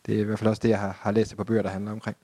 [0.07, 1.93] det er i hvert fald også det, jeg har, har læst på bøger, der handler
[1.93, 2.17] omkring.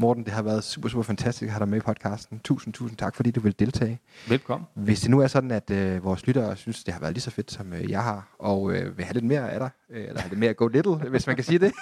[0.00, 2.40] Morten, det har været super, super fantastisk at have dig med i podcasten.
[2.44, 3.98] Tusind, tusind tak, fordi du vil deltage.
[4.28, 4.66] Velkommen.
[4.74, 7.30] Hvis det nu er sådan, at øh, vores lyttere synes, det har været lige så
[7.30, 10.20] fedt, som øh, jeg har, og øh, vil have lidt mere af dig, øh, eller
[10.20, 11.72] have lidt mere Go Little, hvis man kan sige det.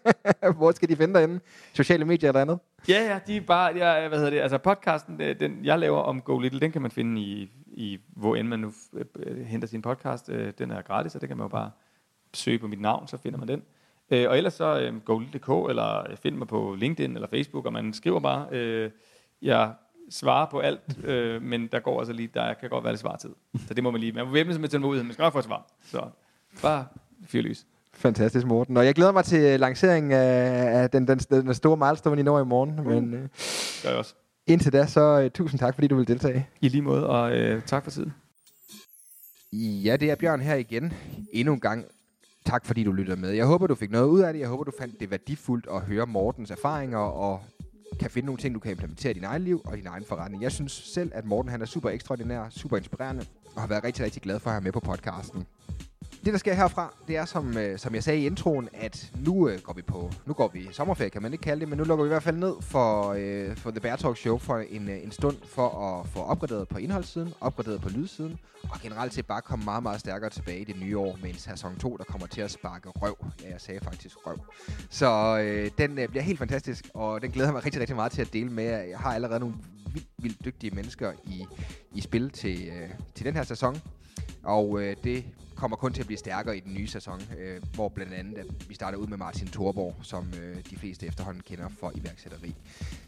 [0.56, 1.40] Hvor skal de finde dig inde?
[1.72, 2.58] Sociale medier eller andet?
[2.88, 5.98] Ja, ja, de er bare, ja, hvad hedder det, altså podcasten, øh, den jeg laver
[5.98, 9.46] om Go Little, den kan man finde i, i hvor end man nu øh, øh,
[9.46, 10.26] henter sin podcast.
[10.58, 11.70] Den er gratis, så det kan man jo bare
[12.34, 13.62] søge på mit navn, så finder man den.
[14.10, 17.72] Øh, og ellers så øh, golittle.dk, eller øh, find mig på LinkedIn eller Facebook, og
[17.72, 18.90] man skriver bare, øh,
[19.42, 19.72] jeg
[20.10, 23.30] svarer på alt, øh, men der går altså lige, der kan godt være lidt svartid.
[23.68, 25.38] Så det må man lige, man må væbne sig med tålmodighed, man skal nok få
[25.38, 25.66] et svar.
[25.84, 26.02] Så
[26.62, 26.86] bare
[27.26, 27.66] fyr lys.
[27.94, 28.76] Fantastisk, Morten.
[28.76, 32.40] Og jeg glæder mig til lanceringen af, af den, den, den store milestone i når
[32.40, 32.84] i morgen.
[32.84, 33.28] Men øh,
[33.82, 34.14] Gør jeg også.
[34.46, 36.48] indtil da, så øh, tusind tak, fordi du vil deltage.
[36.60, 38.14] I lige måde, og øh, tak for tiden.
[39.52, 40.92] Ja, det er Bjørn her igen.
[41.32, 41.84] Endnu en gang.
[42.46, 43.30] Tak fordi du lyttede med.
[43.30, 44.40] Jeg håber, du fik noget ud af det.
[44.40, 47.40] Jeg håber, du fandt det værdifuldt at høre Mortens erfaringer og
[48.00, 50.42] kan finde nogle ting, du kan implementere i din egen liv og din egen forretning.
[50.42, 53.24] Jeg synes selv, at Morten han er super ekstraordinær, super inspirerende
[53.54, 55.46] og har været rigtig, rigtig glad for at have med på podcasten.
[56.24, 59.48] Det, der sker herfra, det er, som, øh, som jeg sagde i introen, at nu
[59.48, 61.78] øh, går vi på, nu går vi i sommerferie, kan man ikke kalde det, men
[61.78, 64.58] nu lukker vi i hvert fald ned for, øh, for The Bear Talk Show for
[64.58, 69.14] en, øh, en stund for at få opgraderet på indholdssiden, opgraderet på lydsiden, og generelt
[69.14, 71.96] set bare komme meget, meget stærkere tilbage i det nye år med en sæson 2,
[71.96, 73.16] der kommer til at sparke røv.
[73.42, 74.38] Ja, jeg sagde faktisk røv.
[74.90, 78.12] Så øh, den øh, bliver helt fantastisk, og den glæder jeg mig rigtig, rigtig meget
[78.12, 78.78] til at dele med jer.
[78.78, 79.54] Jeg har allerede nogle
[79.92, 81.46] vildt, vildt dygtige mennesker i,
[81.94, 83.82] i spil til, øh, til den her sæson,
[84.42, 85.24] og øh, det
[85.56, 88.46] kommer kun til at blive stærkere i den nye sæson, øh, hvor blandt andet at
[88.68, 92.54] vi starter ud med Martin Thorborg, som øh, de fleste efterhånden kender for iværksætteri.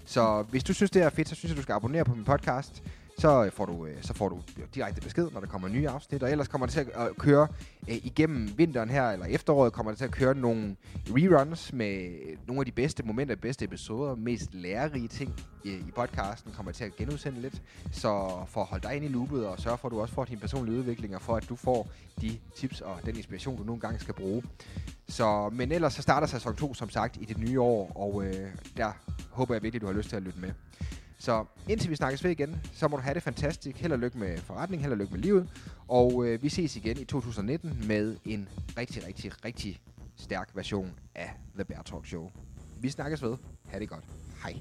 [0.05, 2.25] Så hvis du synes, det er fedt, så synes jeg, du skal abonnere på min
[2.25, 2.83] podcast.
[3.25, 4.43] Øh, øh, så får du, så får du
[4.75, 6.23] direkte besked, når der kommer nye afsnit.
[6.23, 7.49] Og ellers kommer det til at øh, køre
[7.87, 10.77] igennem vinteren her, eller efteråret, kommer det til at køre nogle
[11.11, 12.11] reruns med
[12.47, 16.97] nogle af de bedste momenter, bedste episoder, mest lærerige ting i, podcasten, kommer til at
[16.97, 17.63] genudsende lidt.
[17.93, 20.25] Så for at holde dig ind i loopet, og sørge for, at du også får
[20.25, 21.91] din personlige udvikling, og for at du får
[22.21, 24.43] de tips og den inspiration, du nogle gange skal bruge.
[25.09, 28.51] Så, men ellers så starter sæson 2, som sagt, i det nye år, og øh,
[28.77, 28.93] der
[29.31, 30.51] håber jeg virkelig, du har lyst til at lytte med.
[31.19, 33.77] Så indtil vi snakkes ved igen, så må du have det fantastisk.
[33.77, 35.49] Held og lykke med forretning, held og lykke med livet.
[35.89, 38.49] Og øh, vi ses igen i 2019 med en
[38.79, 39.81] rigtig, rigtig, rigtig
[40.17, 42.31] stærk version af The Bear Talk Show.
[42.81, 43.37] Vi snakkes ved.
[43.67, 44.05] Ha' det godt.
[44.43, 44.55] Hej.